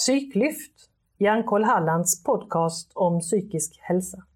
Psyklyft, 0.00 0.72
Hjärnkoll 1.18 1.64
Hallands 1.64 2.22
podcast 2.22 2.92
om 2.94 3.20
psykisk 3.20 3.78
hälsa. 3.80 4.26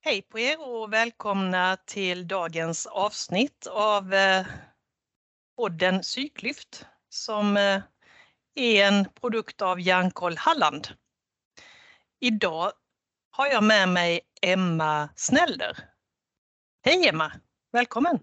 Hej 0.00 0.22
på 0.22 0.38
er 0.38 0.68
och 0.68 0.92
välkomna 0.92 1.76
till 1.76 2.28
dagens 2.28 2.86
avsnitt 2.86 3.66
av 3.66 4.14
eh, 4.14 4.46
podden 5.56 6.00
Psyklyft 6.00 6.86
som 7.08 7.56
eh, 7.56 7.82
är 8.54 8.86
en 8.86 9.04
produkt 9.04 9.62
av 9.62 9.80
Hjärnkoll 9.80 10.36
Halland. 10.36 10.88
Idag 12.20 12.72
har 13.30 13.46
jag 13.46 13.64
med 13.64 13.88
mig 13.88 14.20
Emma 14.42 15.08
Snälder. 15.16 15.78
Hej 16.84 17.08
Emma! 17.08 17.32
Välkommen! 17.72 18.18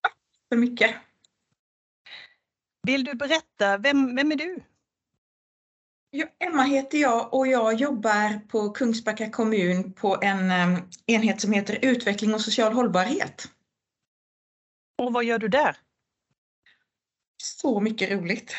Tack 0.00 0.16
så 0.52 0.58
mycket! 0.58 0.96
Vill 2.82 3.04
du 3.04 3.14
berätta, 3.14 3.78
vem, 3.78 4.16
vem 4.16 4.32
är 4.32 4.36
du? 4.36 4.62
Emma 6.38 6.62
heter 6.62 6.98
jag 6.98 7.34
och 7.34 7.46
jag 7.46 7.74
jobbar 7.74 8.48
på 8.48 8.70
Kungsbacka 8.70 9.30
kommun 9.30 9.92
på 9.92 10.18
en 10.22 10.50
um, 10.50 10.88
enhet 11.06 11.40
som 11.40 11.52
heter 11.52 11.78
Utveckling 11.82 12.34
och 12.34 12.40
social 12.40 12.72
hållbarhet. 12.72 13.48
Och 14.98 15.12
vad 15.12 15.24
gör 15.24 15.38
du 15.38 15.48
där? 15.48 15.76
Så 17.42 17.80
mycket 17.80 18.10
roligt! 18.10 18.56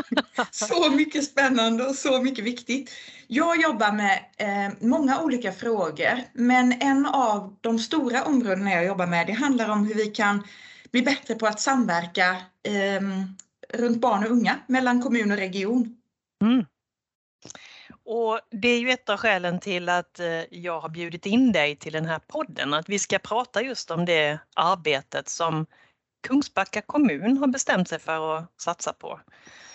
så 0.50 0.90
mycket 0.90 1.24
spännande 1.24 1.86
och 1.86 1.94
så 1.94 2.22
mycket 2.22 2.44
viktigt. 2.44 2.90
Jag 3.26 3.62
jobbar 3.62 3.92
med 3.92 4.24
eh, 4.36 4.72
många 4.80 5.20
olika 5.22 5.52
frågor 5.52 6.20
men 6.32 6.72
en 6.72 7.06
av 7.06 7.56
de 7.60 7.78
stora 7.78 8.24
områdena 8.24 8.70
jag 8.70 8.84
jobbar 8.84 9.06
med 9.06 9.26
det 9.26 9.32
handlar 9.32 9.68
om 9.68 9.86
hur 9.86 9.94
vi 9.94 10.06
kan 10.06 10.46
bli 10.90 11.02
bättre 11.02 11.34
på 11.34 11.46
att 11.46 11.60
samverka 11.60 12.36
eh, 12.62 13.02
runt 13.78 14.00
barn 14.00 14.24
och 14.24 14.30
unga 14.30 14.58
mellan 14.66 15.02
kommun 15.02 15.30
och 15.30 15.36
region. 15.36 15.96
Mm. 16.44 16.64
Och 18.04 18.40
det 18.50 18.68
är 18.68 18.80
ju 18.80 18.90
ett 18.90 19.08
av 19.08 19.16
skälen 19.16 19.60
till 19.60 19.88
att 19.88 20.20
eh, 20.20 20.42
jag 20.50 20.80
har 20.80 20.88
bjudit 20.88 21.26
in 21.26 21.52
dig 21.52 21.76
till 21.76 21.92
den 21.92 22.06
här 22.06 22.18
podden, 22.18 22.74
att 22.74 22.88
vi 22.88 22.98
ska 22.98 23.18
prata 23.18 23.62
just 23.62 23.90
om 23.90 24.04
det 24.04 24.38
arbetet 24.56 25.28
som 25.28 25.66
Kungsbacka 26.22 26.82
kommun 26.82 27.36
har 27.36 27.46
bestämt 27.46 27.88
sig 27.88 27.98
för 27.98 28.36
att 28.36 28.60
satsa 28.60 28.92
på. 28.92 29.20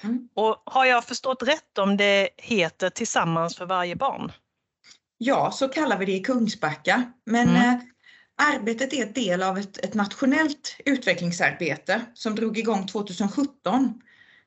Mm. 0.04 0.30
Och 0.34 0.64
har 0.66 0.86
jag 0.86 1.04
förstått 1.04 1.44
rätt 1.44 1.78
om 1.78 1.98
det 1.98 2.30
heter 2.38 2.90
Tillsammans 2.90 3.58
för 3.58 3.66
varje 3.66 3.96
barn? 3.96 4.32
Ja, 5.18 5.52
så 5.52 5.68
kallar 5.68 5.98
vi 5.98 6.06
det 6.06 6.12
i 6.12 6.24
Kungsbacka. 6.24 7.12
Men 7.26 7.50
mm. 7.50 7.62
eh, 7.62 7.80
arbetet 8.56 8.94
är 8.94 9.04
ett 9.04 9.16
del 9.16 9.44
av 9.44 9.58
ett, 9.58 9.78
ett 9.78 9.94
nationellt 9.94 10.76
utvecklingsarbete 10.86 12.02
som 12.14 12.36
drog 12.36 12.58
igång 12.58 12.88
2017 12.88 14.02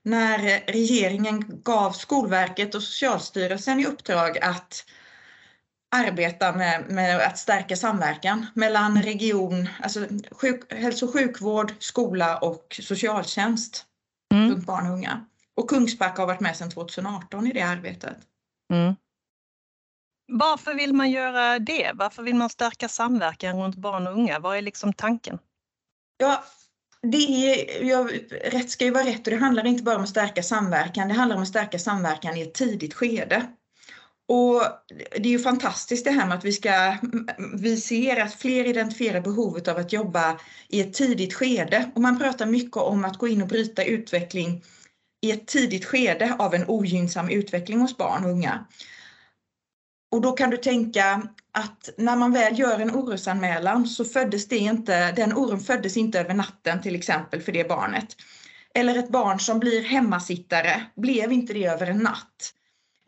när 0.04 0.38
regeringen 0.66 1.62
gav 1.62 1.92
Skolverket 1.92 2.74
och 2.74 2.82
Socialstyrelsen 2.82 3.80
i 3.80 3.86
uppdrag 3.86 4.38
att 4.38 4.84
arbeta 5.96 6.52
med, 6.52 6.84
med 6.88 7.20
att 7.20 7.38
stärka 7.38 7.76
samverkan 7.76 8.46
mellan 8.54 9.02
region, 9.02 9.68
alltså 9.82 10.06
sjuk, 10.30 10.72
hälso 10.72 11.06
och 11.06 11.12
sjukvård, 11.12 11.72
skola 11.78 12.38
och 12.38 12.80
socialtjänst 12.82 13.86
mm. 14.34 14.50
runt 14.50 14.66
barn 14.66 14.86
och 14.86 14.92
unga. 14.92 15.24
Och 15.56 15.70
Kungsbacka 15.70 16.22
har 16.22 16.26
varit 16.26 16.40
med 16.40 16.56
sedan 16.56 16.70
2018 16.70 17.46
i 17.46 17.52
det 17.52 17.62
arbetet. 17.62 18.16
Mm. 18.72 18.94
Varför 20.32 20.74
vill 20.74 20.94
man 20.94 21.10
göra 21.10 21.58
det? 21.58 21.92
Varför 21.94 22.22
vill 22.22 22.34
man 22.34 22.50
stärka 22.50 22.88
samverkan 22.88 23.62
runt 23.62 23.76
barn 23.76 24.06
och 24.06 24.12
unga? 24.12 24.38
Vad 24.38 24.56
är 24.56 24.62
liksom 24.62 24.92
tanken? 24.92 25.38
Ja, 26.16 26.44
det 27.02 27.16
är, 27.16 27.84
jag, 27.84 28.10
rätt 28.30 28.70
ska 28.70 28.84
ju 28.84 28.90
vara 28.90 29.04
rätt 29.04 29.26
och 29.26 29.30
det 29.30 29.36
handlar 29.36 29.66
inte 29.66 29.82
bara 29.82 29.96
om 29.96 30.02
att 30.02 30.08
stärka 30.08 30.42
samverkan, 30.42 31.08
det 31.08 31.14
handlar 31.14 31.36
om 31.36 31.42
att 31.42 31.48
stärka 31.48 31.78
samverkan 31.78 32.36
i 32.36 32.42
ett 32.42 32.54
tidigt 32.54 32.94
skede. 32.94 33.46
Och 34.28 34.62
det 35.10 35.28
är 35.28 35.32
ju 35.32 35.38
fantastiskt 35.38 36.04
det 36.04 36.10
här 36.10 36.26
med 36.26 36.38
att 36.38 36.44
vi, 36.44 36.52
ska, 36.52 36.96
vi 37.54 37.76
ser 37.76 38.16
att 38.16 38.34
fler 38.34 38.64
identifierar 38.64 39.20
behovet 39.20 39.68
av 39.68 39.76
att 39.76 39.92
jobba 39.92 40.40
i 40.68 40.80
ett 40.80 40.94
tidigt 40.94 41.34
skede. 41.34 41.90
Och 41.94 42.00
man 42.00 42.18
pratar 42.18 42.46
mycket 42.46 42.76
om 42.76 43.04
att 43.04 43.18
gå 43.18 43.28
in 43.28 43.42
och 43.42 43.48
bryta 43.48 43.84
utveckling 43.84 44.62
i 45.22 45.30
ett 45.30 45.46
tidigt 45.46 45.84
skede 45.84 46.36
av 46.38 46.54
en 46.54 46.64
ogynnsam 46.68 47.28
utveckling 47.28 47.80
hos 47.80 47.96
barn 47.96 48.24
och 48.24 48.30
unga. 48.30 48.66
Och 50.10 50.20
då 50.20 50.32
kan 50.32 50.50
du 50.50 50.56
tänka 50.56 51.22
att 51.52 51.90
när 51.96 52.16
man 52.16 52.32
väl 52.32 52.58
gör 52.58 52.78
en 52.78 52.90
orosanmälan 52.90 53.86
så 53.86 54.04
föddes 54.04 54.48
det 54.48 54.58
inte, 54.58 55.12
den 55.12 55.32
oron 55.32 55.60
föddes 55.60 55.96
inte 55.96 56.20
över 56.20 56.34
natten 56.34 56.82
till 56.82 56.94
exempel 56.94 57.40
för 57.40 57.52
det 57.52 57.68
barnet. 57.68 58.16
Eller 58.74 58.98
ett 58.98 59.08
barn 59.08 59.40
som 59.40 59.58
blir 59.58 59.82
hemmasittare 59.82 60.82
blev 60.96 61.32
inte 61.32 61.52
det 61.52 61.66
över 61.66 61.86
en 61.86 61.98
natt. 61.98 62.54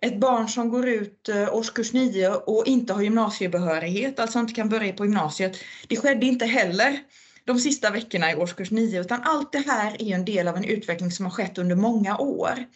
Ett 0.03 0.21
barn 0.21 0.49
som 0.49 0.69
går 0.69 0.89
ut 0.89 1.29
eh, 1.29 1.55
årskurs 1.55 1.93
9 1.93 2.29
och 2.29 2.67
inte 2.67 2.93
har 2.93 3.03
gymnasiebehörighet, 3.03 4.21
alltså 4.21 4.39
inte 4.39 4.55
kan 4.55 4.69
börja 4.69 4.93
på 4.93 5.05
gymnasiet. 5.05 5.57
Det 5.89 5.97
skedde 5.97 6.27
inte 6.27 6.47
heller 6.47 6.99
de 7.45 7.59
sista 7.59 7.91
veckorna 7.91 8.33
i 8.33 8.37
årskurs 8.37 8.71
9 8.71 9.01
utan 9.01 9.23
allt 9.23 9.53
det 9.53 9.59
här 9.67 10.03
är 10.03 10.15
en 10.15 10.25
del 10.25 10.49
av 10.49 10.57
en 10.57 10.65
utveckling 10.65 11.11
som 11.11 11.25
har 11.25 11.33
skett 11.33 11.59
under 11.59 11.77
många 11.77 12.19
år. 12.19 12.67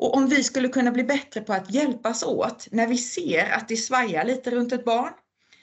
Och 0.00 0.14
om 0.14 0.28
vi 0.28 0.44
skulle 0.44 0.68
kunna 0.68 0.90
bli 0.90 1.04
bättre 1.04 1.40
på 1.40 1.52
att 1.52 1.70
hjälpas 1.70 2.22
åt 2.22 2.68
när 2.70 2.86
vi 2.86 2.96
ser 2.96 3.50
att 3.50 3.68
det 3.68 3.76
svajar 3.76 4.24
lite 4.24 4.50
runt 4.50 4.72
ett 4.72 4.84
barn 4.84 5.12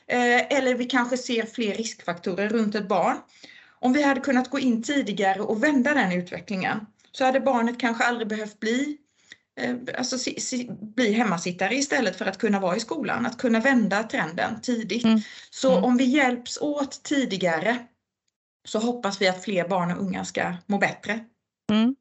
eh, 0.07 0.57
eller 0.57 0.75
vi 0.75 0.85
kanske 0.85 1.17
ser 1.17 1.45
fler 1.45 1.73
riskfaktorer 1.73 2.49
runt 2.49 2.75
ett 2.75 2.87
barn. 2.87 3.17
Om 3.79 3.93
vi 3.93 4.03
hade 4.03 4.21
kunnat 4.21 4.49
gå 4.49 4.59
in 4.59 4.83
tidigare 4.83 5.41
och 5.41 5.63
vända 5.63 5.93
den 5.93 6.11
utvecklingen 6.11 6.85
så 7.11 7.25
hade 7.25 7.39
barnet 7.39 7.79
kanske 7.79 8.03
aldrig 8.03 8.27
behövt 8.27 8.59
bli 8.59 8.97
eh, 9.59 9.75
alltså, 9.97 10.31
bli 10.69 11.11
hemmasittare 11.11 11.75
istället 11.75 12.15
för 12.15 12.25
att 12.25 12.37
kunna 12.37 12.59
vara 12.59 12.75
i 12.75 12.79
skolan, 12.79 13.25
att 13.25 13.37
kunna 13.37 13.59
vända 13.59 14.03
trenden 14.03 14.61
tidigt. 14.61 15.03
Mm. 15.05 15.19
Så 15.49 15.71
mm. 15.71 15.83
om 15.83 15.97
vi 15.97 16.03
hjälps 16.03 16.57
åt 16.61 17.03
tidigare 17.03 17.77
så 18.67 18.79
hoppas 18.79 19.21
vi 19.21 19.27
att 19.27 19.43
fler 19.43 19.67
barn 19.67 19.91
och 19.91 20.03
unga 20.03 20.25
ska 20.25 20.53
må 20.65 20.77
bättre. 20.77 21.19
Mm. 21.71 21.95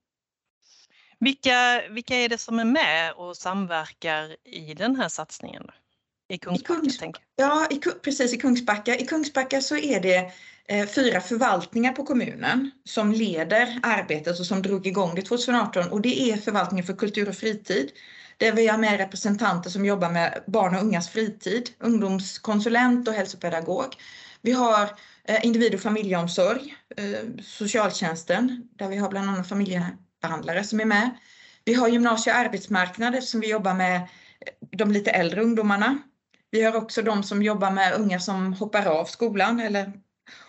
Vilka, 1.26 1.82
vilka 1.90 2.16
är 2.16 2.28
det 2.28 2.38
som 2.38 2.58
är 2.58 2.64
med 2.64 3.12
och 3.12 3.36
samverkar 3.36 4.36
i 4.44 4.74
den 4.74 4.96
här 4.96 5.08
satsningen? 5.08 5.70
I 6.28 6.38
Kungsbacka? 6.38 6.74
I 6.82 6.88
Kungs, 6.98 7.16
ja, 7.36 7.66
i, 7.70 7.78
precis 7.78 8.34
i 8.34 8.36
Kungsbacka. 8.36 8.96
I 8.96 9.06
Kungsbacka 9.06 9.60
så 9.60 9.76
är 9.76 10.00
det 10.00 10.30
eh, 10.68 10.86
fyra 10.86 11.20
förvaltningar 11.20 11.92
på 11.92 12.04
kommunen 12.04 12.70
som 12.84 13.12
leder 13.12 13.80
arbetet 13.82 14.40
och 14.40 14.46
som 14.46 14.62
drog 14.62 14.86
igång 14.86 15.14
det 15.14 15.22
2018 15.22 15.88
och 15.88 16.00
det 16.00 16.30
är 16.30 16.36
förvaltningen 16.36 16.86
för 16.86 16.96
kultur 16.96 17.28
och 17.28 17.36
fritid 17.36 17.90
där 18.36 18.52
vi 18.52 18.66
har 18.66 18.78
med 18.78 18.96
representanter 18.96 19.70
som 19.70 19.84
jobbar 19.84 20.10
med 20.10 20.44
barn 20.46 20.74
och 20.74 20.82
ungas 20.82 21.08
fritid, 21.08 21.70
ungdomskonsulent 21.78 23.08
och 23.08 23.14
hälsopedagog. 23.14 23.96
Vi 24.42 24.52
har 24.52 24.82
eh, 25.24 25.46
individ 25.46 25.74
och 25.74 25.80
familjeomsorg, 25.80 26.74
eh, 26.96 27.42
socialtjänsten 27.42 28.68
där 28.76 28.88
vi 28.88 28.96
har 28.96 29.08
bland 29.08 29.30
annat 29.30 29.48
familje 29.48 29.96
behandlare 30.22 30.64
som 30.64 30.80
är 30.80 30.84
med. 30.84 31.10
Vi 31.64 31.74
har 31.74 31.88
gymnasie 31.88 32.32
och 32.32 32.38
arbetsmarknad 32.38 33.24
som 33.24 33.40
vi 33.40 33.50
jobbar 33.50 33.74
med 33.74 34.08
de 34.70 34.92
lite 34.92 35.10
äldre 35.10 35.42
ungdomarna. 35.42 35.98
Vi 36.50 36.62
har 36.62 36.76
också 36.76 37.02
de 37.02 37.22
som 37.22 37.42
jobbar 37.42 37.70
med 37.70 37.94
unga 37.94 38.20
som 38.20 38.52
hoppar 38.52 38.86
av 38.86 39.04
skolan 39.04 39.60
eller, 39.60 39.92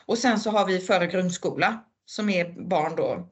och 0.06 0.18
sen 0.18 0.40
så 0.40 0.52
har 0.52 0.66
vi 0.66 0.80
före 0.80 1.08
grundskola 1.08 1.84
som 2.06 2.30
är 2.30 2.70
barn 2.70 2.96
då. 2.96 3.30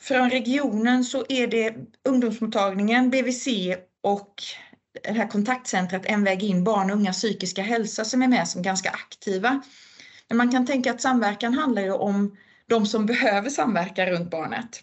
Från 0.00 0.30
regionen 0.30 1.04
så 1.04 1.24
är 1.28 1.46
det 1.46 1.74
ungdomsmottagningen, 2.08 3.10
BVC 3.10 3.46
och 4.02 4.34
det 5.02 5.12
här 5.12 5.28
kontaktcentret 5.28 6.02
En 6.04 6.24
väg 6.24 6.42
in 6.42 6.64
barn 6.64 6.90
och 6.90 6.96
unga 6.96 7.12
psykiska 7.12 7.62
hälsa 7.62 8.04
som 8.04 8.22
är 8.22 8.28
med 8.28 8.48
som 8.48 8.62
ganska 8.62 8.90
aktiva. 8.90 9.62
Men 10.28 10.36
man 10.36 10.50
kan 10.50 10.66
tänka 10.66 10.90
att 10.90 11.00
samverkan 11.00 11.54
handlar 11.54 11.82
ju 11.82 11.92
om 11.92 12.36
de 12.66 12.86
som 12.86 13.06
behöver 13.06 13.50
samverka 13.50 14.10
runt 14.10 14.30
barnet. 14.30 14.82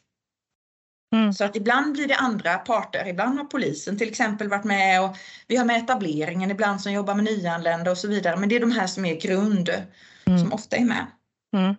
Mm. 1.16 1.34
Så 1.34 1.44
att 1.44 1.56
ibland 1.56 1.94
blir 1.94 2.08
det 2.08 2.16
andra 2.16 2.58
parter, 2.58 3.08
ibland 3.08 3.38
har 3.38 3.46
polisen 3.46 3.98
till 3.98 4.10
exempel 4.10 4.50
varit 4.50 4.64
med 4.64 5.04
och 5.04 5.18
vi 5.48 5.58
har 5.58 5.66
med 5.66 5.78
etableringen 5.78 6.52
ibland 6.52 6.82
som 6.82 6.92
jobbar 6.92 7.16
med 7.16 7.26
nyanlända 7.26 7.92
och 7.92 7.98
så 7.98 8.08
vidare. 8.08 8.38
Men 8.38 8.50
det 8.50 8.56
är 8.56 8.60
de 8.60 8.72
här 8.72 8.88
som 8.88 9.06
är 9.06 9.22
grund, 9.22 9.70
mm. 10.26 10.40
som 10.40 10.54
ofta 10.54 10.76
är 10.76 10.86
med. 10.86 11.06
Mm. 11.58 11.76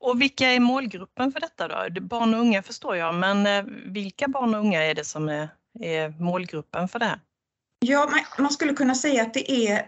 Och 0.00 0.20
vilka 0.20 0.46
är 0.46 0.60
målgruppen 0.60 1.32
för 1.32 1.40
detta 1.40 1.68
då? 1.68 2.00
Barn 2.00 2.34
och 2.34 2.40
unga 2.40 2.62
förstår 2.62 2.96
jag, 2.96 3.14
men 3.14 3.46
eh, 3.46 3.64
vilka 3.86 4.28
barn 4.28 4.54
och 4.54 4.60
unga 4.60 4.82
är 4.82 4.94
det 4.94 5.04
som 5.04 5.28
är, 5.28 5.48
är 5.80 6.08
målgruppen 6.08 6.88
för 6.88 6.98
det 6.98 7.04
här? 7.04 7.20
Ja, 7.86 8.08
man, 8.10 8.20
man, 8.38 8.52
skulle 8.52 8.72
kunna 8.72 8.94
säga 8.94 9.22
att 9.22 9.34
det 9.34 9.50
är 9.50 9.86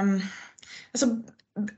um, 0.00 0.20
alltså, 0.92 1.06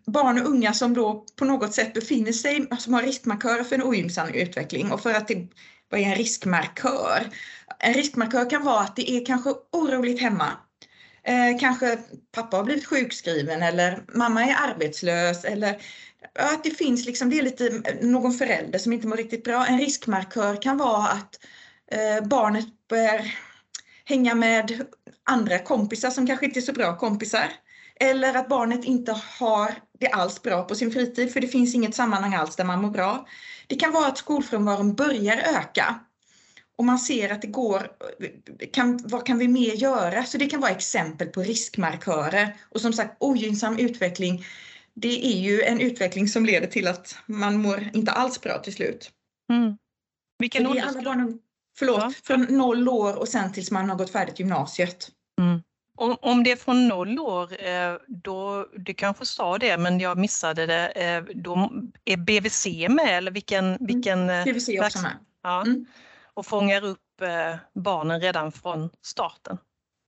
barn 0.06 0.38
och 0.38 0.48
unga 0.48 0.72
som 0.72 0.94
då 0.94 1.24
på 1.36 1.44
något 1.44 1.74
sätt 1.74 1.94
befinner 1.94 2.32
sig, 2.32 2.66
som 2.78 2.94
har 2.94 3.02
riskmarkörer 3.02 3.64
för 3.64 3.74
en 3.74 3.82
ogynnsam 3.82 4.28
utveckling 4.28 4.92
och 4.92 5.00
för 5.00 5.14
att 5.14 5.28
det 5.28 5.48
vad 5.90 6.00
är 6.00 6.04
en 6.04 6.14
riskmarkör? 6.14 7.30
En 7.78 7.94
riskmarkör 7.94 8.50
kan 8.50 8.64
vara 8.64 8.80
att 8.80 8.96
det 8.96 9.10
är 9.10 9.26
kanske 9.26 9.50
oroligt 9.72 10.20
hemma. 10.20 10.52
Eh, 11.22 11.58
kanske 11.60 11.98
pappa 12.32 12.56
har 12.56 12.64
blivit 12.64 12.86
sjukskriven 12.86 13.62
eller 13.62 14.02
mamma 14.14 14.44
är 14.44 14.70
arbetslös 14.70 15.44
eller 15.44 15.82
att 16.34 16.64
det 16.64 16.70
finns 16.70 17.06
liksom, 17.06 17.30
det 17.30 17.38
är 17.38 17.42
lite 17.42 17.82
någon 18.02 18.32
förälder 18.32 18.78
som 18.78 18.92
inte 18.92 19.06
mår 19.06 19.16
riktigt 19.16 19.44
bra. 19.44 19.66
En 19.66 19.78
riskmarkör 19.78 20.62
kan 20.62 20.76
vara 20.76 21.08
att 21.08 21.38
eh, 21.92 22.26
barnet 22.26 22.66
börjar 22.88 23.34
hänga 24.04 24.34
med 24.34 24.84
andra 25.24 25.58
kompisar 25.58 26.10
som 26.10 26.26
kanske 26.26 26.46
inte 26.46 26.58
är 26.58 26.62
så 26.62 26.72
bra 26.72 26.96
kompisar. 26.96 27.52
Eller 28.00 28.34
att 28.34 28.48
barnet 28.48 28.84
inte 28.84 29.12
har 29.38 29.74
det 30.00 30.08
alls 30.08 30.42
bra 30.42 30.64
på 30.64 30.74
sin 30.74 30.90
fritid 30.90 31.32
för 31.32 31.40
det 31.40 31.48
finns 31.48 31.74
inget 31.74 31.94
sammanhang 31.94 32.34
alls 32.34 32.56
där 32.56 32.64
man 32.64 32.82
mår 32.82 32.90
bra. 32.90 33.28
Det 33.66 33.76
kan 33.76 33.92
vara 33.92 34.06
att 34.06 34.18
skolfrånvaron 34.18 34.94
börjar 34.94 35.36
öka 35.36 36.00
och 36.80 36.84
man 36.84 36.98
ser 36.98 37.32
att 37.32 37.42
det 37.42 37.48
går, 37.48 37.90
kan, 38.72 39.00
vad 39.04 39.26
kan 39.26 39.38
vi 39.38 39.48
mer 39.48 39.74
göra? 39.74 40.24
Så 40.24 40.38
det 40.38 40.46
kan 40.46 40.60
vara 40.60 40.70
exempel 40.70 41.28
på 41.28 41.42
riskmarkörer. 41.42 42.56
Och 42.68 42.80
som 42.80 42.92
sagt 42.92 43.16
ogynnsam 43.20 43.78
utveckling, 43.78 44.44
det 44.94 45.26
är 45.26 45.40
ju 45.40 45.62
en 45.62 45.80
utveckling 45.80 46.28
som 46.28 46.46
leder 46.46 46.66
till 46.66 46.86
att 46.86 47.16
man 47.26 47.62
mår 47.62 47.90
inte 47.92 48.12
alls 48.12 48.40
bra 48.40 48.58
till 48.58 48.74
slut. 48.74 49.10
Mm. 49.52 49.76
Vilken 50.38 50.66
ålder? 50.66 50.82
Alla 50.82 51.02
barn, 51.02 51.38
förlåt, 51.78 52.00
ja. 52.00 52.12
från 52.22 52.42
noll 52.42 52.88
år 52.88 53.18
och 53.18 53.28
sen 53.28 53.52
tills 53.52 53.70
man 53.70 53.90
har 53.90 53.96
gått 53.96 54.10
färdigt 54.10 54.38
gymnasiet. 54.38 55.10
Mm. 55.40 55.62
Om, 56.00 56.16
om 56.20 56.44
det 56.44 56.52
är 56.52 56.56
från 56.56 56.88
noll 56.88 57.18
år, 57.18 57.64
eh, 57.66 57.94
då, 58.08 58.66
du 58.76 58.94
kanske 58.94 59.26
sa 59.26 59.58
det 59.58 59.78
men 59.78 60.00
jag 60.00 60.18
missade 60.18 60.66
det, 60.66 60.88
eh, 60.88 61.22
då 61.34 61.70
är 62.04 62.16
BVC 62.16 62.88
med 62.88 63.18
eller 63.18 63.30
vilken? 63.30 63.64
Mm. 63.64 63.86
vilken 63.86 64.26
BVC 64.26 64.68
är 64.68 64.84
också 64.86 65.02
med. 65.02 65.16
Ja. 65.42 65.62
Mm 65.62 65.86
och 66.40 66.46
fångar 66.46 66.84
upp 66.84 67.20
eh, 67.22 67.56
barnen 67.74 68.20
redan 68.20 68.52
från 68.52 68.90
starten. 69.02 69.58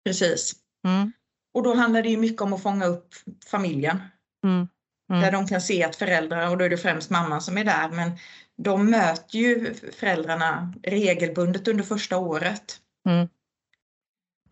Precis. 0.04 0.52
Mm. 0.86 1.12
Och 1.54 1.62
då 1.62 1.74
handlar 1.74 2.02
det 2.02 2.08
ju 2.08 2.16
mycket 2.16 2.42
om 2.42 2.52
att 2.52 2.62
fånga 2.62 2.86
upp 2.86 3.08
familjen. 3.50 3.98
Mm. 4.44 4.68
Mm. 5.10 5.22
Där 5.22 5.32
de 5.32 5.46
kan 5.46 5.60
se 5.60 5.84
att 5.84 5.96
föräldrar, 5.96 6.50
och 6.50 6.58
då 6.58 6.64
är 6.64 6.70
det 6.70 6.76
främst 6.76 7.10
mamman 7.10 7.40
som 7.40 7.58
är 7.58 7.64
där, 7.64 7.88
men 7.88 8.10
de 8.56 8.90
möter 8.90 9.38
ju 9.38 9.74
föräldrarna 9.74 10.74
regelbundet 10.82 11.68
under 11.68 11.84
första 11.84 12.16
året. 12.18 12.80
Mm. 13.08 13.28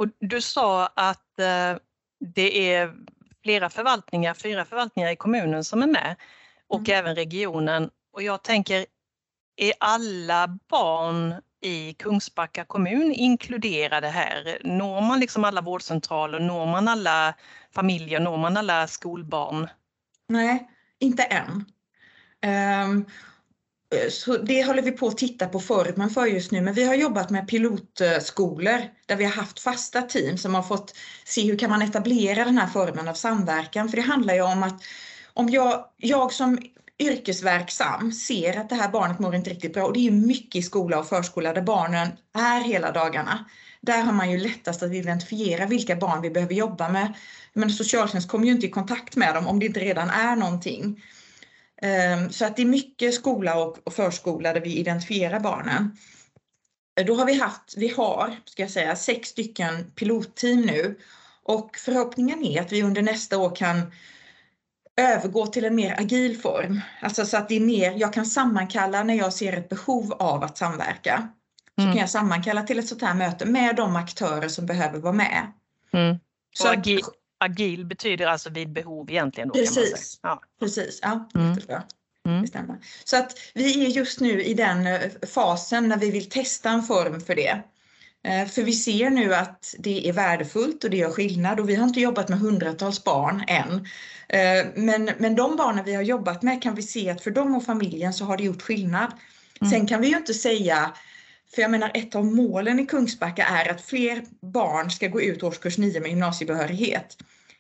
Och 0.01 0.09
du 0.19 0.41
sa 0.41 0.87
att 0.87 1.39
eh, 1.39 1.77
det 2.21 2.75
är 2.75 2.95
flera 3.43 3.71
förvaltningar, 3.71 4.35
fyra 4.35 4.65
förvaltningar 4.65 5.11
i 5.11 5.17
kommunen 5.17 5.65
som 5.65 5.83
är 5.83 5.87
med 5.87 6.17
och 6.69 6.89
mm. 6.89 6.99
även 6.99 7.15
regionen. 7.15 7.91
Och 8.13 8.23
jag 8.23 8.43
tänker, 8.43 8.87
är 9.57 9.73
alla 9.81 10.59
barn 10.69 11.35
i 11.63 11.95
Kungsbacka 11.95 12.65
kommun 12.65 13.13
inkluderade 13.13 14.09
här? 14.09 14.59
Når 14.65 15.01
man 15.01 15.21
liksom 15.21 15.45
alla 15.45 15.61
vårdcentraler, 15.61 16.41
når 16.41 16.67
man 16.67 16.89
alla 16.89 17.35
familjer, 17.75 18.21
når 18.21 18.37
man 18.37 18.57
alla 18.57 18.87
skolbarn? 18.87 19.69
Nej, 20.29 20.71
inte 20.99 21.23
än. 21.23 21.65
Um, 22.85 23.07
så 24.11 24.37
det 24.37 24.65
håller 24.65 24.83
vi 24.83 24.93
på 24.93 25.07
att 25.07 25.19
titta 25.19 25.47
på 25.47 25.61
formen 25.61 26.11
för 26.11 26.27
just 26.27 26.51
nu, 26.51 26.61
men 26.61 26.75
vi 26.75 26.85
har 26.85 26.95
jobbat 26.95 27.31
med 27.31 27.49
pilotskolor 27.49 28.81
där 29.07 29.17
vi 29.17 29.25
har 29.25 29.33
haft 29.33 29.61
fasta 29.61 30.03
team 30.03 30.39
som 30.39 30.55
har 30.55 30.63
fått 30.63 30.95
se 31.25 31.43
hur 31.51 31.59
kan 31.59 31.71
man 31.71 31.83
etablera 31.83 32.45
den 32.45 32.59
här 32.59 32.67
formen 32.67 33.09
av 33.09 33.15
samverkan. 33.15 33.89
För 33.89 33.97
det 33.97 34.03
handlar 34.03 34.35
ju 34.35 34.43
om 34.43 34.63
att 34.63 34.83
om 35.35 35.49
jag, 35.49 35.85
jag 35.97 36.33
som 36.33 36.59
yrkesverksam 36.99 38.13
ser 38.13 38.61
att 38.61 38.69
det 38.69 38.75
här 38.75 38.89
barnet 38.89 39.19
mår 39.19 39.35
inte 39.35 39.51
riktigt 39.51 39.75
bra 39.75 39.85
och 39.85 39.93
det 39.93 40.07
är 40.07 40.11
mycket 40.11 40.57
i 40.57 40.63
skola 40.63 40.99
och 40.99 41.09
förskola 41.09 41.53
där 41.53 41.63
barnen 41.63 42.09
är 42.35 42.61
hela 42.61 42.93
dagarna. 42.93 43.45
Där 43.81 44.03
har 44.03 44.13
man 44.13 44.31
ju 44.31 44.39
lättast 44.39 44.83
att 44.83 44.93
identifiera 44.93 45.67
vilka 45.67 45.97
barn 45.97 46.23
vi 46.23 46.31
behöver 46.31 46.55
jobba 46.55 46.89
med. 46.89 47.15
Men 47.53 47.71
socialtjänst 47.71 48.29
kommer 48.29 48.47
ju 48.47 48.53
inte 48.53 48.67
i 48.67 48.71
kontakt 48.71 49.17
med 49.17 49.35
dem 49.35 49.47
om 49.47 49.59
det 49.59 49.67
inte 49.67 49.81
redan 49.81 50.11
är 50.11 50.37
någonting. 50.37 51.03
Ehm, 51.81 52.31
så 52.31 52.45
att 52.45 52.57
det 52.57 52.63
är 52.63 52.67
mycket 52.67 53.15
skola 53.15 53.57
och 53.57 53.93
förskola 53.93 54.53
där 54.53 54.61
vi 54.61 54.77
identifierar 54.77 55.41
barnen. 55.41 55.97
Då 57.07 57.15
har 57.15 57.27
vi 57.27 57.35
haft, 57.35 57.75
vi 57.77 57.89
har, 57.89 58.37
ska 58.45 58.63
jag 58.63 58.71
säga, 58.71 58.97
sex 58.97 59.29
stycken 59.29 59.91
pilotteam 59.95 60.61
nu 60.61 60.99
och 61.43 61.77
förhoppningen 61.77 62.45
är 62.45 62.61
att 62.61 62.73
vi 62.73 62.83
under 62.83 63.03
nästa 63.03 63.39
år 63.39 63.57
kan 63.57 63.93
övergå 64.97 65.47
till 65.47 65.65
en 65.65 65.75
mer 65.75 66.01
agil 66.01 66.41
form. 66.41 66.81
Alltså 67.01 67.27
så 67.27 67.37
att 67.37 67.49
det 67.49 67.57
är 67.57 67.61
mer, 67.61 67.93
jag 67.93 68.13
kan 68.13 68.27
sammankalla 68.27 69.03
när 69.03 69.15
jag 69.15 69.33
ser 69.33 69.53
ett 69.53 69.69
behov 69.69 70.13
av 70.13 70.45
att 70.45 70.59
samverka. 70.59 71.29
Så 71.75 71.83
mm. 71.83 71.93
kan 71.93 72.01
jag 72.01 72.11
sammankalla 72.11 72.63
till 72.63 72.79
ett 72.79 72.89
sånt 72.89 73.03
här 73.03 73.15
möte 73.15 73.47
med 73.47 73.77
de 73.77 73.97
aktörer 73.97 74.49
som 74.49 74.67
behöver 74.67 74.99
vara 74.99 75.13
med. 75.13 75.53
Mm. 75.93 76.19
Så 76.53 76.69
agil, 76.69 77.01
agil, 77.41 77.87
betyder 77.87 78.27
alltså 78.27 78.51
vid 78.51 78.73
behov 78.73 79.11
egentligen? 79.11 79.49
Då, 79.49 79.55
precis, 79.55 80.21
ja. 80.23 80.43
precis. 80.61 80.99
Ja, 81.03 81.29
mm. 81.35 81.57
Mm. 82.29 82.47
Så 83.05 83.17
att 83.17 83.39
vi 83.55 83.85
är 83.87 83.89
just 83.89 84.21
nu 84.21 84.43
i 84.43 84.55
den 84.55 84.87
eh, 84.87 85.01
fasen 85.35 85.89
när 85.89 85.97
vi 85.97 86.11
vill 86.11 86.29
testa 86.29 86.71
en 86.71 86.83
form 86.83 87.21
för 87.21 87.35
det. 87.35 87.63
Eh, 88.25 88.49
för 88.49 88.63
vi 88.63 88.73
ser 88.73 89.11
nu 89.11 89.35
att 89.35 89.75
det 89.79 90.09
är 90.09 90.13
värdefullt 90.13 90.85
och 90.85 90.91
det 90.91 90.97
gör 90.97 91.11
skillnad 91.11 91.61
och 91.61 91.69
vi 91.69 91.75
har 91.75 91.85
inte 91.85 92.01
jobbat 92.01 92.29
med 92.29 92.39
hundratals 92.39 93.05
barn 93.05 93.45
än. 93.49 93.87
Eh, 94.29 94.67
men, 94.75 95.11
men 95.19 95.35
de 95.35 95.57
barnen 95.57 95.85
vi 95.85 95.95
har 95.95 96.03
jobbat 96.03 96.43
med 96.43 96.63
kan 96.63 96.75
vi 96.75 96.83
se 96.83 97.11
att 97.11 97.21
för 97.21 97.31
dem 97.31 97.55
och 97.55 97.65
familjen 97.65 98.15
så 98.15 98.25
har 98.25 98.37
det 98.37 98.45
gjort 98.45 98.63
skillnad. 98.63 99.13
Mm. 99.61 99.71
Sen 99.71 99.87
kan 99.87 100.01
vi 100.01 100.09
ju 100.09 100.17
inte 100.17 100.35
säga, 100.35 100.95
för 101.55 101.63
jag 101.63 101.71
menar 101.71 101.91
ett 101.95 102.15
av 102.15 102.27
målen 102.27 102.81
i 102.81 102.87
Kungsbacka 102.87 103.45
är 103.45 103.71
att 103.71 103.81
fler 103.81 104.25
barn 104.41 104.91
ska 104.91 105.09
gå 105.09 105.23
ut 105.23 105.43
årskurs 105.43 105.79
9 105.79 106.01
med 106.01 106.11
gymnasiebehörighet. 106.11 107.17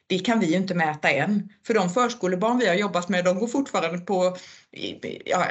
Det 0.06 0.18
kan 0.18 0.40
vi 0.40 0.46
ju 0.46 0.56
inte 0.56 0.74
mäta 0.74 1.10
än. 1.10 1.48
För 1.66 1.74
de 1.74 1.90
förskolebarn 1.90 2.58
vi 2.58 2.66
har 2.66 2.74
jobbat 2.74 3.08
med, 3.08 3.24
de 3.24 3.38
går 3.38 3.46
fortfarande 3.46 3.98
på, 3.98 4.36
i, 4.72 5.20
ja, 5.24 5.46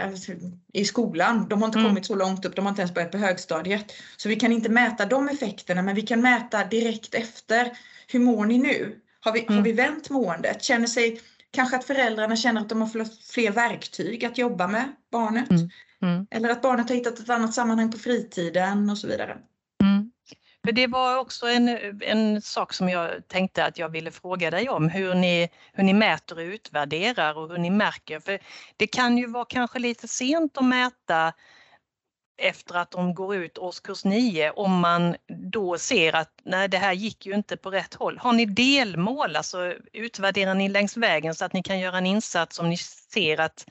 i 0.74 0.86
skolan. 0.86 1.48
De 1.50 1.62
har 1.62 1.68
inte 1.68 1.80
mm. 1.80 1.90
kommit 1.90 2.06
så 2.06 2.16
långt 2.16 2.46
upp, 2.46 2.56
de 2.56 2.66
har 2.66 2.70
inte 2.70 2.82
ens 2.82 2.94
börjat 2.94 3.12
på 3.12 3.18
högstadiet. 3.18 3.94
Så 4.18 4.30
vi 4.30 4.36
kan 4.36 4.52
inte 4.52 4.70
mäta 4.70 5.06
de 5.06 5.30
effekterna, 5.30 5.82
men 5.82 5.96
vi 5.96 6.02
kan 6.02 6.22
mäta 6.22 6.66
direkt 6.66 7.16
efter. 7.16 7.78
Hur 8.08 8.20
mår 8.20 8.46
ni 8.46 8.58
nu? 8.58 8.96
Har 9.20 9.32
vi, 9.32 9.42
mm. 9.42 9.56
har 9.56 9.64
vi 9.64 9.72
vänt 9.72 10.10
måendet? 10.10 10.64
Känner 10.64 10.88
sig, 10.88 11.22
kanske 11.52 11.76
att 11.76 11.86
föräldrarna 11.86 12.36
känner 12.36 12.62
att 12.62 12.70
de 12.70 12.82
har 12.82 13.32
fler 13.34 13.52
verktyg 13.52 14.26
att 14.26 14.38
jobba 14.38 14.68
med 14.68 14.96
barnet. 15.12 15.50
Mm. 15.50 15.70
Mm. 16.02 16.28
Eller 16.32 16.50
att 16.50 16.62
barnet 16.62 16.90
har 16.90 16.96
hittat 16.96 17.20
ett 17.20 17.30
annat 17.30 17.54
sammanhang 17.54 17.92
på 17.92 17.98
fritiden 17.98 18.90
och 18.90 18.98
så 18.98 19.08
vidare. 19.08 19.38
Mm. 19.84 20.12
För 20.66 20.72
det 20.72 20.88
var 20.88 21.18
också 21.18 21.48
en, 21.48 21.70
en 22.02 22.42
sak 22.42 22.74
som 22.74 22.90
jag 22.90 23.28
tänkte 23.28 23.66
att 23.66 23.78
jag 23.78 23.90
ville 23.90 24.12
fråga 24.12 24.52
dig 24.52 24.70
om, 24.70 24.90
hur 24.90 25.14
ni, 25.14 25.50
hur 25.74 25.84
ni 25.84 25.94
mäter 25.94 26.38
och 26.38 26.42
utvärderar 26.42 27.38
och 27.38 27.50
hur 27.50 27.58
ni 27.58 27.70
märker. 27.70 28.20
För 28.20 28.40
det 28.78 28.88
kan 28.88 29.18
ju 29.18 29.28
vara 29.28 29.46
kanske 29.46 29.80
lite 29.80 30.08
sent 30.08 30.58
att 30.58 30.66
mäta 30.66 31.34
efter 32.40 32.76
att 32.76 32.92
de 32.92 33.14
går 33.14 33.36
ut 33.36 33.58
årskurs 33.58 34.06
9 34.06 34.52
om 34.52 34.80
man 34.80 35.16
då 35.28 35.78
ser 35.78 36.16
att 36.16 36.32
nej 36.44 36.68
det 36.68 36.78
här 36.78 36.94
gick 36.94 37.26
ju 37.26 37.36
inte 37.36 37.58
på 37.58 37.72
rätt 37.72 37.94
håll. 37.94 38.18
Har 38.18 38.34
ni 38.34 38.46
delmål, 38.46 39.36
alltså 39.36 39.74
utvärderar 39.94 40.54
ni 40.54 40.70
längs 40.70 40.98
vägen 40.98 41.36
så 41.36 41.46
att 41.46 41.54
ni 41.54 41.64
kan 41.64 41.80
göra 41.80 41.98
en 41.98 42.06
insats 42.06 42.60
om 42.60 42.70
ni 42.70 42.78
ser 42.78 43.40
att 43.40 43.66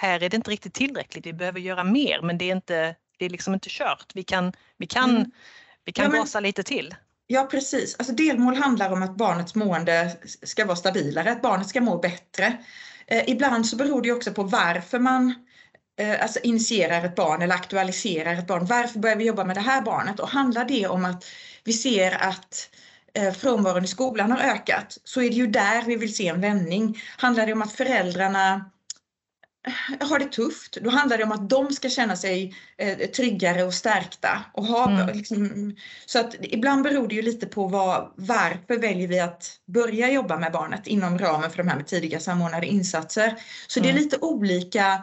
här 0.00 0.22
är 0.22 0.28
det 0.28 0.36
inte 0.36 0.50
riktigt 0.50 0.74
tillräckligt, 0.74 1.26
vi 1.26 1.32
behöver 1.32 1.60
göra 1.60 1.84
mer 1.84 2.22
men 2.22 2.38
det 2.38 2.44
är, 2.50 2.56
inte, 2.56 2.94
det 3.18 3.24
är 3.24 3.30
liksom 3.30 3.54
inte 3.54 3.68
kört. 3.70 4.12
Vi 4.14 4.22
kan, 4.22 4.52
vi 4.78 4.86
kan, 4.86 5.10
mm. 5.10 5.30
vi 5.84 5.92
kan 5.92 6.04
ja, 6.04 6.10
men, 6.10 6.20
gasa 6.20 6.40
lite 6.40 6.62
till. 6.62 6.94
Ja 7.26 7.48
precis, 7.50 7.96
alltså 7.98 8.14
delmål 8.14 8.54
handlar 8.54 8.92
om 8.92 9.02
att 9.02 9.16
barnets 9.16 9.54
mående 9.54 10.16
ska 10.42 10.64
vara 10.64 10.76
stabilare, 10.76 11.32
att 11.32 11.42
barnet 11.42 11.68
ska 11.68 11.80
må 11.80 11.98
bättre. 11.98 12.58
Eh, 13.06 13.30
ibland 13.30 13.66
så 13.66 13.76
beror 13.76 14.02
det 14.02 14.12
också 14.12 14.32
på 14.32 14.42
varför 14.42 14.98
man 14.98 15.34
Eh, 15.98 16.22
alltså 16.22 16.38
initierar 16.42 17.04
ett 17.04 17.14
barn 17.14 17.42
eller 17.42 17.54
aktualiserar 17.54 18.34
ett 18.34 18.46
barn. 18.46 18.66
Varför 18.66 18.98
börjar 18.98 19.16
vi 19.16 19.24
jobba 19.24 19.44
med 19.44 19.56
det 19.56 19.60
här 19.60 19.82
barnet? 19.82 20.20
Och 20.20 20.28
handlar 20.28 20.64
det 20.64 20.86
om 20.86 21.04
att 21.04 21.24
vi 21.64 21.72
ser 21.72 22.22
att 22.22 22.70
eh, 23.14 23.32
frånvaron 23.32 23.84
i 23.84 23.88
skolan 23.88 24.30
har 24.30 24.38
ökat 24.38 24.98
så 25.04 25.22
är 25.22 25.30
det 25.30 25.36
ju 25.36 25.46
där 25.46 25.82
vi 25.82 25.96
vill 25.96 26.14
se 26.14 26.28
en 26.28 26.40
vändning. 26.40 27.02
Handlar 27.16 27.46
det 27.46 27.52
om 27.52 27.62
att 27.62 27.72
föräldrarna 27.72 28.70
har 30.00 30.18
det 30.18 30.32
tufft, 30.32 30.78
då 30.80 30.90
handlar 30.90 31.18
det 31.18 31.24
om 31.24 31.32
att 31.32 31.50
de 31.50 31.72
ska 31.72 31.88
känna 31.88 32.16
sig 32.16 32.54
tryggare 33.16 33.62
och 33.62 33.74
stärkta. 33.74 34.44
Och 34.52 34.66
ha, 34.66 34.90
mm. 34.90 35.16
liksom, 35.16 35.74
så 36.06 36.18
att 36.18 36.34
ibland 36.40 36.82
beror 36.82 37.08
det 37.08 37.14
ju 37.14 37.22
lite 37.22 37.46
på 37.46 37.68
vad, 37.68 38.12
varför 38.16 38.78
väljer 38.80 39.08
vi 39.08 39.20
att 39.20 39.60
börja 39.66 40.10
jobba 40.10 40.36
med 40.36 40.52
barnet 40.52 40.86
inom 40.86 41.18
ramen 41.18 41.50
för 41.50 41.56
de 41.58 41.68
här 41.68 41.76
med 41.76 41.86
tidiga 41.86 42.20
samordnade 42.20 42.66
insatser. 42.66 43.34
Så 43.66 43.80
mm. 43.80 43.84
det 43.84 43.88
är 43.88 43.92
mm. 43.92 44.02
lite 44.04 44.18
olika 44.20 45.02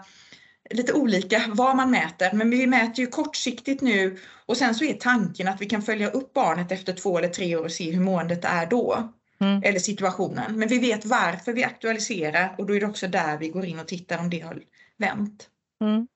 lite 0.70 0.94
olika 0.94 1.44
vad 1.48 1.76
man 1.76 1.92
mäter, 1.92 2.34
men 2.34 2.50
vi 2.50 2.68
mäter 2.68 3.00
ju 3.00 3.08
kortsiktigt 3.08 3.82
nu 3.82 4.18
och 4.46 4.58
sen 4.58 4.76
så 4.76 4.84
är 4.84 4.94
tanken 4.94 5.48
att 5.48 5.62
vi 5.62 5.66
kan 5.66 5.82
följa 5.82 6.10
upp 6.10 6.34
barnet 6.34 6.72
efter 6.72 6.94
två 6.94 7.18
eller 7.18 7.28
tre 7.28 7.56
år 7.56 7.64
och 7.64 7.72
se 7.72 7.92
hur 7.92 8.02
måendet 8.02 8.46
är 8.46 8.66
då. 8.66 9.14
Mm. 9.40 9.62
Eller 9.64 9.80
situationen. 9.80 10.60
Men 10.60 10.68
vi 10.68 10.80
vet 10.80 11.06
varför 11.06 11.54
vi 11.54 11.64
aktualiserar 11.64 12.56
och 12.58 12.66
då 12.66 12.76
är 12.76 12.80
det 12.80 12.86
också 12.86 13.08
där 13.08 13.38
vi 13.38 13.50
går 13.50 13.66
in 13.66 13.80
och 13.80 13.88
tittar 13.88 14.20
om 14.20 14.30
det 14.30 14.40
har 14.40 14.62
vänt. 14.98 15.50
Mm. 15.82 16.08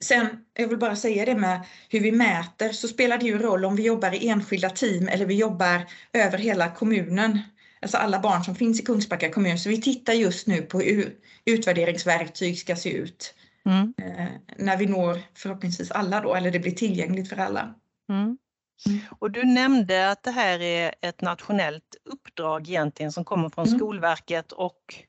Sen, 0.00 0.26
jag 0.54 0.68
vill 0.68 0.78
bara 0.78 0.96
säga 0.96 1.24
det 1.24 1.34
med 1.34 1.66
hur 1.88 2.00
vi 2.00 2.12
mäter, 2.12 2.68
så 2.68 2.88
spelar 2.88 3.18
det 3.18 3.26
ju 3.26 3.38
roll 3.38 3.64
om 3.64 3.76
vi 3.76 3.82
jobbar 3.82 4.14
i 4.14 4.28
enskilda 4.28 4.70
team 4.70 5.08
eller 5.08 5.26
vi 5.26 5.34
jobbar 5.34 5.86
över 6.12 6.38
hela 6.38 6.70
kommunen. 6.70 7.38
Alltså 7.80 7.96
alla 7.96 8.20
barn 8.20 8.44
som 8.44 8.54
finns 8.54 8.80
i 8.80 8.84
Kungsbacka 8.84 9.32
kommun. 9.32 9.58
Så 9.58 9.68
vi 9.68 9.82
tittar 9.82 10.12
just 10.12 10.46
nu 10.46 10.62
på 10.62 10.80
hur 10.80 11.14
utvärderingsverktyg 11.44 12.58
ska 12.58 12.76
se 12.76 12.90
ut. 12.92 13.34
Mm. 13.66 13.94
Eh, 13.98 14.28
när 14.56 14.76
vi 14.76 14.86
når 14.86 15.20
förhoppningsvis 15.34 15.90
alla 15.90 16.20
då, 16.20 16.34
eller 16.34 16.50
det 16.50 16.58
blir 16.58 16.72
tillgängligt 16.72 17.28
för 17.28 17.36
alla. 17.36 17.74
Mm. 18.08 18.38
Mm. 18.86 19.00
Och 19.18 19.30
du 19.30 19.44
nämnde 19.44 20.10
att 20.10 20.22
det 20.22 20.30
här 20.30 20.60
är 20.60 20.94
ett 21.00 21.20
nationellt 21.20 21.96
uppdrag 22.04 22.68
egentligen 22.68 23.12
som 23.12 23.24
kommer 23.24 23.48
från 23.48 23.66
mm. 23.66 23.78
Skolverket 23.78 24.52
och 24.52 25.04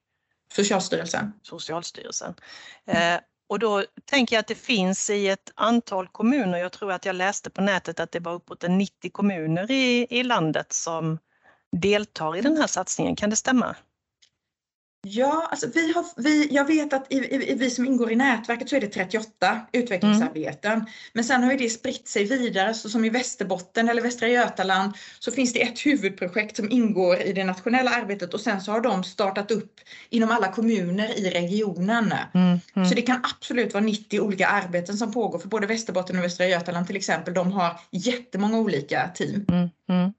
Socialstyrelsen. 0.54 1.34
Socialstyrelsen. 1.42 2.34
Eh, 2.86 3.20
och 3.48 3.60
då 3.60 3.84
tänker 4.06 4.36
jag 4.36 4.40
att 4.40 4.48
det 4.48 4.56
finns 4.56 5.10
i 5.10 5.28
ett 5.28 5.52
antal 5.56 6.08
kommuner, 6.08 6.58
jag 6.58 6.72
tror 6.72 6.92
att 6.92 7.06
jag 7.06 7.16
läste 7.16 7.50
på 7.50 7.62
nätet 7.62 8.00
att 8.00 8.12
det 8.12 8.20
var 8.20 8.34
uppåt 8.34 8.64
90 8.68 9.12
kommuner 9.12 9.72
i, 9.72 10.08
i 10.10 10.24
landet 10.24 10.74
som 10.74 11.20
deltar 11.82 12.38
i 12.38 12.42
den 12.42 12.58
här 12.58 12.68
satsningen. 12.68 13.16
Kan 13.16 13.30
det 13.30 13.36
stämma? 13.36 13.76
Ja, 15.08 15.48
alltså 15.52 15.68
vi 15.74 15.94
har, 15.94 16.06
vi, 16.18 16.48
jag 16.52 16.66
vet 16.66 16.94
att 16.94 17.14
i, 17.14 17.16
i, 17.16 17.56
vi 17.56 17.70
som 17.70 17.86
ingår 17.86 18.12
i 18.12 18.16
nätverket 18.16 18.70
så 18.70 18.76
är 18.76 18.82
det 18.82 18.88
38 18.88 19.60
utvecklingsarbeten. 19.72 20.72
Mm. 20.72 20.86
Men 21.14 21.24
sen 21.24 21.44
har 21.44 21.52
ju 21.52 21.58
det 21.58 21.70
spritt 21.70 22.08
sig 22.08 22.24
vidare, 22.24 22.74
så 22.74 22.90
som 22.90 23.06
i 23.06 23.10
Västerbotten 23.10 23.90
eller 23.90 24.02
Västra 24.02 24.28
Götaland 24.28 24.94
så 25.20 25.32
finns 25.32 25.54
det 25.54 25.62
ett 25.62 25.86
huvudprojekt 25.86 26.56
som 26.56 26.72
ingår 26.72 27.22
i 27.22 27.34
det 27.34 27.44
nationella 27.44 27.92
arbetet 27.92 28.34
och 28.34 28.42
sen 28.42 28.62
så 28.62 28.72
har 28.72 28.82
de 28.82 29.04
startat 29.04 29.52
upp 29.52 29.80
inom 30.10 30.32
alla 30.32 30.52
kommuner 30.52 31.20
i 31.20 31.30
regionen. 31.30 32.14
Mm. 32.34 32.60
Mm. 32.76 32.90
Så 32.90 32.96
det 32.96 33.02
kan 33.02 33.20
absolut 33.24 33.74
vara 33.74 33.84
90 33.84 34.20
olika 34.20 34.48
arbeten 34.48 34.98
som 34.98 35.14
pågår 35.14 35.40
för 35.40 35.48
både 35.48 35.68
Västerbotten 35.68 36.18
och 36.18 36.24
Västra 36.24 36.48
Götaland 36.48 36.88
till 36.88 36.96
exempel. 36.96 37.34
De 37.34 37.52
har 37.52 37.80
jättemånga 37.92 38.60
olika 38.60 39.08
team. 39.16 39.46
Mm. 39.50 39.70
mm. 39.90 40.14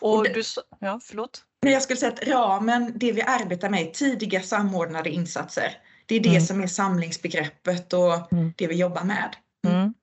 Och, 0.00 0.16
och 0.16 0.24
det, 0.24 0.32
du, 0.32 0.42
ja, 0.78 1.00
förlåt? 1.02 1.44
Men 1.62 1.72
jag 1.72 1.82
skulle 1.82 1.96
säga 1.96 2.12
att 2.12 2.28
ramen, 2.28 2.92
det 2.94 3.12
vi 3.12 3.22
arbetar 3.22 3.68
med, 3.68 3.80
är 3.80 3.90
tidiga 3.90 4.42
samordnade 4.42 5.10
insatser. 5.10 5.76
Det 6.06 6.14
är 6.14 6.20
det 6.20 6.28
mm. 6.28 6.40
som 6.40 6.60
är 6.60 6.66
samlingsbegreppet 6.66 7.92
och 7.92 8.32
mm. 8.32 8.52
det 8.56 8.66
vi 8.66 8.74
jobbar 8.74 9.04
med. 9.04 9.36
Mm. 9.66 9.76
mm. 9.76 9.94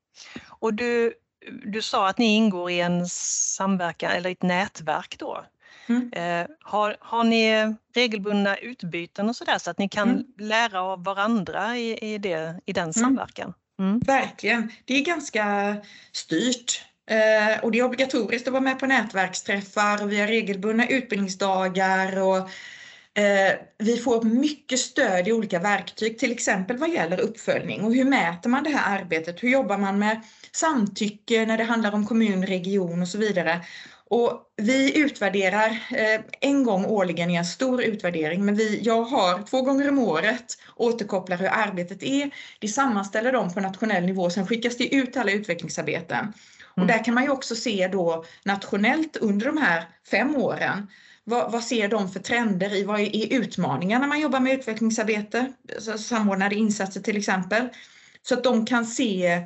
Och 0.48 0.74
du, 0.74 1.14
du 1.66 1.82
sa 1.82 2.08
att 2.10 2.18
ni 2.18 2.36
ingår 2.36 2.72
i 2.72 2.80
en 2.80 3.08
samverkan 3.08 4.12
eller 4.12 4.32
ett 4.32 4.44
nätverk 4.44 5.16
då. 5.20 5.46
Mm. 5.90 6.14
Eh, 6.14 6.48
har, 6.60 6.98
har 7.00 7.24
ni 7.24 7.76
regelbundna 7.96 8.58
utbyten 8.58 9.30
och 9.30 9.36
sådär 9.36 9.58
så 9.58 9.72
att 9.72 9.78
ni 9.78 9.90
kan 9.90 10.10
mm. 10.10 10.26
lära 10.38 10.82
av 10.82 11.04
varandra 11.04 11.78
i, 11.78 12.14
i, 12.14 12.18
det, 12.18 12.62
i 12.66 12.74
den 12.74 12.94
samverkan? 12.94 13.54
Verkligen. 14.06 14.72
Det 14.86 14.94
är 14.94 15.06
ganska 15.06 15.76
styrt. 16.12 16.86
Eh, 17.10 17.64
och 17.64 17.72
det 17.72 17.80
är 17.80 17.84
obligatoriskt 17.84 18.48
att 18.48 18.54
vara 18.54 18.64
med 18.64 18.80
på 18.80 18.86
nätverksträffar, 18.86 20.06
vi 20.06 20.20
har 20.20 20.28
regelbundna 20.28 20.88
utbildningsdagar 20.88 22.20
och 22.20 22.38
eh, 23.22 23.54
vi 23.78 23.98
får 23.98 24.22
mycket 24.24 24.80
stöd 24.80 25.28
i 25.28 25.32
olika 25.32 25.60
verktyg, 25.60 26.20
till 26.20 26.32
exempel 26.32 26.78
vad 26.78 26.90
gäller 26.90 27.20
uppföljning 27.20 27.84
och 27.84 27.94
hur 27.94 28.06
mäter 28.06 28.50
man 28.50 28.64
det 28.64 28.70
här 28.70 29.00
arbetet? 29.00 29.44
Hur 29.44 29.50
jobbar 29.50 29.78
man 29.78 30.00
med 30.00 30.22
samtycke 30.52 31.46
när 31.46 31.58
det 31.58 31.64
handlar 31.64 31.94
om 31.96 32.06
kommun, 32.06 32.46
region 32.46 33.02
och 33.02 33.08
så 33.08 33.18
vidare? 33.18 33.62
Och 34.10 34.52
vi 34.56 34.98
utvärderar 34.98 35.70
eh, 35.92 36.22
en 36.42 36.64
gång 36.64 36.86
årligen 36.86 37.32
i 37.32 37.36
en 37.36 37.46
stor 37.46 37.84
utvärdering, 37.84 38.46
men 38.46 38.56
vi, 38.56 38.80
jag 38.84 39.04
har 39.04 39.44
två 39.44 39.62
gånger 39.62 39.90
om 39.90 40.00
året 40.00 40.58
återkopplar 40.76 41.38
hur 41.38 41.48
arbetet 41.48 42.04
är. 42.04 42.32
Vi 42.60 42.68
sammanställer 42.68 43.32
dem 43.32 43.54
på 43.54 43.60
nationell 43.60 44.06
nivå, 44.06 44.30
sen 44.30 44.48
skickas 44.48 44.78
det 44.78 44.96
ut 44.96 45.18
alla 45.18 45.32
utvecklingsarbeten. 45.32 46.34
Och 46.78 46.84
mm. 46.84 46.88
där 46.98 47.04
kan 47.04 47.14
man 47.14 47.24
ju 47.24 47.30
också 47.30 47.56
se 47.56 47.88
då 47.88 48.26
nationellt 48.44 49.18
under 49.18 49.46
de 49.46 49.58
här 49.58 49.84
fem 50.12 50.36
åren 50.36 50.88
vad, 51.24 51.52
vad, 51.52 51.64
ser 51.64 51.88
de 51.88 52.10
för 52.10 52.20
trender 52.20 52.76
i 52.76 52.84
vad 52.84 53.00
är 53.00 53.34
utmaningar 53.34 54.00
när 54.00 54.08
man 54.08 54.20
jobbar 54.20 54.40
med 54.40 54.54
utvecklingsarbete, 54.54 55.54
alltså 55.76 55.98
samordnade 55.98 56.56
insatser 56.56 57.02
till 57.02 57.18
exempel. 57.18 57.70
Så 58.22 58.34
att 58.34 58.44
de 58.44 58.66
kan 58.66 58.86
se 58.86 59.42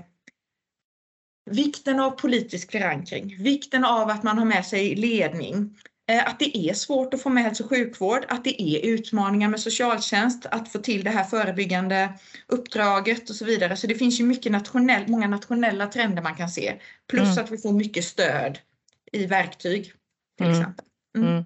vikten 1.52 2.00
av 2.00 2.12
politisk 2.12 2.72
förankring, 2.72 3.38
vikten 3.44 3.86
av 3.86 4.10
att 4.10 4.24
man 4.24 4.38
har 4.38 4.46
med 4.46 4.66
sig 4.66 4.96
ledning, 4.96 5.78
att 6.20 6.40
det 6.40 6.58
är 6.58 6.74
svårt 6.74 7.14
att 7.14 7.22
få 7.22 7.30
med 7.30 7.44
hälso 7.44 7.64
och 7.64 7.70
sjukvård, 7.70 8.26
att 8.30 8.44
det 8.44 8.62
är 8.62 8.86
utmaningar 8.86 9.50
med 9.50 9.60
socialtjänst, 9.60 10.46
att 10.46 10.72
få 10.72 10.80
till 10.80 11.04
det 11.04 11.10
här 11.10 11.24
förebyggande 11.24 12.14
uppdraget 12.48 13.30
och 13.30 13.36
så 13.36 13.46
vidare. 13.46 13.78
Så 13.78 13.88
det 13.88 13.96
finns 13.96 14.20
ju 14.20 14.24
mycket 14.24 14.52
nationell, 14.52 15.08
många 15.08 15.28
nationella 15.28 15.88
trender 15.88 16.22
man 16.22 16.36
kan 16.36 16.50
se. 16.50 16.80
Plus 17.08 17.30
mm. 17.30 17.44
att 17.44 17.52
vi 17.52 17.58
får 17.58 17.72
mycket 17.72 18.06
stöd 18.06 18.60
i 19.12 19.26
verktyg 19.26 19.94
till 20.38 20.46
mm. 20.48 20.60
exempel. 20.60 20.86
Mm. 21.18 21.30
mm. 21.30 21.46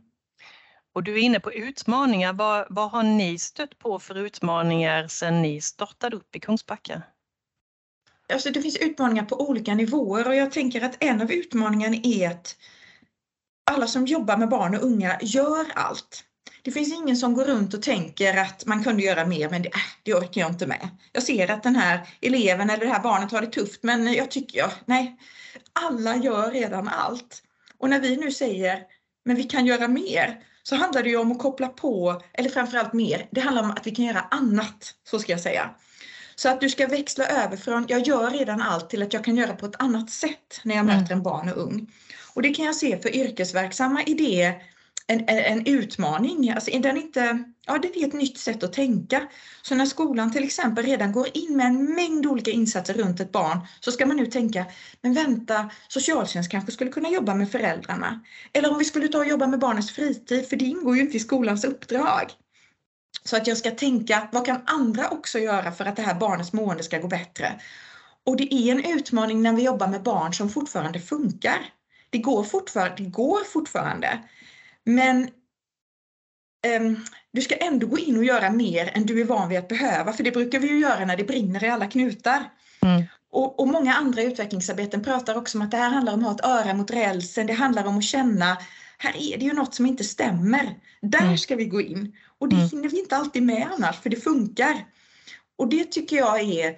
Och 0.94 1.04
du 1.04 1.14
är 1.14 1.20
inne 1.20 1.40
på 1.40 1.54
utmaningar. 1.54 2.34
Vad, 2.34 2.68
vad 2.70 2.92
har 2.92 3.04
ni 3.04 3.40
stött 3.40 3.80
på 3.80 4.00
för 4.00 4.16
utmaningar 4.16 5.08
sedan 5.08 5.42
ni 5.42 5.62
startade 5.62 6.16
upp 6.16 6.36
i 6.36 6.40
Kungsbacka? 6.40 7.02
Alltså 8.34 8.52
det 8.52 8.62
finns 8.62 8.78
utmaningar 8.78 9.26
på 9.26 9.50
olika 9.50 9.76
nivåer 9.76 10.28
och 10.28 10.36
jag 10.36 10.52
tänker 10.52 10.82
att 10.82 11.04
en 11.04 11.22
av 11.22 11.32
utmaningarna 11.32 11.96
är 12.04 12.30
att 12.30 12.58
alla 13.72 13.88
som 13.88 14.06
jobbar 14.06 14.38
med 14.38 14.50
barn 14.50 14.76
och 14.76 14.84
unga 14.84 15.18
gör 15.22 15.66
allt. 15.74 16.24
Det 16.62 16.72
finns 16.72 16.94
ingen 16.94 17.18
som 17.18 17.34
går 17.34 17.46
runt 17.46 17.74
och 17.74 17.82
tänker 17.82 18.38
att 18.38 18.66
man 18.66 18.84
kunde 18.84 19.04
göra 19.04 19.26
mer 19.26 19.50
men 19.50 19.62
det, 19.62 19.70
äh, 19.70 19.80
det 20.04 20.14
orkar 20.14 20.42
jag 20.42 20.50
inte 20.50 20.68
med. 20.68 20.90
Jag 21.12 21.24
ser 21.24 21.52
att 21.52 21.64
den 21.64 21.76
här 21.76 22.08
eleven 22.22 22.70
eller 22.70 22.86
det 22.86 22.92
här 22.92 23.04
barnet 23.04 23.32
har 23.32 23.42
det 23.42 23.48
tufft 23.48 23.84
men 23.84 24.14
jag 24.14 24.32
tycker, 24.32 24.58
jag. 24.58 24.72
nej. 24.86 25.18
Alla 25.74 26.16
gör 26.16 26.52
redan 26.52 26.88
allt. 26.88 27.42
Och 27.78 27.90
när 27.90 28.00
vi 28.00 28.18
nu 28.18 28.32
säger 28.32 28.84
men 29.26 29.36
vi 29.36 29.44
kan 29.44 29.66
göra 29.66 29.88
mer 29.88 30.44
så 30.64 30.76
handlar 30.76 31.04
det 31.04 31.10
ju 31.10 31.18
om 31.18 31.32
att 31.32 31.40
koppla 31.40 31.68
på, 31.68 32.22
eller 32.34 32.50
framförallt 32.50 32.94
mer, 32.94 33.28
det 33.32 33.42
handlar 33.42 33.64
om 33.64 33.72
att 33.72 33.88
vi 33.88 33.92
kan 33.92 34.06
göra 34.06 34.22
annat, 34.32 34.94
så 35.04 35.20
ska 35.20 35.32
jag 35.32 35.42
säga. 35.42 35.70
Så 36.36 36.50
att 36.50 36.62
du 36.62 36.70
ska 36.70 36.88
växla 36.88 37.26
över 37.26 37.58
från 37.58 37.86
jag 37.88 38.08
gör 38.08 38.30
redan 38.30 38.62
allt 38.62 38.90
till 38.90 39.04
att 39.04 39.14
jag 39.14 39.24
kan 39.24 39.36
göra 39.36 39.54
på 39.54 39.66
ett 39.66 39.82
annat 39.82 40.10
sätt 40.10 40.62
när 40.64 40.76
jag 40.76 40.86
möter 40.86 41.14
en 41.14 41.24
barn 41.24 41.50
och 41.50 41.62
ung. 41.62 41.92
Och 42.34 42.42
det 42.42 42.54
kan 42.54 42.66
jag 42.66 42.76
se 42.76 42.98
för 42.98 43.16
yrkesverksamma 43.16 44.04
i 44.04 44.14
det 44.14 44.56
en, 45.08 45.30
en 45.30 45.68
utmaning. 45.68 46.52
Alltså 46.52 46.80
den 46.80 46.98
inte, 46.98 47.44
ja, 47.66 47.78
det 47.78 47.98
är 47.98 48.08
ett 48.08 48.14
nytt 48.14 48.38
sätt 48.38 48.64
att 48.64 48.74
tänka. 48.74 49.28
Så 49.62 49.76
när 49.76 49.86
skolan 49.86 50.32
till 50.32 50.44
exempel 50.44 50.86
redan 50.86 51.12
går 51.12 51.28
in 51.34 51.58
med 51.58 51.66
en 51.66 51.96
mängd 51.96 52.26
olika 52.26 52.52
insatser 52.52 52.94
runt 52.94 53.20
ett 53.20 53.32
barn 53.32 53.60
så 53.80 53.92
ska 53.92 54.06
man 54.06 54.18
nu 54.18 54.26
tänka, 54.26 54.66
men 55.02 55.14
vänta, 55.14 55.70
socialtjänst 55.88 56.52
kanske 56.52 56.72
skulle 56.72 56.92
kunna 56.92 57.10
jobba 57.10 57.36
med 57.36 57.52
föräldrarna. 57.52 58.22
Eller 58.54 58.72
om 58.72 58.78
vi 58.78 58.86
skulle 58.86 59.08
ta 59.08 59.18
och 59.18 59.28
jobba 59.28 59.48
med 59.48 59.60
barnens 59.60 59.92
fritid, 59.92 60.50
för 60.50 60.56
det 60.56 60.66
ingår 60.66 60.96
ju 60.96 61.02
inte 61.02 61.18
i 61.18 61.20
skolans 61.20 61.66
uppdrag. 61.66 62.32
Så 63.26 63.38
att 63.38 63.48
jag 63.48 63.58
ska 63.58 63.72
tänka, 63.72 64.28
vad 64.32 64.46
kan 64.46 64.62
andra 64.66 65.10
också 65.10 65.40
göra 65.40 65.72
för 65.72 65.86
att 65.86 65.96
det 65.96 66.02
här 66.02 66.16
barnets 66.16 66.54
mående 66.54 66.84
ska 66.84 67.00
gå 67.00 67.08
bättre? 67.08 67.60
Och 68.24 68.38
det 68.38 68.54
är 68.54 68.72
en 68.72 68.86
utmaning 68.86 69.42
när 69.42 69.54
vi 69.54 69.64
jobbar 69.64 69.88
med 69.88 70.04
barn 70.04 70.34
som 70.34 70.50
fortfarande 70.50 71.00
funkar. 71.00 71.58
Det 72.10 72.18
går 72.18 72.44
fortfarande, 72.44 73.04
det 73.04 73.10
går 73.10 73.44
fortfarande. 73.44 74.20
Men 74.84 75.30
um, 76.80 77.06
du 77.32 77.42
ska 77.42 77.56
ändå 77.56 77.88
gå 77.88 78.00
in 78.00 78.18
och 78.18 78.24
göra 78.24 78.50
mer 78.50 78.92
än 78.94 79.06
du 79.06 79.22
är 79.22 79.26
van 79.26 79.50
vid 79.50 79.60
att 79.60 79.68
behöva, 79.68 80.14
för 80.14 80.24
det 80.24 80.32
brukar 80.32 80.60
vi 80.60 80.68
ju 80.68 80.80
göra 80.80 81.06
när 81.06 81.18
det 81.18 81.24
brinner 81.24 81.64
i 81.64 81.70
alla 81.70 81.88
knutar. 81.88 82.44
Mm. 82.82 83.04
Och, 83.32 83.60
och, 83.60 83.68
många 83.68 83.94
andra 83.94 84.22
utvecklingsarbeten 84.22 85.04
pratar 85.04 85.38
också 85.38 85.58
om 85.58 85.62
att 85.62 85.72
det 85.72 85.78
här 85.78 85.90
handlar 85.90 86.14
om 86.14 86.20
att 86.20 86.26
ha 86.26 86.36
ett 86.36 86.66
öra 86.66 86.74
mot 86.74 86.92
rälsen, 86.92 87.48
det 87.48 87.54
handlar 87.54 87.86
om 87.86 87.98
att 87.98 88.04
känna 88.04 88.58
här 88.98 89.18
är 89.18 89.38
det 89.38 89.46
ju 89.46 89.54
något 89.54 89.76
som 89.76 89.86
inte 89.86 90.04
stämmer. 90.04 90.80
Där 91.02 91.22
mm. 91.22 91.38
ska 91.38 91.56
vi 91.56 91.66
gå 91.66 91.82
in. 91.82 92.16
Och 92.40 92.50
det 92.50 92.56
mm. 92.56 92.70
hinner 92.70 92.90
vi 92.90 93.00
inte 93.00 93.18
alltid 93.18 93.44
med 93.44 93.68
annars, 93.76 94.00
för 94.00 94.10
det 94.10 94.18
funkar. 94.24 94.86
Och 95.58 95.70
det 95.70 95.92
tycker 95.92 96.16
jag 96.16 96.40
är, 96.40 96.76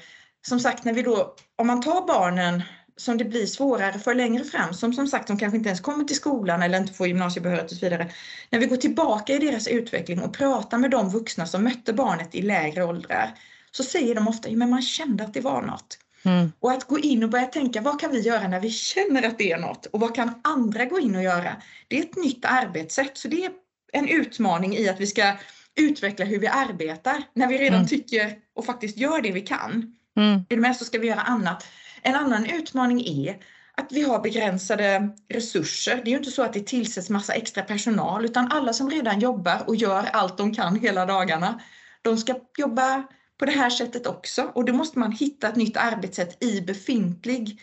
som 0.47 0.59
sagt, 0.59 0.83
när 0.83 0.93
vi 0.93 1.01
då, 1.01 1.35
om 1.55 1.67
man 1.67 1.81
tar 1.81 2.07
barnen 2.07 2.63
som 2.97 3.17
det 3.17 3.25
blir 3.25 3.45
svårare 3.45 3.99
för 3.99 4.15
längre 4.15 4.43
fram, 4.43 4.73
som 4.73 4.93
som 4.93 5.07
sagt 5.07 5.27
de 5.27 5.37
kanske 5.37 5.57
inte 5.57 5.69
ens 5.69 5.81
kommer 5.81 6.03
till 6.03 6.15
skolan 6.15 6.63
eller 6.63 6.77
inte 6.77 6.93
får 6.93 7.07
gymnasiebehörighet 7.07 7.71
och 7.71 7.77
så 7.77 7.85
vidare. 7.85 8.11
När 8.49 8.59
vi 8.59 8.65
går 8.65 8.77
tillbaka 8.77 9.33
i 9.33 9.39
deras 9.39 9.67
utveckling 9.67 10.21
och 10.21 10.33
pratar 10.33 10.77
med 10.77 10.91
de 10.91 11.09
vuxna 11.09 11.45
som 11.45 11.63
mötte 11.63 11.93
barnet 11.93 12.35
i 12.35 12.41
lägre 12.41 12.83
åldrar, 12.83 13.33
så 13.71 13.83
säger 13.83 14.15
de 14.15 14.27
ofta, 14.27 14.49
men 14.51 14.69
man 14.69 14.81
kände 14.81 15.23
att 15.23 15.33
det 15.33 15.41
var 15.41 15.61
något. 15.61 15.97
Mm. 16.23 16.51
Och 16.59 16.71
att 16.71 16.83
gå 16.83 16.99
in 16.99 17.23
och 17.23 17.29
börja 17.29 17.45
tänka, 17.45 17.81
vad 17.81 17.99
kan 17.99 18.11
vi 18.11 18.19
göra 18.19 18.47
när 18.47 18.59
vi 18.59 18.69
känner 18.69 19.27
att 19.27 19.37
det 19.37 19.51
är 19.51 19.57
något? 19.57 19.85
Och 19.85 19.99
vad 19.99 20.15
kan 20.15 20.41
andra 20.43 20.85
gå 20.85 20.99
in 20.99 21.15
och 21.15 21.23
göra? 21.23 21.55
Det 21.87 21.99
är 21.99 22.03
ett 22.03 22.15
nytt 22.15 22.45
arbetssätt, 22.45 23.17
så 23.17 23.27
det 23.27 23.45
är 23.45 23.51
en 23.93 24.07
utmaning 24.07 24.75
i 24.75 24.89
att 24.89 24.99
vi 24.99 25.07
ska 25.07 25.33
utveckla 25.75 26.25
hur 26.25 26.39
vi 26.39 26.47
arbetar 26.47 27.23
när 27.33 27.47
vi 27.47 27.57
redan 27.57 27.77
mm. 27.79 27.87
tycker 27.87 28.35
och 28.55 28.65
faktiskt 28.65 28.97
gör 28.97 29.21
det 29.21 29.31
vi 29.31 29.41
kan. 29.41 29.95
Mm. 30.17 30.39
I 30.49 30.55
det 30.55 30.61
mesta 30.61 30.85
ska 30.85 30.99
vi 30.99 31.07
göra 31.07 31.21
annat. 31.21 31.67
En 32.01 32.15
annan 32.15 32.45
utmaning 32.45 33.01
är 33.07 33.37
att 33.77 33.91
vi 33.91 34.01
har 34.01 34.19
begränsade 34.19 35.09
resurser. 35.29 35.95
Det 35.95 36.09
är 36.09 36.11
ju 36.11 36.17
inte 36.17 36.31
så 36.31 36.43
att 36.43 36.53
det 36.53 36.67
tillsätts 36.67 37.09
massa 37.09 37.33
extra 37.33 37.63
personal 37.63 38.25
utan 38.25 38.51
alla 38.51 38.73
som 38.73 38.89
redan 38.89 39.19
jobbar 39.19 39.63
och 39.67 39.75
gör 39.75 40.09
allt 40.13 40.37
de 40.37 40.53
kan 40.53 40.79
hela 40.79 41.05
dagarna, 41.05 41.61
de 42.01 42.17
ska 42.17 42.35
jobba 42.57 43.03
på 43.37 43.45
det 43.45 43.51
här 43.51 43.69
sättet 43.69 44.07
också 44.07 44.51
och 44.55 44.65
då 44.65 44.73
måste 44.73 44.99
man 44.99 45.11
hitta 45.11 45.49
ett 45.49 45.55
nytt 45.55 45.77
arbetssätt 45.77 46.43
i 46.43 46.61
befintlig 46.61 47.61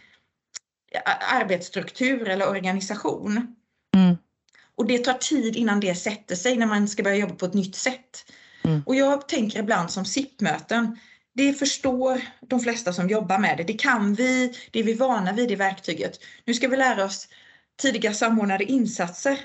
arbetsstruktur 1.33 2.29
eller 2.29 2.49
organisation. 2.49 3.57
Mm. 3.97 4.17
Och 4.77 4.87
det 4.87 4.99
tar 4.99 5.15
tid 5.15 5.57
innan 5.57 5.81
det 5.81 5.95
sätter 5.95 6.37
sig 6.37 6.57
när 6.57 6.67
man 6.67 6.89
ska 6.89 7.03
börja 7.03 7.17
jobba 7.17 7.35
på 7.35 7.47
ett 7.47 7.55
nytt 7.55 7.77
sätt. 7.77 8.33
Mm. 8.65 8.83
Och 8.87 8.95
jag 8.95 9.29
tänker 9.29 9.59
ibland 9.59 9.91
som 9.91 10.05
SIP-möten, 10.05 10.99
det 11.35 11.53
förstår 11.53 12.21
de 12.41 12.61
flesta 12.61 12.93
som 12.93 13.09
jobbar 13.09 13.39
med 13.39 13.57
det. 13.57 13.65
Det 13.65 13.73
kan 13.73 14.15
vi, 14.15 14.55
det 14.71 14.79
är 14.79 14.85
vi 14.85 14.95
vana 14.95 15.33
vid 15.33 15.51
i 15.51 15.55
verktyget. 15.55 16.21
Nu 16.45 16.55
ska 16.55 16.69
vi 16.69 16.77
lära 16.77 17.05
oss 17.05 17.29
tidiga 17.77 18.15
samordnade 18.15 18.65
insatser 18.65 19.39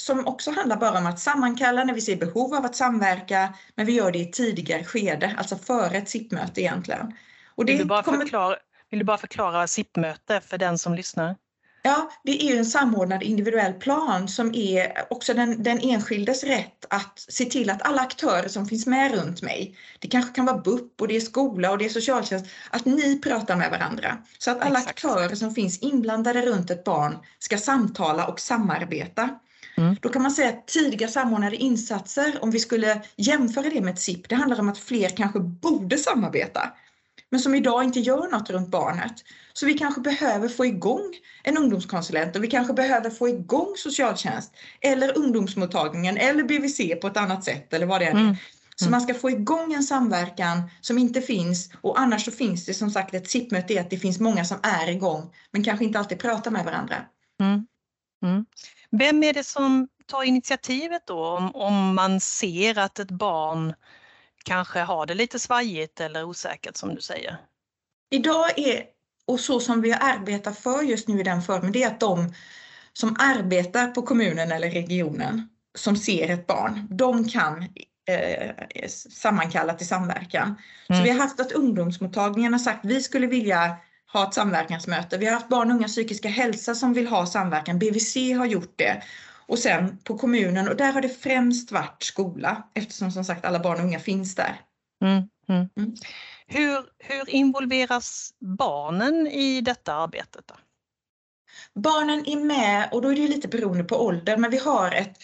som 0.00 0.26
också 0.26 0.50
handlar 0.50 0.76
bara 0.76 0.98
om 0.98 1.06
att 1.06 1.20
sammankalla 1.20 1.84
när 1.84 1.94
vi 1.94 2.00
ser 2.00 2.16
behov 2.16 2.54
av 2.54 2.64
att 2.64 2.76
samverka, 2.76 3.54
men 3.74 3.86
vi 3.86 3.92
gör 3.92 4.12
det 4.12 4.18
i 4.18 4.30
tidigare 4.30 4.84
skede, 4.84 5.34
alltså 5.38 5.56
före 5.56 5.96
ett 5.96 6.08
SIP-möte 6.08 6.60
egentligen. 6.60 7.12
Och 7.54 7.64
det 7.64 7.72
vill, 7.72 7.80
du 7.80 7.84
bara 7.84 8.02
kommer... 8.02 8.18
förklara, 8.18 8.56
vill 8.90 8.98
du 8.98 9.04
bara 9.04 9.18
förklara 9.18 9.66
SIP-möte 9.66 10.40
för 10.40 10.58
den 10.58 10.78
som 10.78 10.94
lyssnar? 10.94 11.36
Ja, 11.82 12.10
det 12.24 12.42
är 12.42 12.52
ju 12.52 12.58
en 12.58 12.66
samordnad 12.66 13.22
individuell 13.22 13.72
plan 13.72 14.28
som 14.28 14.54
är 14.54 15.06
också 15.10 15.34
den, 15.34 15.62
den 15.62 15.80
enskildes 15.80 16.44
rätt 16.44 16.84
att 16.90 17.18
se 17.28 17.44
till 17.44 17.70
att 17.70 17.82
alla 17.82 18.02
aktörer 18.02 18.48
som 18.48 18.66
finns 18.66 18.86
med 18.86 19.14
runt 19.14 19.42
mig, 19.42 19.76
det 19.98 20.08
kanske 20.08 20.32
kan 20.32 20.46
vara 20.46 20.58
BUP 20.58 21.00
och 21.00 21.08
det 21.08 21.16
är 21.16 21.20
skola 21.20 21.70
och 21.70 21.78
det 21.78 21.84
är 21.84 21.88
socialtjänst, 21.88 22.46
att 22.70 22.84
ni 22.84 23.20
pratar 23.20 23.56
med 23.56 23.70
varandra. 23.70 24.18
Så 24.38 24.50
att 24.50 24.60
alla 24.60 24.78
Exakt. 24.78 24.88
aktörer 24.88 25.34
som 25.34 25.54
finns 25.54 25.78
inblandade 25.78 26.46
runt 26.46 26.70
ett 26.70 26.84
barn 26.84 27.18
ska 27.38 27.58
samtala 27.58 28.26
och 28.26 28.40
samarbeta. 28.40 29.38
Mm. 29.78 29.96
Då 30.00 30.08
kan 30.08 30.22
man 30.22 30.30
säga 30.30 30.48
att 30.48 30.66
tidiga 30.66 31.08
samordnade 31.08 31.56
insatser, 31.56 32.38
om 32.42 32.50
vi 32.50 32.58
skulle 32.58 33.02
jämföra 33.16 33.70
det 33.70 33.80
med 33.80 33.94
ett 33.94 34.00
SIP, 34.00 34.28
det 34.28 34.34
handlar 34.34 34.60
om 34.60 34.68
att 34.68 34.78
fler 34.78 35.08
kanske 35.08 35.40
borde 35.40 35.98
samarbeta 35.98 36.72
men 37.30 37.40
som 37.40 37.54
idag 37.54 37.84
inte 37.84 38.00
gör 38.00 38.28
något 38.30 38.50
runt 38.50 38.68
barnet. 38.68 39.12
Så 39.52 39.66
vi 39.66 39.74
kanske 39.74 40.00
behöver 40.00 40.48
få 40.48 40.66
igång 40.66 41.14
en 41.42 41.58
ungdomskonsulent 41.58 42.36
och 42.36 42.44
vi 42.44 42.48
kanske 42.48 42.72
behöver 42.72 43.10
få 43.10 43.28
igång 43.28 43.74
socialtjänst 43.76 44.52
eller 44.80 45.18
ungdomsmottagningen 45.18 46.16
eller 46.16 46.44
BVC 46.44 47.00
på 47.00 47.06
ett 47.06 47.16
annat 47.16 47.44
sätt 47.44 47.72
eller 47.72 47.86
vad 47.86 48.00
det 48.00 48.06
är. 48.06 48.10
Mm. 48.10 48.36
Så 48.76 48.84
mm. 48.84 48.90
man 48.90 49.00
ska 49.00 49.14
få 49.14 49.30
igång 49.30 49.72
en 49.72 49.82
samverkan 49.82 50.62
som 50.80 50.98
inte 50.98 51.20
finns 51.20 51.70
och 51.80 52.00
annars 52.00 52.24
så 52.24 52.30
finns 52.30 52.66
det 52.66 52.74
som 52.74 52.90
sagt 52.90 53.14
ett 53.14 53.30
SIP-möte 53.30 53.80
att 53.80 53.90
det 53.90 53.98
finns 53.98 54.20
många 54.20 54.44
som 54.44 54.58
är 54.62 54.90
igång 54.90 55.34
men 55.50 55.64
kanske 55.64 55.84
inte 55.84 55.98
alltid 55.98 56.18
pratar 56.18 56.50
med 56.50 56.64
varandra. 56.64 56.96
Mm. 57.40 57.66
Mm. 58.24 58.44
Vem 58.90 59.22
är 59.22 59.32
det 59.32 59.44
som 59.44 59.88
tar 60.06 60.22
initiativet 60.22 61.02
då 61.06 61.26
om, 61.26 61.54
om 61.54 61.94
man 61.94 62.20
ser 62.20 62.78
att 62.78 62.98
ett 62.98 63.10
barn 63.10 63.74
kanske 64.44 64.80
har 64.80 65.06
det 65.06 65.14
lite 65.14 65.38
svajigt 65.38 66.00
eller 66.00 66.24
osäkert 66.24 66.76
som 66.76 66.94
du 66.94 67.00
säger? 67.00 67.36
Idag 68.10 68.58
är, 68.58 68.84
och 69.26 69.40
så 69.40 69.60
som 69.60 69.80
vi 69.80 69.92
arbetar 69.92 70.52
för 70.52 70.82
just 70.82 71.08
nu 71.08 71.20
i 71.20 71.22
den 71.22 71.42
formen, 71.42 71.72
det 71.72 71.82
är 71.82 71.86
att 71.86 72.00
de 72.00 72.34
som 72.92 73.16
arbetar 73.18 73.88
på 73.88 74.02
kommunen 74.02 74.52
eller 74.52 74.70
regionen 74.70 75.48
som 75.74 75.96
ser 75.96 76.30
ett 76.30 76.46
barn, 76.46 76.86
de 76.90 77.28
kan 77.28 77.62
eh, 78.08 78.88
sammankalla 79.10 79.74
till 79.74 79.88
samverkan. 79.88 80.54
Mm. 80.88 80.98
Så 80.98 81.04
vi 81.04 81.10
har 81.10 81.18
haft 81.18 81.40
att 81.40 81.52
ungdomsmottagningen 81.52 82.52
har 82.52 82.60
sagt 82.60 82.84
vi 82.84 83.02
skulle 83.02 83.26
vilja 83.26 83.76
ha 84.12 84.28
ett 84.28 84.34
samverkansmöte. 84.34 85.18
Vi 85.18 85.26
har 85.26 85.32
haft 85.32 85.48
barn 85.48 85.70
och 85.70 85.76
unga 85.76 85.88
psykiska 85.88 86.28
hälsa 86.28 86.74
som 86.74 86.92
vill 86.92 87.06
ha 87.06 87.26
samverkan. 87.26 87.78
BVC 87.78 88.16
har 88.16 88.46
gjort 88.46 88.72
det 88.76 89.02
och 89.48 89.58
sen 89.58 89.98
på 90.04 90.18
kommunen 90.18 90.68
och 90.68 90.76
där 90.76 90.92
har 90.92 91.00
det 91.00 91.08
främst 91.08 91.72
varit 91.72 92.02
skola 92.02 92.62
eftersom 92.74 93.10
som 93.10 93.24
sagt 93.24 93.44
alla 93.44 93.58
barn 93.58 93.78
och 93.78 93.84
unga 93.84 93.98
finns 93.98 94.34
där. 94.34 94.60
Mm, 95.04 95.22
mm. 95.48 95.68
Mm. 95.76 95.94
Hur, 96.46 96.84
hur 96.98 97.30
involveras 97.30 98.34
barnen 98.40 99.26
i 99.26 99.60
detta 99.60 99.94
arbetet? 99.94 100.44
Då? 100.46 100.54
Barnen 101.80 102.26
är 102.26 102.36
med 102.36 102.88
och 102.92 103.02
då 103.02 103.12
är 103.12 103.16
det 103.16 103.28
lite 103.28 103.48
beroende 103.48 103.84
på 103.84 104.06
ålder 104.06 104.36
men 104.36 104.50
vi 104.50 104.58
har 104.58 104.92
ett, 104.92 105.18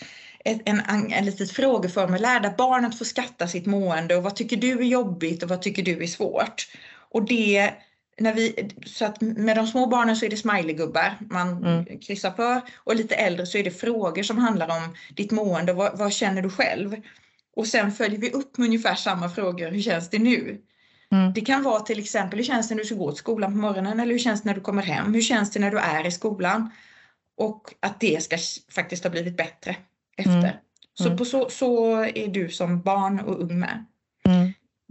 ett, 0.45 0.63
en, 0.65 0.81
en, 0.81 1.13
en 1.13 1.25
litet 1.25 1.51
frågeformulär 1.51 2.41
där 2.41 2.55
barnet 2.59 2.99
får 2.99 3.05
skatta 3.05 3.49
sitt 3.49 3.67
mående 3.67 4.17
och 4.17 4.23
vad 4.23 4.37
tycker 4.37 4.57
du 4.57 4.79
är 4.79 4.85
jobbigt 4.85 5.43
och 5.43 5.49
vad 5.49 5.63
tycker 5.63 5.83
du 5.83 6.03
är 6.03 6.07
svårt. 6.07 6.69
Och 7.11 7.25
det 7.25 7.75
när 8.19 8.35
vi, 8.35 8.71
så 8.87 9.05
att 9.05 9.21
med 9.21 9.57
de 9.57 9.67
små 9.67 9.87
barnen 9.87 10.17
så 10.17 10.27
är 10.27 10.31
det 10.31 10.37
smileygubbar 10.37 11.19
man 11.31 11.65
mm. 11.65 11.99
kryssar 11.99 12.31
för 12.31 12.61
och 12.77 12.97
lite 12.97 13.15
äldre 13.15 13.47
så 13.47 13.59
är 13.59 13.65
det 13.65 13.71
frågor 13.71 14.23
som 14.23 14.39
handlar 14.39 14.69
om 14.69 14.97
ditt 15.17 15.31
mående, 15.31 15.73
vad, 15.73 15.99
vad, 15.99 16.13
känner 16.13 16.43
du 16.43 16.51
själv? 16.51 16.97
Och 17.57 17.67
sen 17.67 17.93
följer 17.93 18.19
vi 18.19 18.31
upp 18.31 18.59
med 18.59 18.67
ungefär 18.67 18.95
samma 18.95 19.29
frågor, 19.29 19.71
hur 19.71 19.83
känns 19.83 20.11
det 20.11 20.19
nu? 20.19 20.61
Mm. 21.13 21.33
Det 21.33 21.41
kan 21.41 21.63
vara 21.63 21.81
till 21.81 21.99
exempel, 21.99 22.39
hur 22.39 22.45
känns 22.45 22.69
det 22.69 22.75
när 22.75 22.83
du 22.83 22.87
ska 22.87 22.95
gå 22.95 23.11
till 23.11 23.19
skolan 23.19 23.53
på 23.53 23.59
morgonen 23.59 24.01
eller 24.01 24.13
hur 24.13 24.19
känns 24.19 24.43
det 24.43 24.49
när 24.49 24.55
du 24.55 24.61
kommer 24.61 24.83
hem? 24.83 25.15
Hur 25.15 25.23
känns 25.23 25.51
det 25.51 25.61
när 25.61 25.71
du 25.71 25.79
är 25.79 26.07
i 26.07 26.11
skolan? 26.11 26.71
Och 27.37 27.75
att 27.81 28.01
det 28.01 28.23
ska 28.23 28.37
faktiskt 28.75 29.05
ha 29.05 29.11
blivit 29.11 29.37
bättre 29.37 29.77
efter. 30.17 30.33
Mm. 30.33 30.57
Så 30.95 31.17
på 31.17 31.25
så, 31.25 31.51
så 31.51 32.01
är 32.05 32.29
du 32.29 32.49
som 32.49 32.81
barn 32.81 33.21
och 33.21 33.41
ung 33.41 33.59
med. 33.59 33.85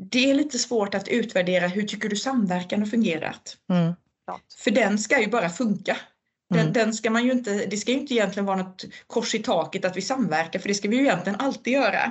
Det 0.10 0.32
är 0.32 0.34
lite 0.34 0.60
svårt 0.60 0.96
att 0.96 1.08
utvärdera 1.08 1.68
hur 1.68 1.84
tycker 1.84 2.10
du 2.10 2.16
samverkan 2.16 2.80
har 2.80 2.88
fungerat? 2.88 3.58
Mm. 3.70 3.94
För 4.58 4.72
den 4.72 5.00
ska 5.00 5.22
ju 5.22 5.28
bara 5.28 5.50
funka. 5.50 5.98
Den, 6.50 6.60
mm. 6.60 6.74
den, 6.74 6.94
ska 6.94 7.10
man 7.10 7.26
ju 7.26 7.32
inte, 7.32 7.66
det 7.66 7.78
ska 7.78 7.92
ju 7.92 8.00
inte 8.00 8.14
egentligen 8.14 8.46
vara 8.46 8.58
något 8.58 8.86
kors 9.08 9.36
i 9.36 9.40
taket 9.40 9.86
att 9.86 9.98
vi 9.98 10.02
samverkar 10.02 10.60
för 10.60 10.68
det 10.68 10.76
ska 10.76 10.90
vi 10.90 10.96
ju 10.96 11.02
egentligen 11.02 11.40
alltid 11.40 11.74
göra. 11.74 12.04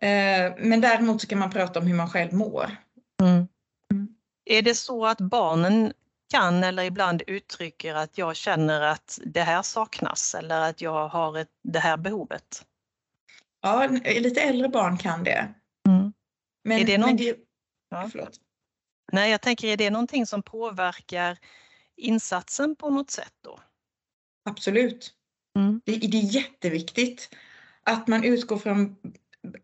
Eh, 0.00 0.54
men 0.58 0.80
däremot 0.80 1.20
så 1.20 1.26
kan 1.26 1.38
man 1.38 1.50
prata 1.50 1.80
om 1.80 1.86
hur 1.86 1.94
man 1.94 2.10
själv 2.10 2.32
mår. 2.32 2.76
Mm. 3.22 3.48
mm. 3.92 4.08
Är 4.44 4.62
det 4.62 4.74
så 4.74 5.06
att 5.06 5.18
barnen 5.18 5.92
kan 6.30 6.64
eller 6.64 6.82
ibland 6.82 7.22
uttrycker 7.26 7.94
att 7.94 8.18
jag 8.18 8.36
känner 8.36 8.80
att 8.80 9.18
det 9.24 9.42
här 9.42 9.62
saknas 9.62 10.34
eller 10.34 10.60
att 10.70 10.80
jag 10.80 11.08
har 11.08 11.38
ett, 11.38 11.48
det 11.62 11.78
här 11.78 11.96
behovet? 11.96 12.64
Ja, 13.62 13.86
lite 14.04 14.40
äldre 14.40 14.68
barn 14.68 14.98
kan 14.98 15.24
det. 15.24 15.54
Men, 16.64 16.78
är 16.78 16.84
det 16.84 16.98
någon... 16.98 17.16
det... 17.16 17.36
Ja. 17.88 18.10
Nej, 19.12 19.30
jag 19.30 19.40
tänker, 19.40 19.68
är 19.68 19.76
det 19.76 19.90
någonting 19.90 20.26
som 20.26 20.42
påverkar 20.42 21.38
insatsen 21.96 22.76
på 22.76 22.90
något 22.90 23.10
sätt 23.10 23.34
då? 23.40 23.60
Absolut. 24.44 25.14
Mm. 25.56 25.80
Det, 25.84 25.96
det 25.96 26.18
är 26.18 26.34
jätteviktigt 26.34 27.36
att 27.82 28.06
man 28.06 28.24
utgår 28.24 28.58
från 28.58 28.96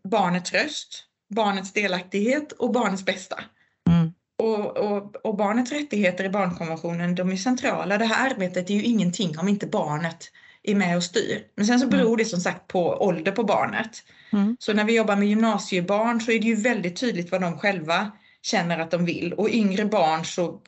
barnets 0.03 0.53
röst, 0.53 1.03
barnets 1.29 1.73
delaktighet 1.73 2.51
och 2.51 2.71
barnets 2.71 3.05
bästa. 3.05 3.43
Mm. 3.89 4.13
Och, 4.37 4.77
och, 4.77 5.15
och, 5.15 5.37
barnets 5.37 5.71
rättigheter 5.71 6.23
i 6.23 6.29
barnkonventionen, 6.29 7.15
de 7.15 7.31
är 7.31 7.37
centrala. 7.37 7.97
Det 7.97 8.05
här 8.05 8.29
arbetet 8.29 8.69
är 8.69 8.73
ju 8.73 8.83
ingenting 8.83 9.39
om 9.39 9.47
inte 9.47 9.67
barnet 9.67 10.31
är 10.67 10.75
med 10.75 10.97
och 10.97 11.03
styr. 11.03 11.43
Men 11.55 11.65
sen 11.65 11.79
så 11.79 11.85
mm. 11.85 11.97
beror 11.97 12.17
det 12.17 12.25
som 12.25 12.39
sagt 12.39 12.67
på 12.67 12.89
ålder 12.89 13.31
på 13.31 13.43
barnet. 13.43 14.03
Mm. 14.33 14.57
Så 14.59 14.73
när 14.73 14.83
vi 14.83 14.95
jobbar 14.95 15.15
med 15.15 15.27
gymnasiebarn 15.27 16.21
så 16.21 16.31
är 16.31 16.39
det 16.39 16.47
ju 16.47 16.55
väldigt 16.55 16.99
tydligt 16.99 17.31
vad 17.31 17.41
de 17.41 17.59
själva 17.59 18.11
känner 18.41 18.79
att 18.79 18.91
de 18.91 19.05
vill 19.05 19.33
och 19.33 19.49
yngre 19.49 19.85
barn 19.85 20.25
så 20.25 20.61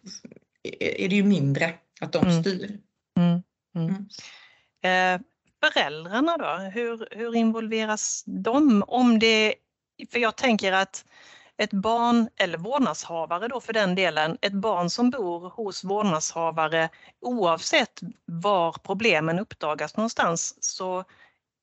är 0.79 1.09
det 1.09 1.15
ju 1.15 1.23
mindre 1.23 1.73
att 2.01 2.13
de 2.13 2.27
mm. 2.27 2.43
styr. 2.43 2.79
Mm. 3.17 3.41
Mm. 3.75 3.95
Eh, 4.83 5.21
föräldrarna 5.63 6.37
då, 6.37 6.69
hur, 6.73 7.07
hur 7.11 7.35
involveras 7.35 8.23
de? 8.25 8.83
Om 8.87 9.19
det, 9.19 9.53
för 10.11 10.19
jag 10.19 10.35
tänker 10.35 10.71
att 10.71 11.05
ett 11.59 11.73
barn, 11.73 12.29
eller 12.35 12.57
vårdnadshavare 12.57 13.47
då 13.47 13.61
för 13.61 13.73
den 13.73 13.95
delen, 13.95 14.37
ett 14.41 14.53
barn 14.53 14.89
som 14.89 15.09
bor 15.09 15.49
hos 15.49 15.83
vårdnadshavare 15.83 16.89
oavsett 17.21 17.99
var 18.25 18.71
problemen 18.71 19.39
uppdagas 19.39 19.97
någonstans 19.97 20.55
så, 20.59 21.03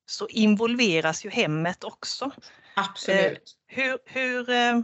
så 0.06 0.28
involveras 0.28 1.24
ju 1.24 1.30
hemmet 1.30 1.84
också. 1.84 2.30
Absolut. 2.76 3.56
Eh, 3.68 3.82
hur, 3.82 3.98
hur, 4.04 4.50
eh, 4.50 4.80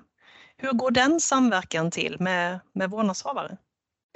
hur 0.57 0.73
går 0.73 0.91
den 0.91 1.21
samverkan 1.21 1.91
till 1.91 2.17
med, 2.21 2.61
med 2.73 2.91
vårdnadshavare? 2.91 3.57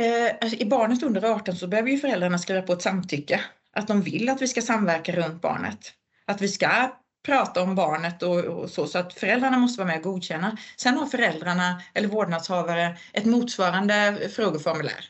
Eh, 0.02 0.36
alltså, 0.40 0.56
I 0.58 0.64
barnet 0.64 1.02
under 1.02 1.24
18 1.24 1.56
så 1.56 1.66
behöver 1.66 1.90
ju 1.90 1.98
föräldrarna 1.98 2.38
skriva 2.38 2.62
på 2.62 2.72
ett 2.72 2.82
samtycke. 2.82 3.40
Att 3.72 3.88
de 3.88 4.02
vill 4.02 4.28
att 4.28 4.42
vi 4.42 4.48
ska 4.48 4.62
samverka 4.62 5.12
runt 5.12 5.42
barnet. 5.42 5.92
Att 6.26 6.40
vi 6.40 6.48
ska 6.48 6.90
prata 7.26 7.62
om 7.62 7.74
barnet 7.74 8.22
och, 8.22 8.38
och, 8.38 8.70
så, 8.70 8.86
så 8.86 8.98
att 8.98 9.14
föräldrarna 9.14 9.58
måste 9.58 9.78
vara 9.80 9.88
med 9.88 9.96
och 9.96 10.02
godkänna. 10.02 10.56
Sen 10.76 10.96
har 10.96 11.06
föräldrarna 11.06 11.82
eller 11.94 12.08
vårdnadshavare 12.08 12.96
ett 13.12 13.24
motsvarande 13.24 14.18
frågeformulär 14.32 15.04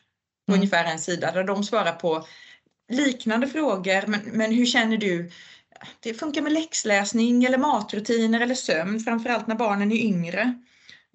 på 0.46 0.52
mm. 0.52 0.60
ungefär 0.60 0.84
en 0.84 0.98
sida 0.98 1.32
där 1.32 1.44
de 1.44 1.64
svarar 1.64 1.92
på 1.92 2.26
liknande 2.92 3.46
frågor. 3.46 4.06
Men, 4.06 4.20
men 4.24 4.52
hur 4.52 4.66
känner 4.66 4.96
du? 4.96 5.30
Det 6.00 6.14
funkar 6.14 6.42
med 6.42 6.52
läxläsning 6.52 7.44
eller 7.44 7.58
matrutiner 7.58 8.40
eller 8.40 8.54
sömn, 8.54 9.00
framförallt 9.00 9.46
när 9.46 9.54
barnen 9.54 9.92
är 9.92 9.96
yngre. 9.96 10.54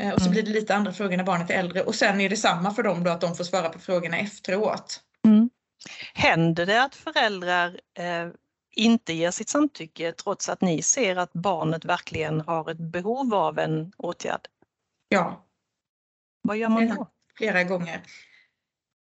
Eh, 0.01 0.13
och 0.13 0.19
så 0.19 0.25
mm. 0.25 0.31
blir 0.31 0.43
det 0.43 0.51
lite 0.51 0.75
andra 0.75 0.93
frågor 0.93 1.17
när 1.17 1.23
barnet 1.23 1.49
är 1.49 1.53
äldre 1.53 1.83
och 1.83 1.95
sen 1.95 2.21
är 2.21 2.29
det 2.29 2.37
samma 2.37 2.73
för 2.73 2.83
dem 2.83 3.03
då 3.03 3.11
att 3.11 3.21
de 3.21 3.35
får 3.35 3.43
svara 3.43 3.69
på 3.69 3.79
frågorna 3.79 4.17
efteråt. 4.17 4.99
Mm. 5.25 5.49
Händer 6.13 6.65
det 6.65 6.83
att 6.83 6.95
föräldrar 6.95 7.79
eh, 7.97 8.27
inte 8.71 9.13
ger 9.13 9.31
sitt 9.31 9.49
samtycke 9.49 10.11
trots 10.11 10.49
att 10.49 10.61
ni 10.61 10.81
ser 10.81 11.15
att 11.15 11.33
barnet 11.33 11.85
verkligen 11.85 12.41
har 12.41 12.71
ett 12.71 12.79
behov 12.79 13.33
av 13.33 13.59
en 13.59 13.93
åtgärd? 13.97 14.47
Ja. 15.09 15.45
Vad 16.41 16.57
gör 16.57 16.69
man 16.69 16.87
då? 16.87 17.07
Flera 17.37 17.63
gånger. 17.63 18.01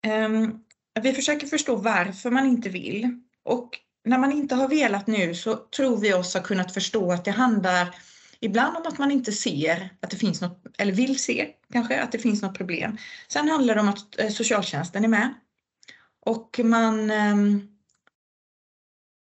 Um, 0.08 0.64
vi 1.02 1.14
försöker 1.14 1.48
förstå 1.48 1.76
varför 1.76 2.32
man 2.32 2.46
inte 2.46 2.70
vill 2.70 3.22
och 3.44 3.80
när 4.06 4.18
man 4.18 4.32
inte 4.32 4.56
har 4.56 4.68
velat 4.68 5.08
nu 5.08 5.36
så 5.36 5.56
tror 5.56 5.98
vi 5.98 6.14
oss 6.14 6.34
ha 6.34 6.42
kunnat 6.42 6.74
förstå 6.74 7.12
att 7.12 7.26
det 7.26 7.32
handlar 7.32 7.96
ibland 8.40 8.78
om 8.78 8.84
att 8.86 8.98
man 8.98 9.12
inte 9.12 9.32
ser 9.32 9.90
att 10.00 10.10
det 10.10 10.18
finns 10.18 10.42
något, 10.42 10.66
eller 10.78 10.92
vill 10.92 11.20
se 11.20 11.50
kanske, 11.74 12.02
att 12.02 12.12
det 12.12 12.20
finns 12.20 12.42
något 12.42 12.58
problem. 12.58 12.98
Sen 13.28 13.50
handlar 13.50 13.76
det 13.76 13.82
om 13.82 13.90
att 13.90 14.20
eh, 14.20 14.30
socialtjänsten 14.30 15.04
är 15.04 15.08
med. 15.08 15.34
Och 16.26 16.60
man 16.64 17.12
ehm, 17.12 17.73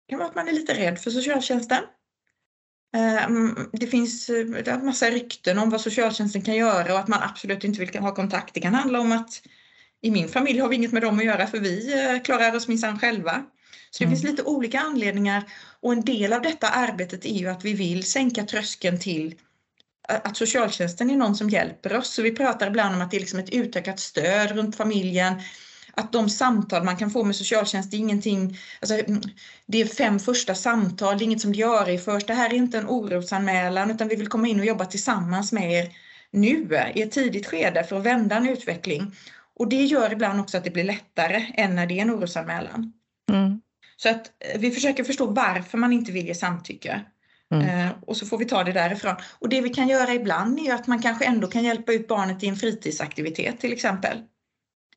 kan 0.08 0.18
vara 0.18 0.28
att 0.28 0.34
man 0.34 0.48
är 0.48 0.52
lite 0.52 0.74
rädd 0.74 0.98
för 0.98 1.10
socialtjänsten. 1.10 1.82
Ehm, 2.96 3.56
det 3.72 3.86
finns 3.86 4.30
en 4.66 4.86
massa 4.86 5.10
rykten 5.10 5.58
om 5.58 5.70
vad 5.70 5.80
socialtjänsten 5.80 6.42
kan 6.42 6.56
göra 6.56 6.92
och 6.92 6.98
att 6.98 7.08
man 7.08 7.22
absolut 7.22 7.64
inte 7.64 7.80
vill 7.80 7.98
ha 7.98 8.14
kontakt. 8.14 8.54
Det 8.54 8.60
kan 8.60 8.74
handla 8.74 9.00
om 9.00 9.12
att 9.12 9.42
i 10.02 10.10
min 10.10 10.28
familj 10.28 10.58
har 10.58 10.68
vi 10.68 10.76
inget 10.76 10.92
med 10.92 11.02
dem 11.02 11.18
att 11.18 11.24
göra 11.24 11.46
för 11.46 11.58
vi 11.58 11.92
eh, 11.92 12.22
klarar 12.22 12.56
oss 12.56 12.68
minsann 12.68 12.98
själva. 12.98 13.44
Så 13.90 13.98
det 13.98 14.04
mm. 14.04 14.16
finns 14.16 14.30
lite 14.30 14.42
olika 14.42 14.80
anledningar 14.80 15.44
och 15.80 15.92
en 15.92 16.04
del 16.04 16.32
av 16.32 16.42
detta 16.42 16.68
arbetet 16.68 17.24
är 17.24 17.38
ju 17.38 17.48
att 17.48 17.64
vi 17.64 17.74
vill 17.74 18.04
sänka 18.04 18.44
tröskeln 18.44 19.00
till 19.00 19.34
att 20.08 20.36
socialtjänsten 20.36 21.10
är 21.10 21.16
någon 21.16 21.36
som 21.36 21.50
hjälper 21.50 21.96
oss. 21.96 22.14
Så 22.14 22.22
vi 22.22 22.30
pratar 22.36 22.66
ibland 22.66 22.94
om 22.94 23.00
att 23.00 23.10
det 23.10 23.16
är 23.16 23.20
liksom 23.20 23.38
ett 23.38 23.54
utökat 23.54 24.00
stöd 24.00 24.50
runt 24.50 24.76
familjen. 24.76 25.34
Att 25.96 26.12
de 26.12 26.28
samtal 26.28 26.84
man 26.84 26.96
kan 26.96 27.10
få 27.10 27.24
med 27.24 27.36
socialtjänst, 27.36 27.90
det 27.90 27.96
är 27.96 27.98
ingenting, 27.98 28.58
alltså, 28.80 29.00
det 29.66 29.80
är 29.80 29.86
fem 29.86 30.18
första 30.18 30.54
samtal, 30.54 31.18
det 31.18 31.24
är 31.24 31.26
inget 31.26 31.40
som 31.40 31.52
diarieförs. 31.52 32.14
först. 32.14 32.26
Det 32.26 32.34
här 32.34 32.50
är 32.50 32.54
inte 32.54 32.78
en 32.78 32.88
orosanmälan 32.88 33.90
utan 33.90 34.08
vi 34.08 34.16
vill 34.16 34.28
komma 34.28 34.48
in 34.48 34.60
och 34.60 34.66
jobba 34.66 34.84
tillsammans 34.84 35.52
med 35.52 35.72
er 35.72 35.88
nu 36.30 36.68
i 36.94 37.02
ett 37.02 37.12
tidigt 37.12 37.46
skede 37.46 37.84
för 37.84 37.96
att 37.96 38.06
vända 38.06 38.36
en 38.36 38.48
utveckling. 38.48 39.16
Och 39.56 39.68
det 39.68 39.84
gör 39.84 40.12
ibland 40.12 40.40
också 40.40 40.56
att 40.56 40.64
det 40.64 40.70
blir 40.70 40.84
lättare 40.84 41.46
än 41.54 41.74
när 41.74 41.86
det 41.86 41.98
är 41.98 42.02
en 42.02 42.10
orosanmälan. 42.10 42.92
Mm. 43.30 43.60
Så 43.96 44.08
att 44.08 44.30
eh, 44.40 44.60
vi 44.60 44.70
försöker 44.70 45.04
förstå 45.04 45.26
varför 45.26 45.78
man 45.78 45.92
inte 45.92 46.12
vill 46.12 46.26
ge 46.26 46.34
samtycke. 46.34 47.00
Mm. 47.54 47.68
Eh, 47.68 47.92
och 48.06 48.16
så 48.16 48.26
får 48.26 48.38
vi 48.38 48.44
ta 48.44 48.64
det 48.64 48.72
därifrån. 48.72 49.16
Och 49.38 49.48
det 49.48 49.60
vi 49.60 49.68
kan 49.68 49.88
göra 49.88 50.14
ibland 50.14 50.58
är 50.58 50.74
att 50.74 50.86
man 50.86 51.02
kanske 51.02 51.24
ändå 51.24 51.46
kan 51.46 51.64
hjälpa 51.64 51.92
ut 51.92 52.08
barnet 52.08 52.42
i 52.42 52.48
en 52.48 52.56
fritidsaktivitet 52.56 53.60
till 53.60 53.72
exempel. 53.72 54.18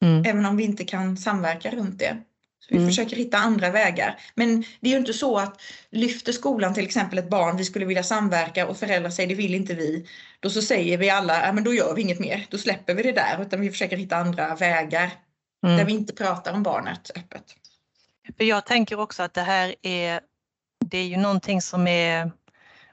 Mm. 0.01 0.23
Även 0.25 0.45
om 0.45 0.57
vi 0.57 0.63
inte 0.63 0.83
kan 0.83 1.17
samverka 1.17 1.71
runt 1.71 1.99
det. 1.99 2.17
Så 2.59 2.67
vi 2.69 2.77
mm. 2.77 2.89
försöker 2.89 3.15
hitta 3.15 3.37
andra 3.37 3.69
vägar. 3.69 4.19
Men 4.35 4.63
det 4.79 4.89
är 4.89 4.91
ju 4.91 4.97
inte 4.97 5.13
så 5.13 5.37
att 5.37 5.61
lyfter 5.89 6.31
skolan 6.31 6.73
till 6.73 6.85
exempel 6.85 7.19
ett 7.19 7.29
barn, 7.29 7.57
vi 7.57 7.65
skulle 7.65 7.85
vilja 7.85 8.03
samverka 8.03 8.67
och 8.67 8.77
föräldrar 8.77 9.09
säger 9.09 9.29
det 9.29 9.35
vill 9.35 9.55
inte 9.55 9.73
vi. 9.73 10.07
Då 10.39 10.49
så 10.49 10.61
säger 10.61 10.97
vi 10.97 11.09
alla, 11.09 11.45
ja 11.45 11.51
men 11.53 11.63
då 11.63 11.73
gör 11.73 11.95
vi 11.95 12.01
inget 12.01 12.19
mer, 12.19 12.45
då 12.49 12.57
släpper 12.57 12.93
vi 12.93 13.03
det 13.03 13.11
där. 13.11 13.41
Utan 13.41 13.61
vi 13.61 13.69
försöker 13.69 13.97
hitta 13.97 14.15
andra 14.15 14.55
vägar 14.55 15.11
mm. 15.65 15.77
där 15.77 15.85
vi 15.85 15.93
inte 15.93 16.13
pratar 16.13 16.53
om 16.53 16.63
barnet 16.63 17.11
öppet. 17.15 17.43
För 18.37 18.43
jag 18.43 18.65
tänker 18.65 18.99
också 18.99 19.23
att 19.23 19.33
det 19.33 19.41
här 19.41 19.75
är, 19.81 20.19
det 20.85 20.97
är 20.97 21.07
ju 21.07 21.17
någonting 21.17 21.61
som 21.61 21.87
är 21.87 22.31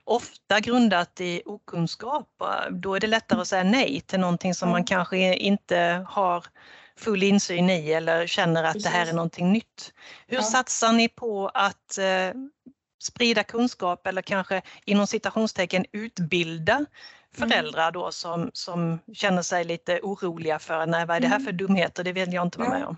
ofta 0.05 0.61
grundat 0.61 1.21
i 1.21 1.43
okunskap. 1.45 2.29
Då 2.71 2.95
är 2.95 3.01
det 3.01 3.07
lättare 3.07 3.40
att 3.40 3.49
säga 3.49 3.64
nej 3.64 4.01
till 4.01 4.21
någonting 4.21 4.55
som 4.55 4.71
man 4.71 4.85
kanske 4.85 5.35
inte 5.35 6.07
har 6.09 6.45
full 6.98 7.22
insyn 7.22 7.70
i 7.70 7.92
eller 7.92 8.26
känner 8.26 8.64
att 8.64 8.72
Precis. 8.72 8.90
det 8.90 8.98
här 8.98 9.07
är 9.07 9.12
någonting 9.12 9.52
nytt. 9.52 9.92
Hur 10.26 10.37
ja. 10.37 10.42
satsar 10.42 10.92
ni 10.92 11.09
på 11.09 11.48
att 11.48 11.98
eh, 11.98 12.40
sprida 13.02 13.44
kunskap 13.44 14.07
eller 14.07 14.22
kanske 14.22 14.62
inom 14.85 15.07
citationstecken 15.07 15.85
utbilda 15.92 16.87
föräldrar 17.37 17.92
då 17.92 18.12
som, 18.12 18.50
som 18.52 18.98
känner 19.12 19.42
sig 19.42 19.64
lite 19.64 20.00
oroliga 20.02 20.59
för, 20.59 20.87
nej 20.87 21.07
vad 21.07 21.16
är 21.16 21.20
det 21.20 21.26
här 21.26 21.37
mm. 21.37 21.46
för 21.46 21.52
dumheter, 21.52 22.04
det 22.04 22.12
vill 22.12 22.33
jag 22.33 22.46
inte 22.46 22.59
vara 22.59 22.68
med 22.68 22.85
om. 22.87 22.96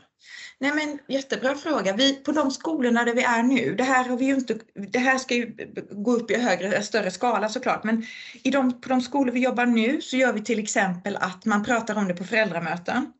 Nej 0.58 0.72
men 0.74 0.98
jättebra 1.08 1.54
fråga. 1.54 1.92
Vi, 1.92 2.14
på 2.14 2.32
de 2.32 2.50
skolorna 2.50 3.04
där 3.04 3.14
vi 3.14 3.22
är 3.22 3.42
nu, 3.42 3.74
det 3.74 3.84
här, 3.84 4.08
har 4.08 4.16
vi 4.16 4.28
inte, 4.28 4.58
det 4.88 4.98
här 4.98 5.18
ska 5.18 5.34
ju 5.34 5.56
gå 5.90 6.12
upp 6.12 6.30
i 6.30 6.40
högre, 6.40 6.82
större 6.82 7.10
skala 7.10 7.48
såklart, 7.48 7.84
men 7.84 8.06
i 8.42 8.50
de, 8.50 8.80
på 8.80 8.88
de 8.88 9.00
skolor 9.00 9.32
vi 9.32 9.40
jobbar 9.40 9.66
nu 9.66 10.00
så 10.00 10.16
gör 10.16 10.32
vi 10.32 10.44
till 10.44 10.58
exempel 10.58 11.16
att 11.16 11.44
man 11.44 11.64
pratar 11.64 11.96
om 11.96 12.08
det 12.08 12.14
på 12.14 12.24
föräldramöten. 12.24 13.12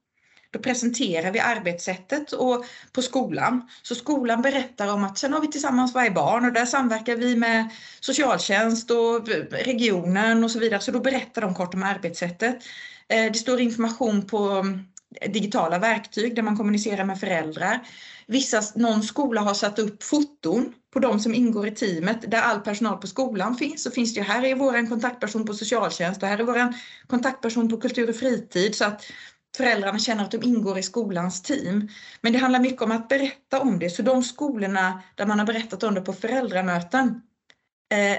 Då 0.56 0.62
presenterar 0.62 1.30
vi 1.30 1.40
arbetssättet 1.40 2.32
och 2.32 2.64
på 2.92 3.02
skolan. 3.02 3.68
Så 3.82 3.94
skolan 3.94 4.42
berättar 4.42 4.92
om 4.92 5.04
att 5.04 5.18
sen 5.18 5.32
har 5.32 5.40
vi 5.40 5.48
tillsammans 5.48 5.94
varje 5.94 6.10
barn 6.10 6.44
och 6.44 6.52
där 6.52 6.66
samverkar 6.66 7.16
vi 7.16 7.36
med 7.36 7.68
socialtjänst 8.00 8.90
och 8.90 9.28
regionen 9.50 10.44
och 10.44 10.50
så 10.50 10.58
vidare. 10.58 10.80
Så 10.80 10.90
då 10.90 11.00
berättar 11.00 11.42
de 11.42 11.54
kort 11.54 11.74
om 11.74 11.82
arbetssättet. 11.82 12.56
Eh, 13.08 13.32
det 13.32 13.38
står 13.38 13.60
information 13.60 14.26
på 14.26 14.38
mm, 14.38 14.80
digitala 15.28 15.78
verktyg 15.78 16.36
där 16.36 16.42
man 16.42 16.56
kommunicerar 16.56 17.04
med 17.04 17.20
föräldrar. 17.20 17.80
Vissa, 18.26 18.62
någon 18.74 19.02
skola 19.02 19.40
har 19.40 19.54
satt 19.54 19.78
upp 19.78 20.02
foton 20.02 20.72
på 20.92 20.98
de 20.98 21.20
som 21.20 21.34
ingår 21.34 21.66
i 21.66 21.70
teamet 21.70 22.30
där 22.30 22.40
all 22.40 22.60
personal 22.60 22.96
på 22.96 23.06
skolan 23.06 23.56
finns. 23.56 23.82
Så 23.82 23.90
finns 23.90 24.14
det 24.14 24.20
ju, 24.20 24.26
här 24.26 24.44
är 24.44 24.54
vår 24.54 24.88
kontaktperson 24.88 25.46
på 25.46 25.54
socialtjänst 25.54 26.22
och 26.22 26.28
här 26.28 26.38
är 26.38 26.44
vår 26.44 26.74
kontaktperson 27.06 27.68
på 27.68 27.76
kultur 27.76 28.08
och 28.08 28.16
fritid. 28.16 28.74
Så 28.74 28.84
att 28.84 29.04
föräldrarna 29.56 29.98
känner 29.98 30.24
att 30.24 30.30
de 30.30 30.42
ingår 30.42 30.78
i 30.78 30.82
skolans 30.82 31.42
team. 31.42 31.88
Men 32.20 32.32
det 32.32 32.38
handlar 32.38 32.60
mycket 32.60 32.82
om 32.82 32.92
att 32.92 33.08
berätta 33.08 33.60
om 33.60 33.78
det. 33.78 33.90
Så 33.90 34.02
de 34.02 34.22
skolorna 34.22 35.02
där 35.14 35.26
man 35.26 35.38
har 35.38 35.46
berättat 35.46 35.82
om 35.82 35.94
det 35.94 36.00
på 36.00 36.12
föräldramöten 36.12 37.22
eh, 37.92 38.18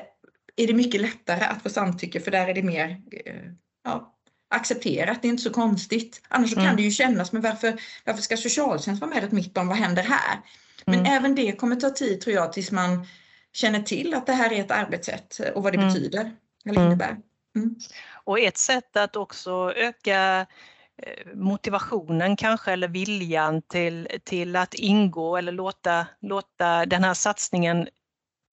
är 0.55 0.67
det 0.67 0.73
mycket 0.73 1.01
lättare 1.01 1.45
att 1.45 1.63
få 1.63 1.69
samtycke 1.69 2.19
för 2.19 2.31
där 2.31 2.47
är 2.47 2.53
det 2.53 2.63
mer 2.63 3.01
eh, 3.25 3.51
ja, 3.83 4.13
accepterat, 4.49 5.21
det 5.21 5.27
är 5.27 5.29
inte 5.29 5.43
så 5.43 5.53
konstigt. 5.53 6.21
Annars 6.27 6.53
mm. 6.53 6.65
kan 6.65 6.75
det 6.75 6.81
ju 6.81 6.91
kännas, 6.91 7.31
men 7.31 7.41
varför, 7.41 7.81
varför 8.05 8.21
ska 8.21 8.37
socialtjänst 8.37 9.01
vara 9.01 9.11
med 9.11 9.23
ett 9.23 9.31
mitt 9.31 9.53
barn, 9.53 9.67
vad 9.67 9.77
händer 9.77 10.03
här? 10.03 10.41
Men 10.85 10.99
mm. 10.99 11.13
även 11.13 11.35
det 11.35 11.51
kommer 11.51 11.75
ta 11.75 11.89
tid 11.89 12.21
tror 12.21 12.35
jag 12.35 12.53
tills 12.53 12.71
man 12.71 13.07
känner 13.53 13.81
till 13.81 14.13
att 14.13 14.25
det 14.25 14.33
här 14.33 14.53
är 14.53 14.61
ett 14.61 14.71
arbetssätt 14.71 15.39
och 15.55 15.63
vad 15.63 15.73
det 15.73 15.77
mm. 15.77 15.93
betyder 15.93 16.31
eller 16.65 16.79
mm. 16.79 16.87
innebär. 16.87 17.17
Mm. 17.55 17.75
Och 18.23 18.39
ett 18.39 18.57
sätt 18.57 18.97
att 18.97 19.15
också 19.15 19.73
öka 19.75 20.39
Eh, 20.41 20.45
motivationen 21.33 22.35
kanske 22.35 22.71
eller 22.71 22.87
viljan 22.87 23.61
till, 23.61 24.07
till 24.23 24.55
att 24.55 24.73
ingå 24.73 25.37
eller 25.37 25.51
låta, 25.51 26.07
låta 26.21 26.85
den 26.85 27.03
här 27.03 27.13
satsningen 27.13 27.87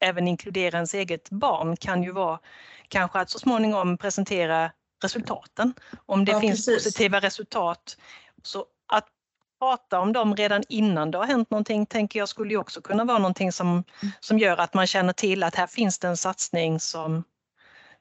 även 0.00 0.28
inkludera 0.28 0.76
ens 0.76 0.94
eget 0.94 1.30
barn 1.30 1.76
kan 1.76 2.02
ju 2.02 2.12
vara 2.12 2.38
kanske 2.88 3.18
att 3.18 3.30
så 3.30 3.38
småningom 3.38 3.98
presentera 3.98 4.70
resultaten. 5.02 5.74
Om 6.06 6.24
det 6.24 6.32
ja, 6.32 6.40
finns 6.40 6.66
precis. 6.66 6.84
positiva 6.84 7.20
resultat. 7.20 7.96
Så 8.42 8.66
att 8.92 9.06
prata 9.58 10.00
om 10.00 10.12
dem 10.12 10.36
redan 10.36 10.62
innan 10.68 11.10
det 11.10 11.18
har 11.18 11.26
hänt 11.26 11.50
någonting 11.50 11.86
tänker 11.86 12.18
jag 12.18 12.28
skulle 12.28 12.56
också 12.56 12.80
kunna 12.80 13.04
vara 13.04 13.18
någonting 13.18 13.52
som, 13.52 13.68
mm. 13.68 13.84
som 14.20 14.38
gör 14.38 14.56
att 14.56 14.74
man 14.74 14.86
känner 14.86 15.12
till 15.12 15.42
att 15.42 15.54
här 15.54 15.66
finns 15.66 15.98
det 15.98 16.08
en 16.08 16.16
satsning 16.16 16.80
som, 16.80 17.24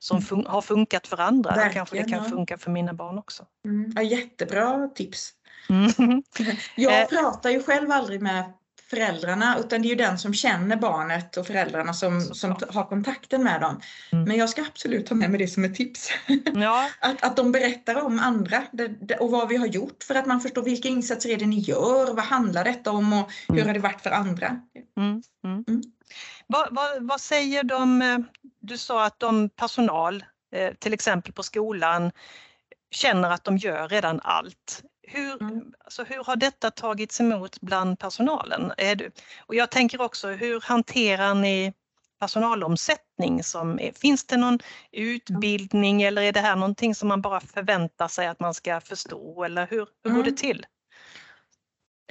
som 0.04 0.18
mm. 0.18 0.26
fun 0.26 0.46
har 0.48 0.62
funkat 0.62 1.08
för 1.08 1.18
andra. 1.18 1.50
Verkligen, 1.50 1.70
Då 1.70 1.74
kanske 1.74 1.96
det 1.96 2.04
kan 2.04 2.24
ja. 2.24 2.30
funka 2.30 2.58
för 2.58 2.72
mina 2.72 2.94
barn 2.94 3.18
också. 3.18 3.46
Mm. 3.66 3.92
Ja, 3.96 4.02
jättebra 4.02 4.88
tips. 4.96 5.32
Mm. 5.70 5.92
Jag 6.76 7.02
eh. 7.02 7.08
pratar 7.08 7.50
ju 7.50 7.64
själv 7.64 7.92
aldrig 7.92 8.22
med 8.22 8.54
föräldrarna 8.90 9.58
utan 9.60 9.82
det 9.82 9.88
är 9.88 9.90
ju 9.90 9.96
den 9.96 10.20
som 10.20 10.34
känner 10.34 10.76
barnet 10.76 11.38
och 11.38 11.48
föräldrarna 11.48 11.94
som, 11.94 12.22
som 12.22 12.56
har 12.70 12.84
kontakten 12.84 13.44
med 13.44 13.62
dem. 13.62 13.82
Mm. 14.12 14.26
Men 14.26 14.38
jag 14.38 14.50
ska 14.50 14.62
absolut 14.62 15.06
ta 15.06 15.16
med 15.16 15.30
mig 15.30 15.40
det 15.40 15.48
som 15.48 15.64
ett 15.64 15.76
tips. 15.76 16.10
Ja. 16.54 16.90
att, 17.00 17.24
att 17.24 17.38
de 17.38 17.52
berättar 17.52 18.02
om 18.02 18.20
andra 18.20 18.64
och 19.20 19.32
vad 19.32 19.50
vi 19.50 19.58
har 19.58 19.68
gjort 19.68 20.04
för 20.04 20.16
att 20.16 20.26
man 20.26 20.42
förstår 20.42 20.64
vilka 20.64 20.88
insatser 20.88 21.30
är 21.30 21.38
det 21.38 21.46
ni 21.46 21.60
gör, 21.60 22.14
vad 22.14 22.26
handlar 22.26 22.64
detta 22.64 22.92
om 22.92 23.14
och 23.14 23.32
hur 23.48 23.56
mm. 23.56 23.68
har 23.68 23.74
det 23.74 23.80
varit 23.80 24.02
för 24.02 24.12
andra. 24.12 24.62
Mm. 24.98 25.22
Mm. 26.56 26.76
Vad, 26.76 26.76
vad, 26.76 27.08
vad, 27.08 27.22
säger 27.22 27.64
de, 27.64 28.02
eh, 28.02 28.20
du 28.60 28.78
sa 28.78 29.06
att 29.06 29.20
de 29.20 29.50
personal, 29.50 30.26
eh, 30.56 30.74
till 30.74 30.94
exempel 30.94 31.34
på 31.34 31.44
skolan, 31.44 32.12
känner 32.92 33.32
att 33.32 33.44
de 33.44 33.58
gör 33.58 33.88
redan 33.88 34.20
allt. 34.24 34.84
Hur, 35.08 35.42
mm. 35.42 35.74
alltså, 35.84 36.04
hur 36.04 36.24
har 36.24 36.36
detta 36.36 36.72
tagits 36.72 37.20
emot 37.20 37.62
bland 37.62 38.00
personalen? 38.00 38.72
Är 38.78 38.96
du, 38.96 39.12
och 39.46 39.56
jag 39.56 39.72
tänker 39.72 40.02
också, 40.02 40.28
hur 40.28 40.62
hanterar 40.62 41.36
ni 41.36 41.74
personalomsättning? 42.20 43.44
Som 43.44 43.80
är, 43.80 43.92
finns 43.92 44.26
det 44.26 44.38
någon 44.38 44.60
utbildning 44.92 46.02
eller 46.02 46.22
är 46.22 46.32
det 46.32 46.40
här 46.40 46.56
någonting 46.56 46.96
som 46.96 47.08
man 47.10 47.22
bara 47.22 47.40
förväntar 47.40 48.08
sig 48.08 48.28
att 48.28 48.40
man 48.40 48.54
ska 48.54 48.82
förstå 48.82 49.44
eller 49.44 49.68
hur, 49.68 49.88
hur 50.04 50.12
går 50.12 50.24
det 50.24 50.30
mm. 50.30 50.36
till? 50.36 50.66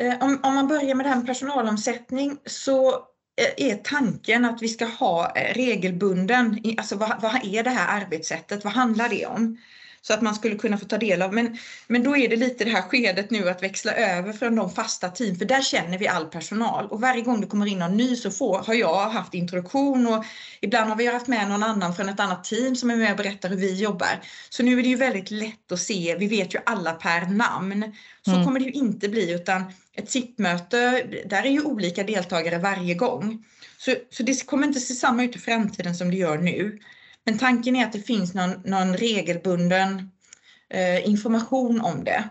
Eh, 0.01 0.25
om, 0.25 0.41
om 0.43 0.55
man 0.55 0.69
börjar 0.69 0.95
med 0.95 1.07
det 1.07 1.11
här 1.11 1.17
med 1.17 1.27
personalomsättning 1.27 2.39
så 2.47 3.07
är 3.57 3.75
tanken 3.75 4.45
att 4.45 4.63
vi 4.63 4.69
ska 4.69 4.85
ha 4.85 5.33
eh, 5.37 5.55
regelbunden, 5.55 6.63
alltså 6.79 6.97
vad, 6.97 7.23
vad, 7.23 7.45
är 7.45 7.63
det 7.63 7.71
här 7.71 8.03
arbetssättet, 8.03 8.65
vad 8.65 8.73
handlar 8.73 9.09
det 9.09 9.27
om? 9.27 9.59
Så 10.05 10.15
att 10.15 10.23
man 10.23 10.35
skulle 10.35 10.57
kunna 10.57 10.79
få 10.79 10.85
ta 10.85 10.99
del 10.99 11.23
av. 11.23 11.35
Men, 11.35 11.59
men 11.87 12.03
då 12.03 12.17
är 12.17 12.29
det 12.29 12.37
lite 12.37 12.65
det 12.65 12.71
här 12.71 12.83
skedet 12.83 13.31
nu 13.31 13.49
att 13.49 13.63
växla 13.63 13.93
över 13.93 14.33
från 14.33 14.57
de 14.57 14.71
fasta 14.71 15.09
team, 15.09 15.37
för 15.37 15.45
där 15.45 15.63
känner 15.63 15.99
vi 15.99 16.09
all 16.09 16.27
personal. 16.27 16.87
Och 16.87 17.01
varje 17.01 17.23
gång 17.23 17.41
det 17.41 17.47
kommer 17.47 17.67
in 17.67 17.79
någon 17.79 17.97
ny 17.97 18.17
så 18.17 18.31
får, 18.31 18.59
har 18.59 18.75
jag 18.75 19.09
haft 19.09 19.35
introduktion 19.35 20.07
och 20.07 20.25
ibland 20.61 20.89
har 20.89 20.97
vi 20.97 21.07
haft 21.07 21.27
med 21.27 21.49
någon 21.49 21.63
annan 21.63 21.95
från 21.95 22.09
ett 22.09 22.21
annat 22.21 22.45
team 22.45 22.77
som 22.77 22.91
är 22.91 22.97
med 22.97 23.11
och 23.11 23.17
berättar 23.17 23.49
hur 23.49 23.57
vi 23.57 23.75
jobbar. 23.75 24.21
Så 24.51 24.63
nu 24.63 24.79
är 24.79 24.83
det 24.83 24.89
ju 24.89 24.97
väldigt 24.97 25.31
lätt 25.31 25.73
att 25.73 25.81
se, 25.81 26.17
vi 26.19 26.27
vet 26.27 26.55
ju 26.55 26.59
alla 26.67 26.93
per 26.93 27.27
namn. 27.27 27.93
Så 28.25 28.33
mm. 28.33 28.45
kommer 28.45 28.61
det 28.61 28.67
ju 28.67 28.73
inte 28.73 29.09
bli 29.09 29.33
utan 29.33 29.73
ett 29.97 30.11
sittmöte, 30.11 31.03
där 31.27 31.43
är 31.43 31.51
ju 31.51 31.63
olika 31.63 32.05
deltagare 32.05 32.59
varje 32.59 32.95
gång. 32.95 33.45
Så, 33.79 33.95
så 34.11 34.23
det 34.23 34.47
kommer 34.47 34.67
inte 34.67 34.81
se 34.81 34.95
samma 34.95 35.25
ut 35.25 35.37
i 35.37 35.39
framtiden 35.39 35.95
som 35.95 36.11
det 36.11 36.17
gör 36.17 36.39
nu. 36.39 36.79
Men 37.25 37.39
tanken 37.39 37.77
är 37.77 37.85
att 37.85 37.93
det 37.93 38.03
finns 38.03 38.35
någon, 38.35 38.63
någon 38.65 38.97
regelbunden 38.97 40.11
eh, 40.71 41.09
information 41.09 41.81
om 41.81 42.05
det. 42.05 42.25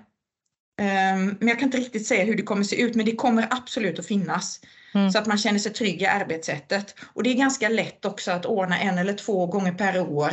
Um, 0.81 1.37
men 1.39 1.47
jag 1.47 1.59
kan 1.59 1.67
inte 1.67 1.77
riktigt 1.77 2.07
säga 2.07 2.23
hur 2.23 2.35
det 2.35 2.43
kommer 2.43 2.63
se 2.63 2.81
ut, 2.81 2.95
men 2.95 3.05
det 3.05 3.15
kommer 3.15 3.47
absolut 3.51 3.99
att 3.99 4.05
finnas. 4.05 4.59
Mm. 4.93 5.11
Så 5.11 5.19
att 5.19 5.27
man 5.27 5.37
känner 5.37 5.59
sig 5.59 5.73
trygg 5.73 6.01
i 6.01 6.05
arbetssättet. 6.05 6.95
Och 7.13 7.23
det 7.23 7.29
är 7.29 7.33
ganska 7.33 7.69
lätt 7.69 8.05
också 8.05 8.31
att 8.31 8.45
ordna 8.45 8.79
en 8.79 8.97
eller 8.97 9.13
två 9.13 9.45
gånger 9.45 9.73
per 9.73 9.99
år. 9.99 10.31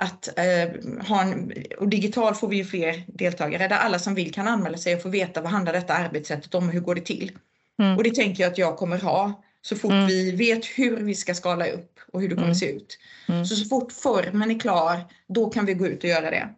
Att 0.00 0.38
eh, 0.38 1.04
ha 1.08 1.22
en, 1.22 1.52
och 1.78 1.88
digital 1.88 2.34
får 2.34 2.48
vi 2.48 2.56
ju 2.56 2.64
fler 2.64 3.02
deltagare 3.06 3.68
där 3.68 3.76
alla 3.76 3.98
som 3.98 4.14
vill 4.14 4.34
kan 4.34 4.48
anmäla 4.48 4.78
sig 4.78 4.94
och 4.94 5.02
få 5.02 5.08
veta 5.08 5.40
vad 5.40 5.50
handlar 5.50 5.72
detta 5.72 5.94
arbetssättet 5.94 6.54
om 6.54 6.66
och 6.66 6.72
hur 6.72 6.80
går 6.80 6.94
det 6.94 7.00
till. 7.00 7.38
Mm. 7.78 7.96
Och 7.96 8.04
det 8.04 8.14
tänker 8.14 8.42
jag 8.42 8.52
att 8.52 8.58
jag 8.58 8.76
kommer 8.76 8.98
ha 8.98 9.42
så 9.62 9.76
fort 9.76 9.92
mm. 9.92 10.06
vi 10.06 10.30
vet 10.30 10.64
hur 10.64 10.96
vi 10.96 11.14
ska 11.14 11.34
skala 11.34 11.66
upp 11.66 11.98
och 12.12 12.20
hur 12.20 12.28
det 12.28 12.34
kommer 12.34 12.46
mm. 12.46 12.54
se 12.54 12.72
ut. 12.72 12.98
Mm. 13.28 13.44
Så 13.44 13.56
så 13.56 13.68
fort 13.68 13.92
formen 13.92 14.50
är 14.50 14.58
klar, 14.58 15.00
då 15.28 15.50
kan 15.50 15.66
vi 15.66 15.74
gå 15.74 15.86
ut 15.86 16.04
och 16.04 16.10
göra 16.10 16.30
det. 16.30 16.48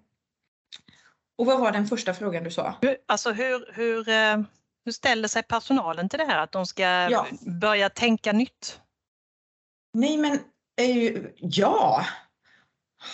Och 1.38 1.46
vad 1.46 1.60
var 1.60 1.72
den 1.72 1.86
första 1.86 2.14
frågan 2.14 2.44
du 2.44 2.50
sa? 2.50 2.74
Alltså 3.06 3.32
hur, 3.32 3.72
hur, 3.74 4.08
eh, 4.08 4.42
hur 4.84 4.92
ställer 4.92 5.28
sig 5.28 5.42
personalen 5.42 6.08
till 6.08 6.18
det 6.18 6.24
här 6.24 6.38
att 6.38 6.52
de 6.52 6.66
ska 6.66 6.82
ja. 6.82 7.26
börja 7.60 7.88
tänka 7.88 8.32
nytt? 8.32 8.80
Nej 9.94 10.16
men 10.16 10.32
eh, 10.76 11.22
ja, 11.36 12.06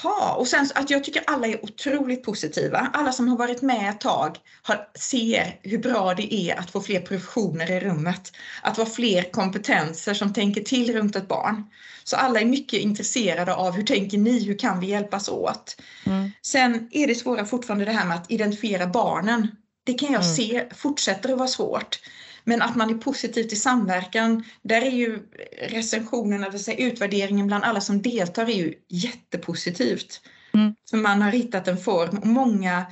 Ha, 0.02 0.34
och 0.34 0.46
sen 0.46 0.68
att 0.74 0.90
jag 0.90 1.04
tycker 1.04 1.22
alla 1.26 1.46
är 1.46 1.64
otroligt 1.64 2.22
positiva. 2.22 2.90
Alla 2.92 3.12
som 3.12 3.28
har 3.28 3.36
varit 3.36 3.62
med 3.62 3.90
ett 3.90 4.00
tag 4.00 4.36
har, 4.62 4.88
ser 4.94 5.60
hur 5.62 5.78
bra 5.78 6.14
det 6.14 6.34
är 6.34 6.58
att 6.58 6.70
få 6.70 6.80
fler 6.80 7.00
professioner 7.00 7.70
i 7.70 7.80
rummet. 7.80 8.32
Att 8.62 8.78
vara 8.78 8.88
fler 8.88 9.22
kompetenser 9.22 10.14
som 10.14 10.32
tänker 10.32 10.60
till 10.60 10.92
runt 10.92 11.16
ett 11.16 11.28
barn. 11.28 11.64
Så 12.04 12.16
alla 12.16 12.40
är 12.40 12.44
mycket 12.44 12.80
intresserade 12.80 13.54
av 13.54 13.72
hur 13.72 13.82
tänker 13.82 14.18
ni, 14.18 14.44
hur 14.44 14.58
kan 14.58 14.80
vi 14.80 14.86
hjälpas 14.86 15.28
åt? 15.28 15.76
Mm. 16.06 16.30
Sen 16.42 16.88
är 16.90 17.06
det 17.06 17.14
svåra 17.14 17.44
fortfarande 17.44 17.84
det 17.84 17.92
här 17.92 18.06
med 18.06 18.16
att 18.16 18.30
identifiera 18.30 18.86
barnen. 18.86 19.48
Det 19.84 19.94
kan 19.94 20.12
jag 20.12 20.22
mm. 20.22 20.34
se 20.34 20.64
fortsätter 20.74 21.32
att 21.32 21.38
vara 21.38 21.48
svårt. 21.48 21.98
Men 22.48 22.62
att 22.62 22.76
man 22.76 22.90
är 22.90 22.94
positiv 22.94 23.44
till 23.44 23.60
samverkan, 23.60 24.44
där 24.62 24.82
är 24.82 24.90
ju 24.90 25.18
recensionerna, 25.68 26.48
det 26.48 26.58
säga 26.58 26.86
utvärderingen 26.86 27.46
bland 27.46 27.64
alla 27.64 27.80
som 27.80 28.02
deltar 28.02 28.46
är 28.46 28.54
ju 28.54 28.74
jättepositivt. 28.88 30.20
Mm. 30.54 30.74
För 30.90 30.96
man 30.96 31.22
har 31.22 31.30
hittat 31.30 31.68
en 31.68 31.76
form 31.76 32.18
och 32.18 32.26
många, 32.26 32.86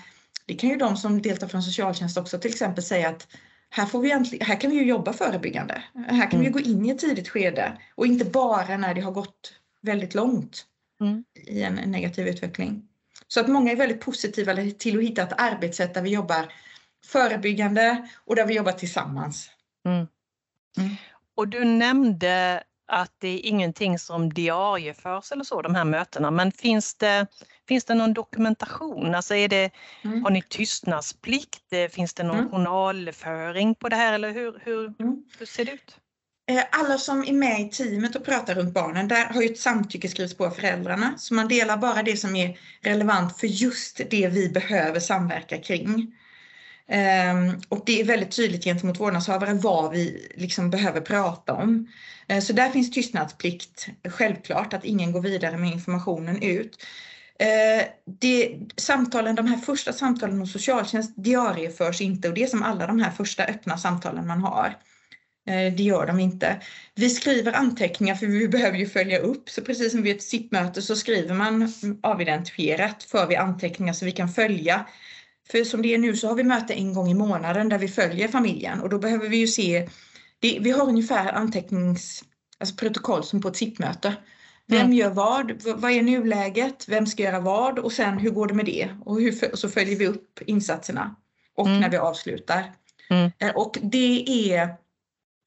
det 0.47 0.55
kan 0.55 0.71
ju 0.71 0.77
de 0.77 0.97
som 0.97 1.23
deltar 1.23 1.49
från 1.49 1.62
socialtjänst 1.62 2.16
också 2.16 2.38
till 2.38 2.51
exempel 2.51 2.85
säga 2.85 3.09
att 3.09 3.29
här, 3.71 3.87
får 3.87 4.01
vi 4.01 4.11
äntligen, 4.11 4.47
här 4.47 4.61
kan 4.61 4.71
vi 4.71 4.77
ju 4.77 4.85
jobba 4.85 5.12
förebyggande. 5.12 5.83
Här 5.95 6.31
kan 6.31 6.40
mm. 6.40 6.45
vi 6.45 6.51
gå 6.51 6.61
in 6.61 6.87
i 6.87 6.90
ett 6.90 6.99
tidigt 6.99 7.29
skede 7.29 7.79
och 7.95 8.07
inte 8.07 8.25
bara 8.25 8.77
när 8.77 8.95
det 8.95 9.01
har 9.01 9.12
gått 9.12 9.53
väldigt 9.83 10.14
långt 10.14 10.64
mm. 11.01 11.25
i 11.47 11.62
en 11.62 11.75
negativ 11.75 12.29
utveckling. 12.29 12.83
Så 13.29 13.40
att 13.40 13.49
många 13.49 13.73
är 13.73 13.77
väldigt 13.77 14.01
positiva 14.01 14.57
till 14.79 14.99
att 14.99 15.05
hitta 15.05 15.23
ett 15.23 15.40
arbetssätt 15.40 15.95
där 15.95 16.03
vi 16.03 16.11
jobbar 16.11 16.53
förebyggande 17.07 18.09
och 18.25 18.37
där 18.37 18.47
vi 18.47 18.55
jobbar 18.55 18.73
tillsammans. 18.73 19.51
Mm. 19.87 20.07
Mm. 20.79 20.97
Och 21.35 21.49
du 21.49 21.65
nämnde 21.65 22.63
att 22.89 23.13
det 23.19 23.29
är 23.29 23.47
ingenting 23.47 23.99
som 23.99 24.33
diarieförs 24.33 25.33
eller 25.33 25.45
så, 25.45 25.63
de 25.63 25.75
här 25.75 25.85
mötena, 25.85 26.31
men 26.31 26.53
finns 26.53 26.95
det, 26.95 27.27
finns 27.69 27.85
det 27.85 27.95
någon 27.95 28.15
dokumentation? 28.15 29.15
Alltså 29.15 29.35
är 29.35 29.49
det, 29.49 29.71
mm. 30.05 30.25
Har 30.25 30.31
ni 30.31 30.43
tystnadsplikt? 30.43 31.63
Finns 31.91 32.15
det 32.15 32.23
någon 32.23 32.39
mm. 32.39 32.51
journalföring 32.51 33.75
på 33.75 33.89
det 33.89 33.97
här 33.97 34.13
eller 34.13 34.31
hur, 34.33 34.61
hur, 34.65 34.95
mm. 35.01 35.25
hur 35.39 35.47
ser 35.47 35.65
det 35.65 35.73
ut? 35.73 35.97
Eh, 36.49 36.65
alla 36.71 36.99
som 36.99 37.25
är 37.25 37.33
med 37.33 37.61
i 37.61 37.69
teamet 37.69 38.17
och 38.17 38.25
pratar 38.25 38.55
runt 38.55 38.75
barnen, 38.75 39.09
där 39.09 39.25
har 39.25 39.43
ju 39.43 39.49
ett 39.49 39.59
samtycke 39.59 40.09
skrivits 40.09 40.37
på 40.37 40.47
av 40.47 40.51
föräldrarna. 40.51 41.15
Så 41.19 41.35
man 41.35 41.49
delar 41.49 41.77
bara 41.77 42.03
det 42.03 42.17
som 42.17 42.37
är 42.37 42.59
relevant 42.83 43.39
för 43.39 43.47
just 43.47 44.01
det 44.11 44.29
vi 44.29 44.49
behöver 44.49 45.01
samverka 45.01 45.59
kring. 45.59 46.15
Ehm, 46.88 47.61
och 47.68 47.83
det 47.87 48.01
är 48.01 48.05
väldigt 48.05 48.37
tydligt 48.37 48.64
gentemot 48.64 49.01
vårdnadshavare 49.01 49.55
vad 49.55 49.92
vi 49.92 50.29
liksom 50.35 50.70
behöver 50.70 51.01
prata 51.01 51.55
om. 51.55 51.88
Ehm, 52.29 52.42
så 52.42 52.53
där 52.53 52.70
finns 52.70 52.90
tystnadsplikt, 52.90 53.88
självklart, 54.09 54.75
att 54.75 54.85
ingen 54.85 55.12
går 55.12 55.20
vidare 55.22 55.57
med 55.57 55.72
informationen 55.72 56.42
ut. 56.42 56.85
Ehm, 57.38 57.85
det, 58.20 58.59
samtalen, 58.77 59.35
de 59.35 59.46
här 59.46 59.57
första 59.57 59.92
samtalen 59.92 60.38
hos 60.38 60.53
socialtjänst 60.53 61.12
diarieförs 61.16 62.01
inte 62.01 62.29
och 62.29 62.35
det 62.35 62.42
är 62.42 62.46
som 62.46 62.62
alla 62.62 62.87
de 62.87 63.01
här 63.01 63.11
första 63.11 63.44
öppna 63.44 63.79
samtalen 63.79 64.27
man 64.27 64.40
har. 64.40 64.77
Det 65.77 65.83
gör 65.83 66.07
de 66.07 66.20
inte. 66.20 66.61
Vi 66.94 67.11
skriver 67.11 67.53
anteckningar 67.53 68.14
för 68.14 68.27
vi 68.27 68.49
behöver 68.49 68.79
ju 68.79 68.87
följa 68.87 69.18
upp. 69.18 69.49
Så 69.49 69.62
precis 69.62 69.92
som 69.92 70.03
vid 70.03 70.16
ett 70.16 70.22
SIP-möte 70.22 70.83
så 70.83 70.96
skriver 70.96 71.35
man 71.35 71.72
avidentifierat 72.03 73.03
för 73.03 73.27
vi 73.27 73.37
anteckningar 73.37 73.92
så 73.92 74.05
vi 74.05 74.12
kan 74.12 74.29
följa 74.29 74.87
för 75.51 75.65
som 75.65 75.83
det 75.83 75.95
är 75.95 75.99
nu 75.99 76.17
så 76.17 76.29
har 76.29 76.35
vi 76.35 76.45
möte 76.45 76.75
en 76.75 76.95
gång 76.95 77.11
i 77.11 77.15
månaden 77.15 77.69
där 77.69 77.79
vi 77.79 77.89
följer 77.89 78.29
familjen 78.29 78.81
och 78.81 78.89
då 78.89 78.99
behöver 78.99 79.29
vi 79.29 79.37
ju 79.37 79.47
se, 79.47 79.89
det, 80.41 80.59
vi 80.61 80.71
har 80.71 80.89
ungefär 80.89 81.33
antecknings, 81.33 82.25
alltså 82.59 82.77
protokoll 82.77 83.25
som 83.25 83.41
på 83.41 83.49
ett 83.49 83.57
SIP-möte. 83.57 84.17
Vem 84.69 84.81
mm. 84.81 84.93
gör 84.93 85.11
vad? 85.11 85.63
Vad 85.63 85.91
är 85.91 86.03
nuläget? 86.03 86.89
Vem 86.89 87.07
ska 87.07 87.23
göra 87.23 87.41
vad? 87.41 87.79
Och 87.79 87.93
sen 87.93 88.19
hur 88.19 88.31
går 88.31 88.47
det 88.47 88.55
med 88.55 88.67
det? 88.67 88.89
Och, 89.05 89.21
hur, 89.21 89.53
och 89.53 89.59
så 89.59 89.69
följer 89.69 89.97
vi 89.97 90.07
upp 90.07 90.41
insatserna 90.47 91.17
och 91.57 91.67
mm. 91.67 91.81
när 91.81 91.91
vi 91.91 91.97
avslutar. 91.97 92.73
Mm. 93.11 93.33
Eh, 93.39 93.57
och 93.57 93.79
det 93.83 94.51
är 94.53 94.75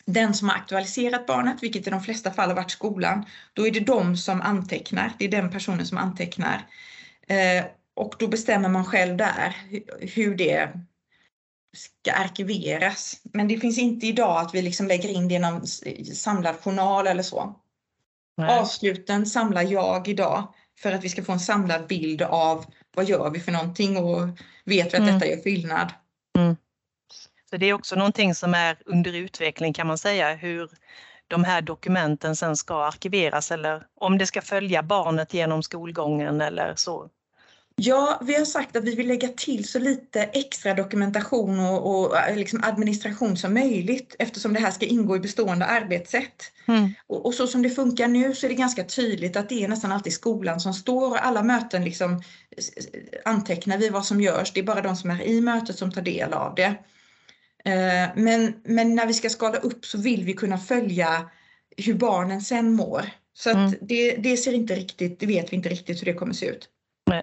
den 0.06 0.34
som 0.34 0.50
har 0.50 0.56
aktualiserat 0.56 1.26
barnet, 1.26 1.64
vilket 1.64 1.88
i 1.88 1.90
de 1.90 2.02
flesta 2.02 2.32
fall 2.32 2.50
har 2.50 2.56
varit 2.56 2.72
skolan, 2.72 3.26
då 3.54 3.68
är 3.68 3.72
det 3.72 3.80
de 3.80 4.18
som 4.18 4.42
antecknar. 4.42 5.12
Det 5.20 5.26
är 5.26 5.30
den 5.30 5.52
personen 5.52 5.86
som 5.86 5.98
antecknar. 5.98 6.68
Eh, 7.28 7.66
och 8.00 8.16
då 8.20 8.28
bestämmer 8.28 8.70
man 8.70 8.86
själv 8.86 9.18
där 9.18 9.56
hur 10.00 10.36
det 10.36 10.70
ska 11.78 12.12
arkiveras. 12.12 13.22
Men 13.24 13.48
det 13.48 13.58
finns 13.58 13.78
inte 13.78 14.08
idag 14.08 14.38
att 14.42 14.56
vi 14.56 14.62
liksom 14.62 14.88
lägger 14.88 15.10
in 15.10 15.28
det 15.28 15.36
i 15.36 15.40
någon 15.40 15.68
samlad 16.16 16.56
journal 16.56 17.08
eller 17.08 17.24
så. 17.24 17.56
Nej. 18.38 18.60
Avsluten 18.60 19.26
samlar 19.26 19.62
jag 19.62 20.08
idag 20.08 20.54
för 20.80 20.92
att 20.92 21.04
vi 21.04 21.10
ska 21.10 21.24
få 21.24 21.32
en 21.32 21.40
samlad 21.40 21.88
bild 21.88 22.22
av 22.22 22.66
vad 22.96 23.06
gör 23.06 23.30
vi 23.30 23.40
för 23.40 23.52
någonting 23.52 23.98
och 23.98 24.28
vet 24.66 24.94
vi 24.94 24.98
att 24.98 25.04
mm. 25.04 25.14
detta 25.14 25.28
gör 25.28 25.44
skillnad. 25.44 25.94
Mm. 26.38 26.56
Så 27.50 27.58
det 27.58 27.66
är 27.66 27.74
också 27.74 27.96
någonting 27.96 28.36
som 28.36 28.54
är 28.54 28.78
under 28.86 29.14
utveckling 29.14 29.74
kan 29.74 29.88
man 29.88 29.98
säga, 29.98 30.36
hur 30.36 30.70
de 31.28 31.44
här 31.44 31.62
dokumenten 31.62 32.36
sen 32.36 32.58
ska 32.58 32.86
arkiveras 32.86 33.52
eller 33.52 33.86
om 33.96 34.18
det 34.18 34.28
ska 34.28 34.42
följa 34.42 34.84
barnet 34.84 35.34
genom 35.34 35.64
skolgången 35.64 36.42
eller 36.42 36.76
så. 36.76 37.10
Ja, 37.82 38.22
vi 38.26 38.36
har 38.36 38.46
sagt 38.46 38.76
att 38.76 38.84
vi 38.84 38.96
vill 38.96 39.08
lägga 39.08 39.28
till 39.28 39.68
så 39.68 39.80
lite 39.80 40.22
extra 40.22 40.74
dokumentation 40.74 41.60
och, 41.60 42.00
och 42.00 42.18
eh, 42.18 42.38
liksom 42.38 42.64
administration 42.64 43.38
som 43.38 43.54
möjligt 43.54 44.16
eftersom 44.20 44.54
det 44.54 44.60
här 44.60 44.72
ska 44.72 44.86
ingå 44.86 45.16
i 45.16 45.20
bestående 45.20 45.66
arbetssätt. 45.66 46.52
Mm. 46.68 46.94
Och, 47.08 47.26
och, 47.26 47.34
så 47.34 47.48
som 47.48 47.62
det 47.62 47.70
funkar 47.70 48.08
nu 48.08 48.36
så 48.36 48.46
är 48.46 48.50
det 48.50 48.56
ganska 48.56 48.84
tydligt 48.84 49.36
att 49.36 49.50
det 49.50 49.64
är 49.64 49.68
nästan 49.68 49.92
alltid 49.92 50.14
skolan 50.14 50.60
som 50.60 50.74
står 50.74 51.10
och 51.10 51.26
alla 51.26 51.44
möten 51.44 51.84
liksom 51.84 52.22
antecknar 53.26 53.78
vi 53.78 53.90
vad 53.90 54.06
som 54.06 54.22
görs. 54.22 54.54
Det 54.54 54.60
är 54.60 54.64
bara 54.64 54.82
de 54.82 54.96
som 54.96 55.10
är 55.10 55.22
i 55.22 55.42
mötet 55.42 55.78
som 55.78 55.92
tar 55.92 56.02
del 56.02 56.34
av 56.34 56.56
det. 56.56 56.76
Eh, 57.66 58.10
men, 58.16 58.54
men 58.64 58.96
när 58.96 59.08
vi 59.08 59.14
ska 59.14 59.30
skala 59.30 59.58
upp 59.58 59.86
så 59.86 59.98
vill 59.98 60.24
vi 60.24 60.34
kunna 60.34 60.58
följa 60.58 61.30
hur 61.78 61.94
barnen 61.94 62.42
sen 62.42 62.72
mår. 62.72 63.10
Så 63.34 63.50
mm. 63.50 63.74
det, 63.82 64.16
det 64.16 64.38
ser 64.38 64.54
inte 64.54 64.76
riktigt, 64.76 65.20
det 65.20 65.26
vet 65.26 65.52
vi 65.52 65.56
inte 65.56 65.70
riktigt 65.70 66.02
hur 66.02 66.06
det 66.06 66.14
kommer 66.14 66.34
se 66.34 66.46
ut. 66.46 66.70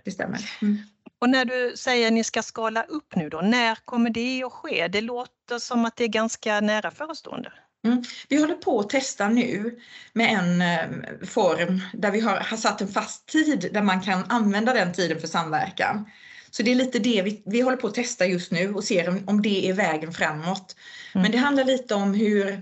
Det 0.04 0.10
stämmer. 0.10 0.50
Mm. 0.62 0.78
Och 1.18 1.28
när 1.30 1.44
du 1.44 1.76
säger 1.76 2.06
att 2.06 2.12
ni 2.12 2.24
ska 2.24 2.42
skala 2.42 2.82
upp 2.82 3.16
nu 3.16 3.28
då, 3.28 3.40
när 3.40 3.74
kommer 3.84 4.10
det 4.10 4.44
att 4.44 4.52
ske? 4.52 4.88
Det 4.88 5.00
låter 5.00 5.58
som 5.58 5.84
att 5.84 5.96
det 5.96 6.04
är 6.04 6.08
ganska 6.08 6.60
nära 6.60 6.90
förestående. 6.90 7.52
Mm. 7.84 8.04
Vi 8.28 8.40
håller 8.40 8.54
på 8.54 8.80
att 8.80 8.90
testa 8.90 9.28
nu 9.28 9.78
med 10.12 10.38
en 10.38 10.62
eh, 10.62 11.26
form 11.26 11.80
där 11.92 12.10
vi 12.10 12.20
har, 12.20 12.36
har 12.36 12.56
satt 12.56 12.80
en 12.80 12.88
fast 12.88 13.26
tid 13.26 13.70
där 13.72 13.82
man 13.82 14.00
kan 14.00 14.24
använda 14.28 14.74
den 14.74 14.92
tiden 14.92 15.20
för 15.20 15.28
samverkan. 15.28 16.10
Så 16.50 16.62
det 16.62 16.70
är 16.70 16.74
lite 16.74 16.98
det 16.98 17.22
vi, 17.22 17.42
vi 17.46 17.60
håller 17.60 17.76
på 17.76 17.86
att 17.86 17.94
testa 17.94 18.26
just 18.26 18.52
nu 18.52 18.74
och 18.74 18.84
ser 18.84 19.08
om, 19.08 19.22
om 19.26 19.42
det 19.42 19.68
är 19.68 19.72
vägen 19.72 20.12
framåt. 20.12 20.76
Mm. 21.14 21.22
Men 21.22 21.32
det 21.32 21.38
handlar 21.38 21.64
lite 21.64 21.94
om 21.94 22.14
hur, 22.14 22.60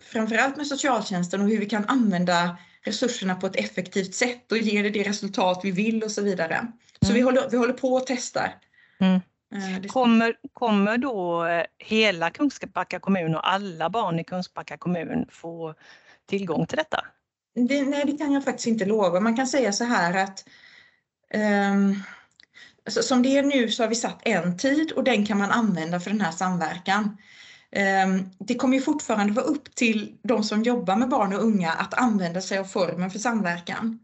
framförallt 0.00 0.56
med 0.56 0.66
socialtjänsten 0.66 1.40
och 1.40 1.48
hur 1.48 1.58
vi 1.58 1.66
kan 1.66 1.84
använda 1.84 2.56
resurserna 2.84 3.34
på 3.34 3.46
ett 3.46 3.56
effektivt 3.56 4.14
sätt 4.14 4.52
och 4.52 4.58
ger 4.58 4.82
det 4.82 4.90
det 4.90 5.02
resultat 5.02 5.60
vi 5.62 5.70
vill 5.70 6.02
och 6.02 6.10
så 6.10 6.22
vidare. 6.22 6.66
Så 7.00 7.06
mm. 7.06 7.14
vi, 7.14 7.20
håller, 7.20 7.50
vi 7.50 7.56
håller 7.56 7.72
på 7.72 7.94
och 7.94 8.06
testar. 8.06 8.54
Mm. 9.00 9.20
Eh, 9.54 9.88
kommer, 9.88 10.34
kommer 10.52 10.98
då 10.98 11.46
eh, 11.46 11.64
hela 11.78 12.30
Kungsbacka 12.30 12.98
kommun 13.00 13.34
och 13.34 13.52
alla 13.52 13.90
barn 13.90 14.20
i 14.20 14.24
Kungsbacka 14.24 14.76
kommun 14.76 15.26
få 15.30 15.74
tillgång 16.26 16.66
till 16.66 16.76
detta? 16.76 17.04
Det, 17.54 17.82
nej, 17.82 18.04
det 18.06 18.18
kan 18.18 18.32
jag 18.32 18.44
faktiskt 18.44 18.66
inte 18.66 18.84
lova. 18.84 19.20
Man 19.20 19.36
kan 19.36 19.46
säga 19.46 19.72
så 19.72 19.84
här 19.84 20.24
att 20.24 20.44
um, 21.34 22.02
alltså, 22.86 23.02
som 23.02 23.22
det 23.22 23.38
är 23.38 23.42
nu 23.42 23.68
så 23.68 23.82
har 23.82 23.88
vi 23.88 23.94
satt 23.94 24.20
en 24.22 24.58
tid 24.58 24.92
och 24.92 25.04
den 25.04 25.26
kan 25.26 25.38
man 25.38 25.50
använda 25.50 26.00
för 26.00 26.10
den 26.10 26.20
här 26.20 26.32
samverkan. 26.32 27.16
Ehm, 27.74 28.30
det 28.38 28.54
kommer 28.54 28.76
ju 28.76 28.82
fortfarande 28.82 29.32
vara 29.32 29.46
upp 29.46 29.74
till 29.74 30.16
de 30.22 30.44
som 30.44 30.62
jobbar 30.62 30.96
med 30.96 31.08
barn 31.08 31.32
och 31.32 31.42
unga 31.42 31.72
att 31.72 31.94
använda 31.94 32.40
sig 32.40 32.58
av 32.58 32.64
formen 32.64 33.10
för 33.10 33.18
samverkan. 33.18 33.98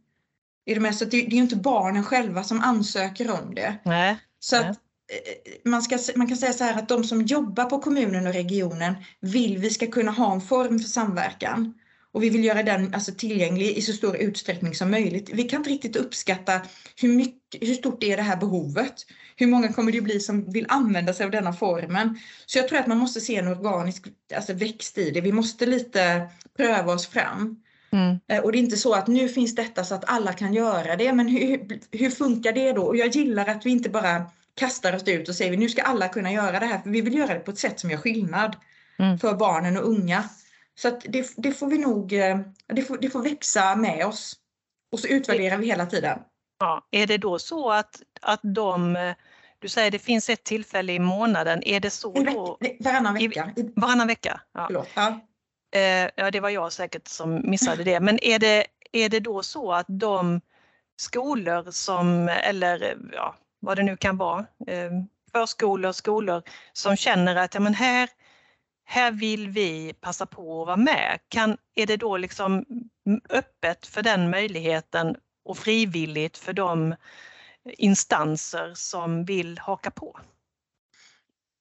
Är 0.67 0.75
du 0.75 0.81
med? 0.81 0.95
Så 0.95 1.05
det, 1.05 1.11
det 1.11 1.27
är 1.27 1.31
ju 1.37 1.43
inte 1.43 1.57
barnen 1.57 2.05
själva 2.05 2.45
som 2.45 2.61
ansöker 2.61 3.31
om 3.31 3.55
det. 3.55 3.75
Nej. 3.85 4.19
Så 4.41 4.57
att 4.57 4.67
eh, 4.67 4.75
man, 5.65 5.83
ska, 5.83 5.99
man 6.17 6.27
kan 6.27 6.37
säga 6.37 6.53
så 6.53 6.65
här 6.65 6.79
att 6.79 6.89
de 6.89 7.05
som 7.05 7.23
jobbar 7.23 7.65
på 7.65 7.79
kommunen 7.79 8.27
och 8.27 8.33
regionen 8.33 8.95
vill 9.21 9.59
vi 9.59 9.71
ska 9.71 9.87
kunna 9.87 10.13
ha 10.13 10.33
en 10.33 10.41
form 10.41 10.79
för 10.79 10.89
samverkan. 10.89 11.75
Och 12.13 12.23
vi 12.23 12.31
vill 12.31 12.45
göra 12.45 12.63
den 12.63 12.95
alltså, 12.95 13.13
tillgänglig 13.13 13.77
i 13.77 13.83
så 13.83 13.93
stor 13.93 14.17
utsträckning 14.17 14.75
som 14.75 14.91
möjligt. 14.91 15.31
Vi 15.33 15.43
kan 15.43 15.61
inte 15.61 15.71
riktigt 15.71 15.97
uppskatta 15.97 16.61
hur, 17.01 17.09
mycket, 17.09 17.69
hur 17.69 17.75
stort 17.75 18.03
är 18.03 18.17
det 18.17 18.23
här 18.23 18.37
behovet. 18.37 18.95
Hur 19.37 19.47
många 19.47 19.73
kommer 19.73 19.93
det 19.93 20.01
bli 20.01 20.21
som 20.21 20.53
vill 20.53 20.67
använda 20.69 21.13
sig 21.13 21.25
av 21.25 21.31
denna 21.31 21.53
formen? 21.53 22.19
Så 22.47 22.59
jag 22.59 22.69
tror 22.69 22.79
att 22.79 22.87
man 22.87 22.99
måste 22.99 23.21
se 23.21 23.37
en 23.37 23.49
organisk 23.49 24.05
alltså, 24.37 24.53
växt 24.53 24.99
i 24.99 25.11
det. 25.11 25.21
Vi 25.21 25.33
måste 25.33 25.67
lite 25.67 26.29
pröva 26.57 26.93
oss 26.93 27.07
fram. 27.07 27.57
Mm. 27.93 28.17
Eh, 28.29 28.39
Och 28.39 28.53
det 28.53 28.59
är 28.59 28.61
inte 28.61 28.77
så 28.77 28.95
att 28.95 29.07
nu 29.07 29.29
finns 29.29 29.55
detta 29.55 29.85
så 29.85 29.95
att 29.95 30.05
alla 30.11 30.33
kan 30.33 30.55
göra 30.55 30.97
det, 30.97 31.13
men 31.13 31.29
hur, 31.29 31.81
hur 31.91 32.11
funkar 32.11 32.53
det 32.53 32.73
då? 32.73 32.83
Och 32.83 32.97
jag 32.97 33.09
gillar 33.09 33.47
att 33.47 33.67
vi 33.67 33.71
inte 33.71 33.89
bara 33.91 34.23
kastar 34.55 34.97
oss 34.97 35.09
ut 35.09 35.29
och 35.29 35.35
säger 35.35 35.57
nu 35.57 35.69
ska 35.69 35.83
alla 35.83 36.09
kunna 36.09 36.33
göra 36.33 36.61
det 36.61 36.67
här, 36.67 36.79
för 36.79 36.91
vi 36.91 37.01
vill 37.01 37.15
göra 37.15 37.35
det 37.35 37.41
på 37.41 37.51
ett 37.51 37.59
sätt 37.59 37.81
som 37.81 37.91
gör 37.91 37.99
skillnad 37.99 38.57
Mm. 38.99 39.19
för 39.19 39.35
barnen 39.35 39.77
och 39.77 39.89
unga. 39.89 40.25
Så 40.83 40.89
att 40.89 41.01
det, 41.09 41.35
det 41.37 41.53
får 41.53 41.67
vi 41.67 41.79
nog, 41.79 42.13
eh, 42.13 42.39
det 42.67 42.83
får, 42.83 42.99
det 42.99 43.11
får 43.11 43.23
växa 43.23 43.77
med 43.77 44.07
oss. 44.07 44.37
Och 44.93 45.01
så 45.01 45.09
utvärderar 45.09 45.57
vi 45.57 45.67
hela 45.67 45.87
tiden. 45.87 46.19
Ja. 46.59 46.87
Är 46.91 47.07
det 47.07 47.19
då 47.19 47.39
så 47.39 47.71
att, 47.71 48.03
att 48.21 48.41
de, 48.43 48.97
du 49.59 49.69
säger 49.69 49.91
det 49.91 49.99
finns 49.99 50.29
ett 50.31 50.45
tillfälle 50.45 50.93
i 50.93 50.99
månaden, 50.99 51.63
är 51.65 51.81
det 51.81 51.91
så 51.91 52.13
då? 52.13 52.59
varannan 52.81 53.15
vecka. 53.15 53.53
I, 53.57 53.73
Varannan 53.77 54.07
vecka? 54.07 54.41
Ja. 54.53 54.67
förlåt. 54.67 54.89
Ja. 54.95 55.21
Eh, 55.75 56.11
ja, 56.17 56.31
det 56.31 56.41
var 56.41 56.51
jag 56.51 56.73
säkert 56.73 57.09
som 57.09 57.51
missade 57.51 57.85
det. 57.85 58.01
Men 58.01 58.25
är 58.25 58.39
det, 58.39 58.67
är 58.93 59.09
det 59.09 59.21
då 59.21 59.43
så 59.43 59.73
att 59.73 59.87
de 59.89 60.41
skolor 61.01 61.71
som, 61.71 62.29
eller 62.29 62.97
ja, 63.13 63.37
vad 63.61 63.77
det 63.77 63.83
nu 63.83 63.97
kan 63.97 64.17
vara, 64.17 64.47
eh, 64.67 64.91
förskolor, 65.33 65.93
skolor 65.93 66.43
som 66.73 66.97
känner 66.97 67.37
att 67.37 67.55
ja, 67.55 67.61
men 67.61 67.75
här, 67.75 68.09
här 68.91 69.13
vill 69.13 69.49
vi 69.49 69.93
passa 70.01 70.27
på 70.27 70.61
att 70.61 70.67
vara 70.67 70.77
med. 70.77 71.19
Kan, 71.29 71.57
är 71.75 71.87
det 71.87 71.97
då 71.97 72.17
liksom 72.17 72.65
öppet 73.31 73.87
för 73.87 74.03
den 74.03 74.31
möjligheten 74.31 75.17
och 75.45 75.59
frivilligt 75.59 76.39
för 76.39 76.53
de 76.53 76.95
instanser 77.65 78.73
som 78.75 79.25
vill 79.25 79.59
haka 79.59 79.91
på? 79.91 80.21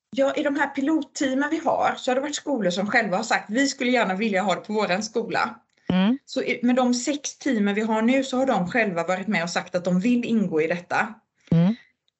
Ja, 0.09 0.33
i 0.33 0.43
de 0.43 0.55
här 0.55 0.67
pilotteamen 0.67 1.49
vi 1.49 1.57
har 1.57 1.93
så 1.97 2.11
har 2.11 2.15
det 2.15 2.21
varit 2.21 2.35
skolor 2.35 2.71
som 2.71 2.87
själva 2.87 3.17
har 3.17 3.23
sagt 3.23 3.49
vi 3.49 3.67
skulle 3.67 3.91
gärna 3.91 4.15
vilja 4.15 4.41
ha 4.41 4.55
det 4.55 4.61
på 4.61 4.73
våran 4.73 5.03
skola. 5.03 5.59
Mm. 5.89 6.17
Så 6.25 6.43
med 6.61 6.75
de 6.75 6.93
sex 6.93 7.37
teamen 7.37 7.75
vi 7.75 7.81
har 7.81 8.01
nu 8.01 8.23
så 8.23 8.37
har 8.37 8.45
de 8.45 8.67
själva 8.67 9.03
varit 9.03 9.27
med 9.27 9.43
och 9.43 9.49
sagt 9.49 9.75
att 9.75 9.85
de 9.85 9.99
vill 9.99 10.25
ingå 10.25 10.61
i 10.61 10.67
detta. 10.67 11.13
Mm. 11.51 11.75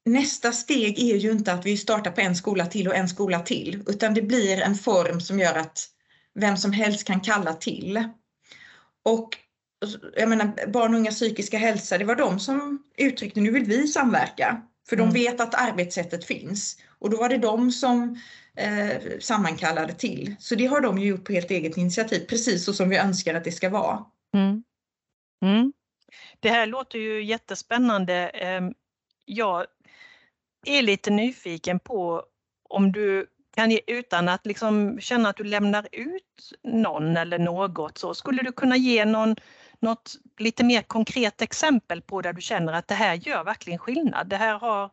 Nästa 0.06 0.52
steg 0.52 1.00
är 1.00 1.16
ju 1.16 1.32
inte 1.32 1.54
att 1.54 1.66
vi 1.66 1.78
startar 1.78 2.12
på 2.12 2.22
en 2.22 2.36
skola 2.36 2.66
till 2.66 2.88
och 2.88 2.96
en 2.96 3.10
skola 3.10 3.40
till, 3.40 3.84
utan 3.88 4.14
det 4.14 4.22
blir 4.22 4.62
en 4.62 4.76
form 4.76 5.22
som 5.22 5.40
gör 5.40 5.56
att 5.56 5.88
vem 6.40 6.58
som 6.58 6.72
helst 6.72 7.04
kan 7.08 7.22
kalla 7.22 7.54
till. 7.54 8.04
Och 9.06 9.38
jag 10.16 10.30
menar, 10.30 10.68
barn 10.68 10.94
och 10.94 11.00
unga 11.00 11.12
psykiska 11.12 11.58
hälsa, 11.58 11.98
det 11.98 12.06
var 12.06 12.16
de 12.16 12.40
som 12.40 12.84
uttryckte 12.98 13.40
nu 13.40 13.52
vill 13.52 13.64
vi 13.66 13.88
samverka. 13.88 14.62
För 14.90 14.96
de 14.96 15.02
Mm. 15.02 15.14
vet 15.14 15.42
att 15.42 15.56
arbetssättet 15.56 16.26
finns. 16.26 16.78
Och 17.00 17.10
då 17.10 17.18
var 17.18 17.30
det 17.30 17.38
de 17.38 17.72
som 17.72 18.20
eh, 18.56 19.20
sammankallade 19.20 19.94
till. 19.94 20.36
Så 20.40 20.56
det 20.56 20.66
har 20.66 20.82
de 20.82 20.98
ju 20.98 21.08
gjort 21.08 21.26
på 21.26 21.34
helt 21.34 21.52
eget 21.52 21.78
initiativ, 21.78 22.26
precis 22.26 22.66
så 22.66 22.74
som 22.74 22.90
vi 22.90 22.98
önskar 22.98 23.34
att 23.36 23.44
det 23.44 23.52
ska 23.52 23.70
vara. 23.70 24.06
Mm. 24.34 24.64
Mm. 25.46 25.74
Det 26.40 26.50
här 26.50 26.66
låter 26.66 27.00
ju 27.00 27.24
jättespännande. 27.24 28.14
Ehm, 28.30 28.74
Jag 29.26 29.66
är 30.66 30.82
lite 30.82 31.10
nyfiken 31.10 31.80
på 31.80 32.24
om 32.70 32.92
du 32.92 33.28
kan 33.56 33.72
ge, 33.72 33.80
utan 33.88 34.30
att 34.30 34.46
liksom 34.46 35.00
känna 35.02 35.30
att 35.30 35.38
du 35.38 35.44
lämnar 35.44 35.88
ut 35.92 36.52
någon 36.64 37.18
eller 37.18 37.40
något, 37.40 37.98
så 37.98 38.14
skulle 38.14 38.42
du 38.42 38.52
kunna 38.52 38.78
ge 38.78 39.06
någon, 39.06 39.36
något 39.80 40.14
lite 40.38 40.64
mer 40.64 40.82
konkret 40.82 41.42
exempel 41.42 42.02
på 42.02 42.22
där 42.22 42.34
du 42.34 42.42
känner 42.42 42.74
att 42.74 42.88
det 42.88 42.96
här 42.96 43.16
gör 43.16 43.44
verkligen 43.44 43.80
skillnad. 43.80 44.28
Det 44.30 44.36
här 44.36 44.60
har, 44.60 44.90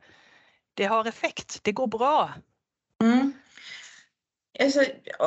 det 0.75 0.85
har 0.85 1.09
effekt, 1.09 1.61
det 1.63 1.73
går 1.73 1.87
bra. 1.87 2.31
Mm. 3.03 3.33
Alltså, 4.61 4.85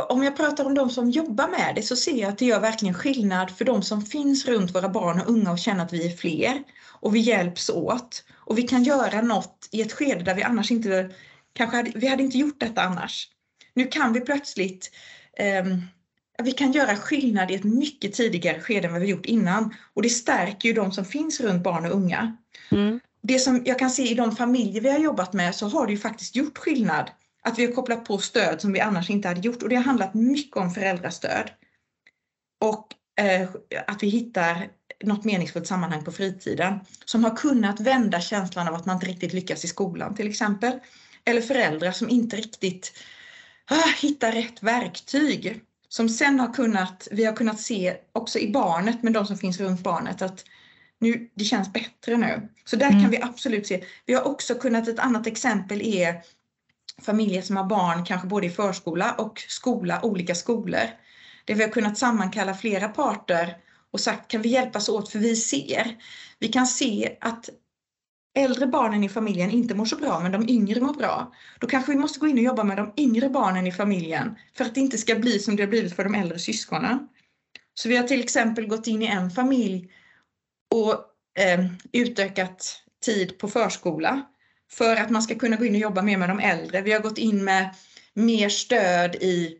om 0.10 0.24
jag 0.24 0.38
pratar 0.38 0.66
om 0.66 0.74
de 0.74 0.90
som 0.90 1.10
jobbar 1.10 1.48
med 1.48 1.76
det 1.76 1.82
så 1.82 1.96
ser 1.96 2.22
jag 2.22 2.30
att 2.30 2.38
det 2.38 2.46
gör 2.46 2.60
verkligen 2.60 2.94
skillnad 2.94 3.52
för 3.52 3.66
de 3.66 3.84
som 3.84 4.02
finns 4.02 4.46
runt 4.46 4.76
våra 4.76 4.90
barn 4.90 5.22
och 5.22 5.30
unga 5.30 5.52
och 5.52 5.60
känner 5.60 5.86
att 5.86 5.94
vi 5.94 6.06
är 6.06 6.18
fler 6.18 6.64
och 6.88 7.16
vi 7.16 7.20
hjälps 7.20 7.70
åt 7.70 8.24
och 8.36 8.58
vi 8.58 8.62
kan 8.64 8.84
göra 8.84 9.22
något 9.22 9.70
i 9.72 9.82
ett 9.82 9.94
skede 9.94 10.24
där 10.24 10.36
vi 10.36 10.44
annars 10.44 10.72
inte 10.72 11.10
kanske 11.54 11.78
hade, 11.78 11.92
vi 11.96 12.08
hade 12.08 12.24
inte 12.24 12.38
gjort 12.38 12.60
detta 12.60 12.82
annars. 12.82 13.28
Nu 13.74 13.86
kan 13.88 14.14
vi 14.14 14.22
plötsligt 14.22 14.92
ehm, 15.38 15.82
vi 16.44 16.52
kan 16.52 16.72
göra 16.72 16.96
skillnad 16.96 17.52
i 17.52 17.56
ett 17.56 17.64
mycket 17.64 18.14
tidigare 18.14 18.60
skede 18.60 18.88
än 18.88 18.94
vad 18.94 19.02
vi 19.02 19.08
gjort 19.08 19.26
innan 19.26 19.76
och 19.94 20.02
det 20.02 20.10
stärker 20.10 20.70
ju 20.70 20.74
de 20.74 20.92
som 20.92 21.06
finns 21.06 21.40
runt 21.40 21.64
barn 21.64 21.86
och 21.86 21.92
unga 21.92 22.38
Mm. 22.72 23.00
det 23.22 23.40
som 23.40 23.62
jag 23.66 23.80
kan 23.80 23.90
se 23.90 24.12
i 24.12 24.14
de 24.14 24.36
familjer 24.36 24.82
vi 24.82 24.90
har 24.90 25.00
jobbat 25.00 25.34
med 25.34 25.56
så 25.56 25.68
har 25.68 25.86
det 25.86 25.92
ju 25.92 26.00
faktiskt 26.00 26.36
gjort 26.36 26.58
skillnad. 26.58 27.10
Att 27.50 27.60
vi 27.60 27.66
har 27.66 27.74
kopplat 27.74 28.06
på 28.06 28.18
stöd 28.18 28.62
som 28.62 28.74
vi 28.74 28.80
annars 28.80 29.10
inte 29.10 29.28
hade 29.28 29.40
gjort 29.40 29.64
och 29.64 29.70
det 29.70 29.76
har 29.76 29.84
handlat 29.84 30.14
mycket 30.14 30.58
om 30.58 30.72
föräldrastöd. 30.72 31.52
Och 32.62 32.88
eh, 33.24 33.50
att 33.88 34.04
vi 34.04 34.08
hittar 34.08 34.70
något 35.04 35.26
meningsfullt 35.26 35.68
sammanhang 35.68 36.04
på 36.04 36.12
fritiden 36.12 36.80
som 37.06 37.24
har 37.24 37.36
kunnat 37.36 37.80
vända 37.80 38.22
känslan 38.22 38.68
av 38.68 38.74
att 38.74 38.86
man 38.86 38.96
inte 38.96 39.08
riktigt 39.08 39.34
lyckas 39.34 39.66
i 39.66 39.68
skolan 39.68 40.16
till 40.16 40.28
exempel. 40.30 40.80
Eller 41.26 41.42
föräldrar 41.42 41.92
som 41.92 42.10
inte 42.10 42.36
riktigt 42.36 42.94
ah, 43.66 43.90
hittar 44.02 44.32
rätt 44.32 44.64
verktyg. 44.64 45.62
Som 45.90 46.10
sen 46.10 46.40
har 46.40 46.54
kunnat, 46.54 47.08
vi 47.12 47.26
har 47.26 47.34
kunnat 47.34 47.60
se 47.60 47.98
också 48.12 48.40
i 48.40 48.52
barnet, 48.52 49.04
men 49.04 49.14
de 49.14 49.26
som 49.26 49.38
finns 49.38 49.60
runt 49.60 49.84
barnet, 49.84 50.22
att 50.22 50.46
nu, 51.00 51.30
det 51.34 51.44
känns 51.44 51.74
bättre 51.74 52.18
nu. 52.18 52.50
Så 52.66 52.76
där 52.76 52.90
Mm. 52.90 53.02
kan 53.02 53.12
vi 53.12 53.22
absolut 53.22 53.68
se. 53.68 53.84
Vi 54.06 54.14
har 54.14 54.28
också 54.28 54.56
kunnat, 54.56 54.88
ett 54.88 55.00
annat 55.00 55.28
exempel 55.28 55.82
är 55.82 56.22
familjer 57.02 57.42
som 57.42 57.58
har 57.58 57.64
barn 57.64 58.06
kanske 58.06 58.28
både 58.28 58.48
i 58.48 58.50
förskola 58.50 59.14
och 59.14 59.44
skola, 59.48 60.00
olika 60.06 60.36
skolor. 60.36 60.90
Där 61.46 61.56
vi 61.56 61.64
har 61.64 61.70
kunnat 61.70 61.98
sammankalla 61.98 62.54
flera 62.54 62.90
parter 62.90 63.58
och 63.92 64.00
sagt 64.00 64.32
kan 64.32 64.42
vi 64.42 64.50
hjälpas 64.50 64.90
åt 64.90 65.10
för 65.10 65.20
vi 65.20 65.36
ser. 65.36 65.98
Vi 66.40 66.48
kan 66.48 66.68
se 66.68 67.18
att 67.22 67.50
äldre 68.36 68.68
barnen 68.68 69.04
i 69.04 69.10
familjen 69.10 69.52
inte 69.52 69.76
mår 69.76 69.86
så 69.86 69.96
bra 69.96 70.20
men 70.20 70.32
de 70.32 70.50
yngre 70.50 70.82
mår 70.82 70.94
bra. 70.94 71.34
Då 71.60 71.68
kanske 71.68 71.92
vi 71.92 71.98
måste 71.98 72.20
gå 72.20 72.28
in 72.28 72.38
och 72.38 72.44
jobba 72.44 72.64
med 72.64 72.78
de 72.78 72.94
yngre 72.98 73.30
barnen 73.30 73.68
i 73.68 73.72
familjen 73.72 74.36
för 74.58 74.66
att 74.66 74.76
det 74.76 74.82
inte 74.82 74.98
ska 74.98 75.16
bli 75.16 75.40
som 75.40 75.56
det 75.56 75.64
har 75.64 75.70
blivit 75.70 75.96
för 75.96 76.04
de 76.04 76.16
äldre 76.16 76.40
syskonen. 76.40 77.08
Så 77.74 77.90
vi 77.90 77.98
har 77.98 78.08
till 78.08 78.20
exempel 78.20 78.68
gått 78.68 78.88
in 78.88 79.02
i 79.02 79.08
en 79.08 79.32
familj 79.32 79.92
och 80.76 80.94
eh, 81.40 81.66
utökat 81.92 82.84
tid 83.06 83.38
på 83.38 83.48
förskola 83.48 84.26
för 84.72 84.96
att 84.96 85.10
man 85.10 85.22
ska 85.22 85.36
kunna 85.36 85.56
gå 85.56 85.66
in 85.66 85.74
och 85.74 85.80
jobba 85.80 86.02
mer 86.02 86.18
med 86.18 86.30
de 86.30 86.40
äldre. 86.40 86.82
Vi 86.82 86.92
har 86.92 87.00
gått 87.00 87.18
in 87.18 87.44
med 87.44 87.76
mer 88.14 88.50
stöd 88.50 89.16
i 89.16 89.58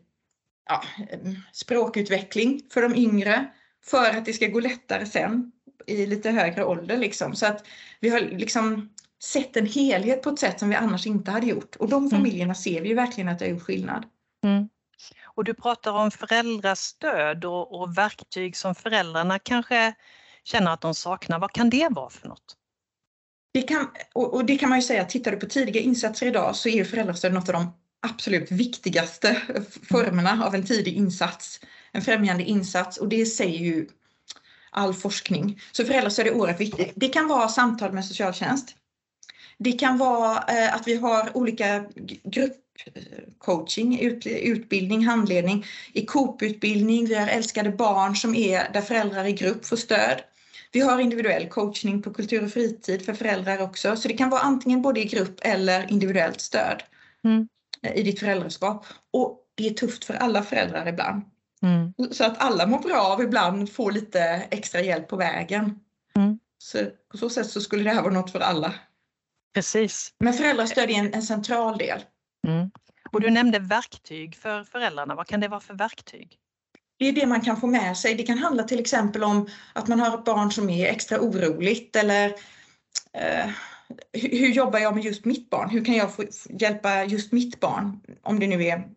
ja, 0.68 0.82
eh, 1.10 1.18
språkutveckling 1.52 2.60
för 2.72 2.82
de 2.82 2.94
yngre 2.94 3.46
för 3.84 4.10
att 4.10 4.24
det 4.24 4.32
ska 4.32 4.46
gå 4.46 4.60
lättare 4.60 5.06
sen 5.06 5.52
i 5.86 6.06
lite 6.06 6.30
högre 6.30 6.64
ålder. 6.64 6.96
Liksom. 6.96 7.34
Så 7.34 7.46
att 7.46 7.66
vi 8.00 8.08
har 8.08 8.20
liksom 8.20 8.90
sett 9.22 9.56
en 9.56 9.66
helhet 9.66 10.22
på 10.22 10.30
ett 10.30 10.38
sätt 10.38 10.58
som 10.58 10.68
vi 10.68 10.74
annars 10.74 11.06
inte 11.06 11.30
hade 11.30 11.46
gjort. 11.46 11.76
Och 11.76 11.88
de 11.88 12.10
familjerna 12.10 12.54
ser 12.54 12.80
vi 12.80 12.88
ju 12.88 12.94
verkligen 12.94 13.28
att 13.28 13.38
det 13.38 13.44
har 13.44 13.50
gjort 13.50 13.62
skillnad. 13.62 14.04
Mm. 14.44 14.68
Och 15.24 15.44
du 15.44 15.54
pratar 15.54 15.92
om 15.92 16.10
föräldrastöd 16.10 17.44
och, 17.44 17.80
och 17.80 17.98
verktyg 17.98 18.56
som 18.56 18.74
föräldrarna 18.74 19.38
kanske 19.38 19.94
känner 20.44 20.70
att 20.72 20.80
de 20.80 20.94
saknar. 20.94 21.38
Vad 21.38 21.52
kan 21.52 21.70
det 21.70 21.88
vara 21.90 22.10
för 22.10 22.28
något? 22.28 22.56
Det 23.52 23.62
kan, 23.62 23.88
och, 24.12 24.34
och 24.34 24.44
det 24.44 24.58
kan 24.58 24.68
man 24.68 24.78
ju 24.78 24.82
säga, 24.82 25.04
tittar 25.04 25.30
du 25.30 25.36
på 25.36 25.46
tidiga 25.46 25.80
insatser 25.80 26.26
idag 26.26 26.56
så 26.56 26.68
är 26.68 26.72
ju 26.72 26.84
föräldrastöd 26.84 27.32
något 27.32 27.48
av 27.48 27.52
de 27.52 27.72
absolut 28.06 28.50
viktigaste 28.50 29.42
formerna 29.82 30.44
av 30.46 30.54
en 30.54 30.66
tidig 30.66 30.94
insats. 30.96 31.60
En 31.92 32.02
främjande 32.02 32.44
insats 32.44 32.96
och 32.96 33.08
det 33.08 33.26
säger 33.26 33.58
ju 33.58 33.88
all 34.70 34.94
forskning. 34.94 35.60
Så 35.72 35.84
föräldrastöd 35.84 36.26
är 36.26 36.34
oerhört 36.34 36.60
viktigt. 36.60 36.92
Det 36.96 37.08
kan 37.08 37.28
vara 37.28 37.48
samtal 37.48 37.92
med 37.92 38.04
socialtjänst. 38.04 38.76
Det 39.58 39.72
kan 39.72 39.98
vara 39.98 40.44
eh, 40.48 40.74
att 40.74 40.88
vi 40.88 40.96
har 40.96 41.36
olika 41.36 41.84
gruppcoaching, 42.24 44.00
ut, 44.00 44.26
utbildning, 44.26 45.06
handledning. 45.06 45.66
I 45.92 46.06
Coop-utbildning, 46.06 47.06
vi 47.06 47.14
har 47.14 47.28
älskade 47.28 47.70
barn 47.70 48.16
som 48.16 48.34
är 48.34 48.72
där 48.72 48.82
föräldrar 48.82 49.24
i 49.24 49.32
grupp 49.32 49.66
får 49.66 49.76
stöd. 49.76 50.22
Vi 50.72 50.80
har 50.80 51.00
individuell 51.00 51.48
coachning 51.48 52.02
på 52.02 52.12
kultur 52.14 52.44
och 52.44 52.50
fritid 52.50 53.04
för 53.04 53.14
föräldrar 53.14 53.62
också. 53.62 53.96
Så 53.96 54.08
det 54.08 54.14
kan 54.16 54.30
vara 54.30 54.40
antingen 54.40 54.82
både 54.82 55.00
i 55.00 55.04
grupp 55.04 55.40
eller 55.42 55.90
individuellt 55.90 56.40
stöd 56.40 56.82
Mm. 57.24 57.48
i 57.94 58.02
ditt 58.02 58.20
föräldraskap. 58.20 58.86
Och 59.10 59.38
det 59.54 59.66
är 59.66 59.74
tufft 59.74 60.04
för 60.04 60.14
alla 60.14 60.42
föräldrar 60.42 60.88
ibland. 60.88 61.22
Mm. 61.62 62.12
Så 62.12 62.24
att 62.24 62.38
alla 62.38 62.66
mår 62.66 62.78
bra 62.78 63.00
av 63.00 63.22
ibland 63.22 63.72
få 63.72 63.90
lite 63.90 64.20
extra 64.50 64.80
hjälp 64.80 65.08
på 65.08 65.16
vägen. 65.16 65.80
Mm. 66.16 66.38
Så 66.58 66.78
på 67.10 67.18
så 67.18 67.30
sätt 67.30 67.46
så 67.50 67.60
skulle 67.60 67.82
det 67.84 67.90
här 67.90 68.02
vara 68.02 68.12
något 68.12 68.32
för 68.32 68.40
alla. 68.40 68.74
Precis. 69.54 70.14
Men 70.18 70.32
föräldrastöd 70.32 70.90
är 70.90 70.94
en, 70.94 71.14
en 71.14 71.22
central 71.22 71.78
del. 71.78 72.04
Mm. 72.48 72.70
Och 73.12 73.20
du 73.20 73.30
nämnde 73.30 73.58
verktyg 73.58 74.36
för 74.36 74.64
föräldrarna. 74.64 75.14
Vad 75.14 75.26
kan 75.26 75.40
det 75.40 75.48
vara 75.48 75.60
för 75.60 75.74
verktyg? 75.74 76.39
Det 77.00 77.08
är 77.08 77.12
det 77.12 77.26
man 77.26 77.40
kan 77.40 77.60
få 77.60 77.66
med 77.66 77.96
sig. 77.96 78.14
Det 78.14 78.22
kan 78.22 78.38
handla 78.38 78.62
till 78.62 78.80
exempel 78.80 79.24
om 79.24 79.48
att 79.72 79.88
man 79.88 80.00
har 80.00 80.18
ett 80.18 80.24
barn 80.24 80.52
som 80.52 80.70
är 80.70 80.86
extra 80.86 81.20
oroligt 81.20 81.96
eller 81.96 82.26
eh, 83.12 83.50
hur, 84.12 84.48
jobbar 84.48 84.78
jag 84.78 84.94
med 84.94 85.04
just 85.04 85.24
mitt 85.24 85.50
barn? 85.50 85.70
Hur 85.70 85.84
kan 85.84 85.94
jag 85.94 86.14
få 86.14 86.24
hjälpa 86.50 87.04
just 87.04 87.32
mitt 87.32 87.60
barn? 87.60 88.00
Om 88.22 88.40
det 88.40 88.46
nu 88.46 88.64
är 88.64 88.88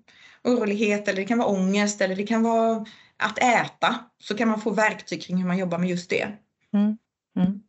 orolighet 0.43 1.07
eller 1.07 1.21
det 1.21 1.27
kan 1.27 1.37
vara 1.37 1.47
ångest 1.47 2.01
eller 2.01 2.15
det 2.15 2.27
kan 2.27 2.43
vara 2.43 2.85
att 3.17 3.39
äta. 3.39 3.95
Så 4.19 4.37
kan 4.37 4.47
man 4.47 4.61
få 4.61 4.69
verktyg 4.69 5.23
kring 5.23 5.37
hur 5.37 5.47
man 5.47 5.57
jobbar 5.57 5.77
med 5.77 5.89
just 5.89 6.09
det. 6.09 6.27
Mm. 6.73 6.97
Mm. 7.39 7.61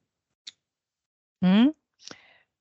Mm. 1.45 1.72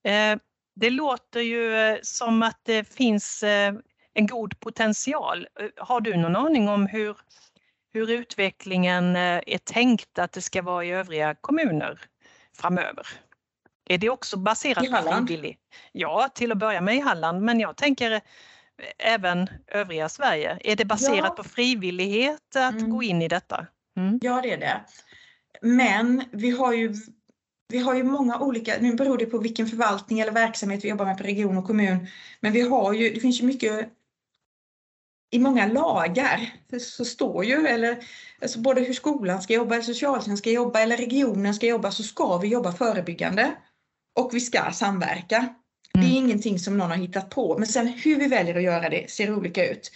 Eh, 0.07 0.41
det 0.75 0.89
låter 0.89 1.41
ju 1.41 1.75
eh, 1.75 1.97
som 2.01 2.43
att 2.43 2.59
det 2.63 2.83
finns 2.83 3.43
eh, 3.43 3.73
en 4.13 4.27
god 4.27 4.59
potential. 4.59 5.47
Eh, 5.59 5.67
har 5.77 6.01
du 6.01 6.17
någon 6.17 6.35
aning 6.35 6.69
om 6.69 6.87
hur, 6.87 7.17
hur 7.93 8.11
utvecklingen 8.11 9.15
är 9.15 9.57
tänkt 9.57 10.19
att 10.19 10.31
det 10.31 10.41
ska 10.41 10.61
vara 10.61 10.85
i 10.85 10.91
övriga 10.91 11.35
kommuner 11.41 12.01
framöver? 12.57 13.07
Är 13.85 13.97
det 13.97 14.09
också 14.09 14.37
baserat 14.37 14.91
på 14.91 15.13
frivillig? 15.15 15.57
Ja, 15.91 16.29
till 16.35 16.51
att 16.51 16.57
börja 16.57 16.81
med 16.81 16.95
i 16.95 16.99
Halland, 16.99 17.41
men 17.41 17.59
jag 17.59 17.77
tänker 17.77 18.21
även 18.97 19.47
övriga 19.67 20.09
Sverige. 20.09 20.57
Är 20.63 20.75
det 20.75 20.85
baserat 20.85 21.25
ja. 21.25 21.29
på 21.29 21.43
frivillighet 21.43 22.55
att 22.55 22.75
mm. 22.75 22.89
gå 22.89 23.03
in 23.03 23.21
i 23.21 23.27
detta? 23.27 23.67
Mm. 23.97 24.19
Ja, 24.21 24.41
det 24.41 24.51
är 24.51 24.57
det. 24.57 24.81
Men 25.61 26.23
vi 26.31 26.49
har 26.49 26.73
ju 26.73 26.95
vi 27.67 27.79
har 27.79 27.95
ju 27.95 28.03
många 28.03 28.39
olika, 28.39 28.73
nu 28.79 28.95
beror 28.95 29.17
det 29.17 29.25
på 29.25 29.37
vilken 29.37 29.67
förvaltning 29.67 30.19
eller 30.19 30.31
verksamhet 30.31 30.83
vi 30.83 30.89
jobbar 30.89 31.05
med 31.05 31.17
på 31.17 31.23
region 31.23 31.57
och 31.57 31.65
kommun, 31.65 32.07
men 32.39 32.53
vi 32.53 32.61
har 32.61 32.93
ju, 32.93 33.13
det 33.13 33.19
finns 33.19 33.41
ju 33.41 33.45
mycket 33.45 33.89
i 35.33 35.39
många 35.39 35.67
lagar 35.67 36.53
så 36.79 37.05
står 37.05 37.45
ju, 37.45 37.67
eller 37.67 37.97
alltså 38.41 38.59
både 38.59 38.81
hur 38.81 38.93
skolan 38.93 39.41
ska 39.41 39.53
jobba, 39.53 39.75
eller 39.75 39.83
socialtjänsten 39.83 40.37
ska 40.37 40.51
jobba, 40.51 40.79
eller 40.79 40.97
regionen 40.97 41.53
ska 41.53 41.67
jobba, 41.67 41.91
så 41.91 42.03
ska 42.03 42.37
vi 42.37 42.47
jobba 42.47 42.71
förebyggande. 42.71 43.51
Och 44.19 44.29
vi 44.33 44.39
ska 44.39 44.71
samverka. 44.71 45.37
Mm. 45.37 45.49
Det 45.93 45.99
är 45.99 46.17
mm. 46.17 46.25
ingenting 46.25 46.59
som 46.59 46.77
någon 46.77 46.89
har 46.89 46.97
hittat 46.97 47.29
på, 47.29 47.57
men 47.57 47.67
sen 47.67 47.87
hur 47.87 48.19
vi 48.19 48.27
väljer 48.27 48.55
att 48.55 48.63
göra 48.63 48.89
det 48.89 49.11
ser 49.11 49.35
olika 49.35 49.71
ut. 49.71 49.91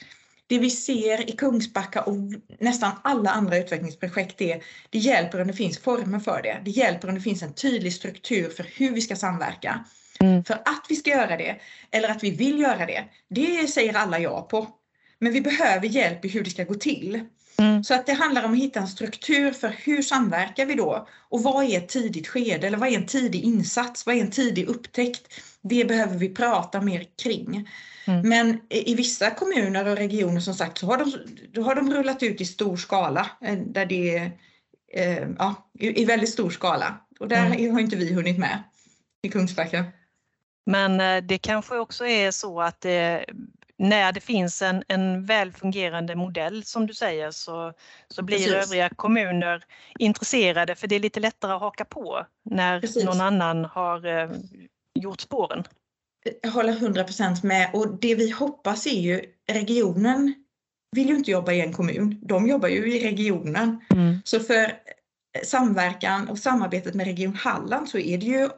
Det 0.48 0.60
vi 0.60 0.70
ser 0.70 1.30
i 1.30 1.32
Kungsbacka 1.32 2.02
och 2.02 2.16
nästan 2.60 2.92
alla 3.02 3.30
andra 3.30 3.58
utvecklingsprojekt 3.58 4.42
är, 4.42 4.64
det 4.90 5.00
hjälper 5.00 5.42
om 5.42 5.48
det 5.48 5.54
finns 5.54 5.80
former 5.80 6.20
för 6.20 6.42
det. 6.42 6.62
Det 6.66 6.72
hjälper 6.72 7.08
om 7.08 7.16
det 7.16 7.22
finns 7.22 7.44
en 7.44 7.54
tydlig 7.54 7.94
struktur 7.94 8.50
för 8.50 8.66
hur 8.76 8.92
vi 8.92 9.02
ska 9.02 9.16
samverka. 9.16 9.86
Mm. 10.20 10.44
För 10.44 10.54
att 10.54 10.86
vi 10.90 10.96
ska 10.96 11.10
göra 11.10 11.38
det, 11.38 11.56
eller 11.92 12.10
att 12.10 12.24
vi 12.24 12.32
vill 12.32 12.60
göra 12.60 12.86
det, 12.86 13.04
det 13.30 13.68
säger 13.68 13.94
alla 13.98 14.20
ja 14.20 14.42
på. 14.42 14.68
Men 15.20 15.34
vi 15.34 15.42
behöver 15.42 15.88
hjälp 15.88 16.26
i 16.26 16.28
hur 16.28 16.44
det 16.44 16.50
ska 16.50 16.64
gå 16.64 16.74
till. 16.74 17.26
Mm. 17.60 17.84
Så 17.84 17.94
att 17.94 18.06
det 18.06 18.14
handlar 18.14 18.44
om 18.44 18.52
att 18.52 18.58
hitta 18.58 18.80
en 18.80 18.88
struktur 18.88 19.52
för 19.52 19.76
hur 19.78 20.02
samverkar 20.02 20.66
vi 20.66 20.76
då? 20.76 21.08
Och 21.30 21.44
vad 21.44 21.66
är 21.66 21.78
ett 21.78 21.90
tidigt 21.90 22.28
skede 22.28 22.68
eller 22.68 22.78
vad 22.78 22.90
är 22.90 22.98
en 22.98 23.06
tidig 23.06 23.44
insats? 23.44 24.06
Vad 24.06 24.16
är 24.16 24.22
en 24.22 24.32
tidig 24.32 24.68
upptäckt? 24.68 25.34
Det 25.62 25.86
behöver 25.86 26.18
vi 26.18 26.30
prata 26.30 26.82
mer 26.82 27.06
kring. 27.24 27.70
Mm. 28.08 28.30
Men 28.30 28.60
i 28.70 28.96
vissa 28.96 29.30
kommuner 29.30 29.88
och 29.88 29.98
regioner 29.98 30.40
som 30.40 30.54
sagt 30.54 30.78
så 30.78 30.86
har 30.86 30.98
de, 30.98 31.14
då 31.52 31.62
har 31.62 31.76
de 31.76 31.94
rullat 31.94 32.24
ut 32.24 32.42
i 32.42 32.46
stor 32.46 32.78
skala. 32.78 33.30
Eh, 33.42 33.58
där 33.58 33.86
det 33.86 34.32
eh, 34.94 35.28
ja, 35.38 35.70
i 35.80 36.06
väldigt 36.06 36.30
stor 36.30 36.50
skala. 36.50 36.98
Och 37.20 37.28
där 37.28 37.46
mm. 37.46 37.74
har 37.74 37.80
inte 37.80 37.96
vi 37.96 38.14
hunnit 38.14 38.38
med 38.38 38.64
i 39.22 39.30
Kungsbacka. 39.30 39.86
Men 40.66 41.02
eh, 41.02 41.24
det 41.24 41.38
kanske 41.38 41.78
också 41.78 42.06
är 42.06 42.32
så 42.32 42.62
att 42.62 42.82
det, 42.82 43.26
när 43.78 44.12
det 44.12 44.20
finns 44.20 44.62
en, 44.62 44.84
en 44.88 45.26
väl 45.26 45.52
fungerande 45.52 46.16
modell 46.16 46.64
som 46.64 46.88
du 46.88 46.94
säger 46.94 47.32
så, 47.32 47.74
så 48.08 48.24
blir 48.24 48.38
Precis. 48.38 48.54
övriga 48.54 48.90
kommuner 48.90 49.64
intresserade 50.00 50.76
för 50.76 50.88
det 50.88 50.96
är 50.96 51.00
lite 51.00 51.20
lättare 51.20 51.54
att 51.54 51.62
haka 51.62 51.86
på 51.86 52.26
när 52.46 52.82
Precis. 52.82 53.06
någon 53.06 53.22
annan 53.22 53.66
har 53.66 54.06
eh, 54.06 54.30
gjort 55.00 55.22
spåren. 55.22 55.64
Jag 56.42 56.52
håller 56.52 56.74
100% 56.74 57.46
med 57.46 57.70
och 57.74 58.00
det 58.00 58.16
vi 58.16 58.30
hoppas 58.30 58.88
är 58.88 59.02
ju 59.02 59.22
regionen 59.50 60.34
vill 60.96 61.10
ju 61.10 61.16
inte 61.16 61.32
jobba 61.32 61.52
i 61.52 61.62
en 61.62 61.74
kommun, 61.74 62.20
de 62.22 62.48
jobbar 62.48 62.68
ju 62.68 62.96
i 62.96 63.04
regionen. 63.04 63.82
Mm. 63.90 64.22
Så 64.26 64.40
för 64.40 64.72
samverkan 65.44 66.30
och 66.30 66.40
samarbetet 66.40 66.94
med 66.94 67.08
Region 67.08 67.36
Halland 67.36 67.90
så 67.90 67.98
är 67.98 68.18
det 68.18 68.26
ju 68.26 68.50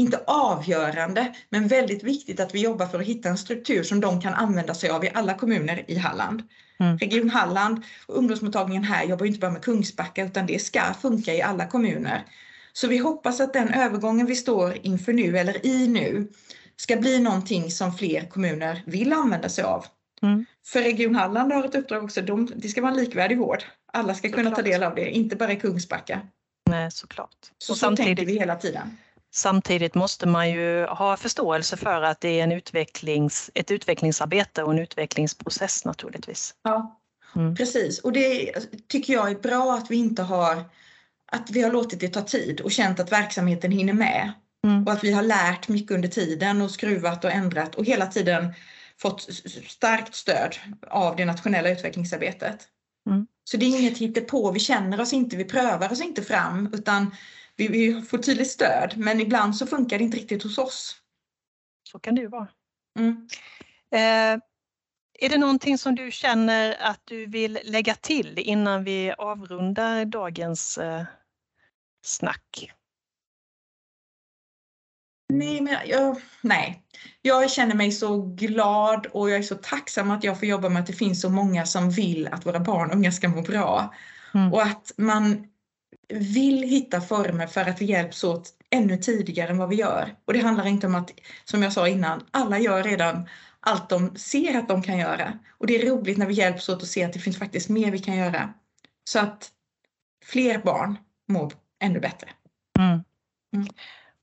inte 0.00 0.20
avgörande, 0.26 1.34
men 1.48 1.68
väldigt 1.68 2.02
viktigt 2.02 2.40
att 2.40 2.54
vi 2.54 2.60
jobbar 2.60 2.86
för 2.86 3.00
att 3.00 3.06
hitta 3.06 3.28
en 3.28 3.38
struktur 3.38 3.82
som 3.82 4.00
de 4.00 4.20
kan 4.20 4.34
använda 4.34 4.74
sig 4.74 4.90
av 4.90 5.04
i 5.04 5.10
alla 5.14 5.34
kommuner 5.34 5.84
i 5.88 5.96
Halland. 5.96 6.42
Mm. 6.80 6.98
Region 6.98 7.30
Halland 7.30 7.82
och 8.06 8.18
ungdomsmottagningen 8.18 8.84
här 8.84 9.04
jobbar 9.04 9.26
inte 9.26 9.38
bara 9.38 9.50
med 9.50 9.62
Kungsbacka 9.62 10.24
utan 10.24 10.46
det 10.46 10.58
ska 10.58 10.80
funka 11.02 11.34
i 11.34 11.42
alla 11.42 11.66
kommuner. 11.66 12.24
Så 12.72 12.88
vi 12.88 12.98
hoppas 12.98 13.40
att 13.40 13.52
den 13.52 13.74
övergången 13.74 14.26
vi 14.26 14.36
står 14.36 14.78
inför 14.82 15.12
nu 15.12 15.38
eller 15.38 15.66
i 15.66 15.88
nu 15.88 16.28
ska 16.76 16.96
bli 16.96 17.20
någonting 17.20 17.70
som 17.70 17.94
fler 17.94 18.28
kommuner 18.28 18.82
vill 18.86 19.12
använda 19.12 19.48
sig 19.48 19.64
av. 19.64 19.84
Mm. 20.22 20.46
För 20.66 20.82
Region 20.82 21.14
Halland 21.14 21.52
har 21.52 21.64
ett 21.64 21.74
uppdrag 21.74 22.04
också, 22.04 22.22
de, 22.22 22.52
det 22.56 22.68
ska 22.68 22.80
vara 22.80 22.92
en 22.92 22.96
likvärdig 22.96 23.38
vård. 23.38 23.64
Alla 23.92 24.14
ska 24.14 24.28
kunna 24.28 24.50
ta 24.50 24.62
del 24.62 24.82
av 24.82 24.94
det, 24.94 25.10
inte 25.10 25.36
bara 25.36 25.52
i 25.52 25.56
Kungsbacka. 25.56 26.20
Nej, 26.70 26.90
såklart. 26.90 27.36
Så, 27.58 27.72
och 27.72 27.76
så 27.76 27.80
samtidigt, 27.80 28.16
tänker 28.16 28.32
vi 28.32 28.38
hela 28.38 28.56
tiden. 28.56 28.96
Samtidigt 29.32 29.94
måste 29.94 30.26
man 30.26 30.50
ju 30.50 30.86
ha 30.86 31.16
förståelse 31.16 31.76
för 31.76 32.02
att 32.02 32.20
det 32.20 32.40
är 32.40 32.44
en 32.44 32.52
utvecklings, 32.52 33.50
ett 33.54 33.70
utvecklingsarbete 33.70 34.62
och 34.62 34.72
en 34.72 34.78
utvecklingsprocess 34.78 35.84
naturligtvis. 35.84 36.54
Ja, 36.62 37.00
mm. 37.36 37.56
precis. 37.56 37.98
Och 37.98 38.12
det 38.12 38.52
tycker 38.88 39.12
jag 39.12 39.30
är 39.30 39.34
bra 39.34 39.74
att 39.74 39.90
vi 39.90 39.96
inte 39.96 40.22
har 40.22 40.64
att 41.32 41.50
vi 41.50 41.62
har 41.62 41.72
låtit 41.72 42.00
det 42.00 42.08
ta 42.08 42.22
tid 42.22 42.60
och 42.60 42.70
känt 42.70 43.00
att 43.00 43.12
verksamheten 43.12 43.72
hinner 43.72 43.92
med. 43.92 44.32
Mm. 44.64 44.84
Och 44.84 44.92
att 44.92 45.04
vi 45.04 45.12
har 45.12 45.22
lärt 45.22 45.68
mycket 45.68 45.90
under 45.90 46.08
tiden 46.08 46.62
och 46.62 46.70
skruvat 46.70 47.24
och 47.24 47.30
ändrat 47.30 47.74
och 47.74 47.84
hela 47.84 48.06
tiden 48.06 48.54
fått 48.98 49.20
starkt 49.68 50.14
stöd 50.14 50.56
av 50.90 51.16
det 51.16 51.24
nationella 51.24 51.70
utvecklingsarbetet. 51.70 52.68
Mm. 53.10 53.26
Så 53.44 53.56
det 53.56 53.66
är 53.66 53.80
inget 53.80 53.98
hittepå, 53.98 54.52
vi 54.52 54.60
känner 54.60 55.00
oss 55.00 55.12
inte, 55.12 55.36
vi 55.36 55.44
prövar 55.44 55.92
oss 55.92 56.00
inte 56.00 56.22
fram 56.22 56.70
utan 56.72 57.14
vi, 57.60 57.68
vi 57.68 58.02
får 58.02 58.18
tydligt 58.18 58.50
stöd 58.50 58.94
men 58.96 59.20
ibland 59.20 59.56
så 59.56 59.66
funkar 59.66 59.98
det 59.98 60.04
inte 60.04 60.16
riktigt 60.16 60.42
hos 60.42 60.58
oss. 60.58 60.96
Så 61.88 61.98
kan 61.98 62.14
det 62.14 62.20
ju 62.20 62.28
vara. 62.28 62.48
Mm. 62.98 63.28
Eh, 63.92 64.42
är 65.22 65.28
det 65.28 65.38
någonting 65.38 65.78
som 65.78 65.94
du 65.94 66.10
känner 66.10 66.76
att 66.80 67.00
du 67.04 67.26
vill 67.26 67.58
lägga 67.64 67.94
till 67.94 68.38
innan 68.38 68.84
vi 68.84 69.12
avrundar 69.18 70.04
dagens 70.04 70.78
eh, 70.78 71.04
snack? 72.04 72.72
Nej, 75.28 75.60
men 75.60 75.76
jag, 75.86 76.20
nej. 76.40 76.82
Jag 77.22 77.50
känner 77.50 77.74
mig 77.74 77.92
så 77.92 78.22
glad 78.22 79.06
och 79.06 79.30
jag 79.30 79.38
är 79.38 79.42
så 79.42 79.54
tacksam 79.54 80.10
att 80.10 80.24
jag 80.24 80.38
får 80.38 80.48
jobba 80.48 80.68
med 80.68 80.80
att 80.80 80.86
det 80.86 80.92
finns 80.92 81.20
så 81.20 81.30
många 81.30 81.66
som 81.66 81.90
vill 81.90 82.26
att 82.26 82.46
våra 82.46 82.60
barn 82.60 82.90
och 82.90 82.96
unga 82.96 83.12
ska 83.12 83.28
må 83.28 83.42
bra. 83.42 83.94
Mm. 84.34 84.52
Och 84.52 84.62
att 84.62 84.92
man 84.96 85.46
vill 86.10 86.62
hitta 86.62 87.00
former 87.00 87.46
för 87.46 87.60
att 87.60 87.80
vi 87.80 87.84
hjälps 87.84 88.24
åt 88.24 88.48
ännu 88.70 88.96
tidigare 88.96 89.50
än 89.50 89.58
vad 89.58 89.68
vi 89.68 89.76
gör. 89.76 90.14
Och 90.24 90.32
det 90.32 90.40
handlar 90.40 90.66
inte 90.66 90.86
om 90.86 90.94
att, 90.94 91.10
som 91.44 91.62
jag 91.62 91.72
sa 91.72 91.88
innan, 91.88 92.26
alla 92.30 92.58
gör 92.58 92.82
redan 92.82 93.28
allt 93.60 93.88
de 93.88 94.16
ser 94.16 94.58
att 94.58 94.68
de 94.68 94.82
kan 94.82 94.98
göra. 94.98 95.38
Och 95.58 95.66
det 95.66 95.82
är 95.82 95.86
roligt 95.86 96.18
när 96.18 96.26
vi 96.26 96.34
hjälps 96.34 96.68
åt 96.68 96.82
att 96.82 96.88
se 96.88 97.04
att 97.04 97.12
det 97.12 97.18
finns 97.18 97.38
faktiskt 97.38 97.68
mer 97.68 97.90
vi 97.90 97.98
kan 97.98 98.16
göra. 98.16 98.54
Så 99.04 99.18
att 99.18 99.50
fler 100.24 100.58
barn 100.58 100.98
mår 101.28 101.52
ännu 101.82 102.00
bättre. 102.00 102.28
Mm. 102.78 103.04
Mm. 103.56 103.68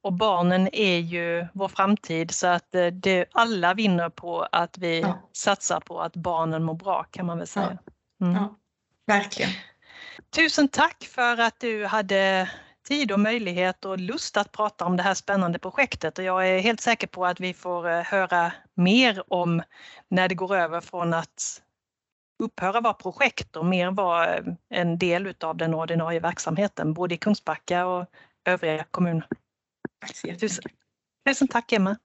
Och 0.02 0.14
barnen 0.14 0.70
är 0.74 0.98
ju 0.98 1.48
vår 1.54 1.68
framtid 1.68 2.32
så 2.32 2.48
att 2.48 2.76
eh, 2.76 2.88
det, 2.88 3.26
alla 3.32 3.74
vinner 3.74 4.10
på 4.10 4.48
att 4.52 4.78
vi 4.78 5.00
ja. 5.00 5.30
satsar 5.34 5.80
på 5.80 6.02
att 6.02 6.16
barnen 6.16 6.64
mår 6.64 6.74
bra 6.74 7.04
kan 7.04 7.26
man 7.26 7.38
väl 7.38 7.48
säga. 7.48 7.78
Mm. 8.22 8.36
Ja, 8.36 8.56
verkligen. 9.08 9.52
Tusen 10.30 10.68
tack 10.68 11.04
för 11.04 11.38
att 11.38 11.60
du 11.60 11.86
hade 11.86 12.50
tid 12.88 13.12
och 13.12 13.20
möjlighet 13.20 13.86
och 13.86 14.00
lust 14.00 14.38
att 14.38 14.52
prata 14.52 14.86
om 14.86 14.98
det 14.98 15.04
här 15.04 15.14
spännande 15.14 15.60
projektet 15.60 16.18
och 16.18 16.24
jag 16.24 16.50
är 16.50 16.60
helt 16.60 16.82
säker 16.82 17.08
på 17.08 17.26
att 17.26 17.40
vi 17.40 17.54
får 17.54 17.90
eh, 17.90 18.02
höra 18.02 18.52
mer 18.74 19.34
om 19.34 19.62
när 20.10 20.30
det 20.30 20.36
går 20.36 20.56
över 20.56 20.82
från 20.82 21.14
att 21.14 21.62
upphöra 22.44 22.82
vara 22.82 22.94
projekt 22.94 23.56
och 23.56 23.66
mer 23.66 23.92
vara 23.92 24.36
eh, 24.36 24.44
en 24.70 24.98
del 24.98 25.28
utav 25.28 25.58
den 25.58 25.74
ordinarie 25.74 26.20
verksamheten, 26.20 26.94
både 26.94 27.16
i 27.16 27.18
Kungsbacka 27.18 27.86
och 27.86 28.06
övriga 28.46 28.84
kommuner. 28.84 29.28
Tusen, 30.40 30.64
tusen 31.28 31.48
tack 31.48 31.72
Emma! 31.72 31.98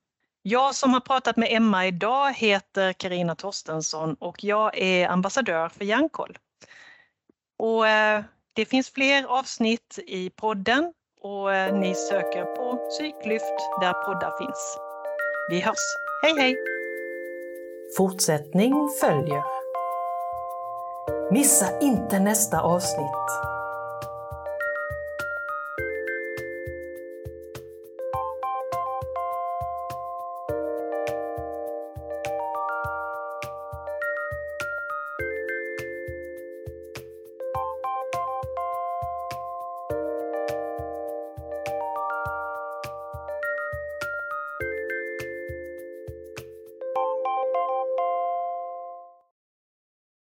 Jag 0.42 0.74
som 0.74 0.92
har 0.92 1.00
pratat 1.00 1.36
med 1.36 1.48
Emma 1.50 1.86
idag 1.86 2.32
heter 2.32 2.92
Karina 2.92 3.34
Torstensson 3.34 4.14
och 4.14 4.44
jag 4.44 4.78
är 4.78 5.08
ambassadör 5.08 5.68
för 5.68 5.84
Hjärnkoll. 5.84 6.38
Och 7.62 7.88
eh, 7.88 8.22
Det 8.52 8.64
finns 8.64 8.90
fler 8.90 9.24
avsnitt 9.24 9.98
i 10.06 10.30
podden 10.30 10.92
och 11.20 11.54
eh, 11.54 11.74
ni 11.74 11.94
söker 11.94 12.44
på 12.44 12.76
Psyklyft 12.76 13.58
där 13.80 13.92
poddar 13.92 14.38
finns. 14.38 14.78
Vi 15.50 15.60
hörs. 15.60 15.76
Hej 16.22 16.34
hej! 16.38 16.56
Fortsättning 17.96 18.88
följer. 19.00 19.42
Missa 21.32 21.80
inte 21.80 22.18
nästa 22.18 22.60
avsnitt. 22.60 23.51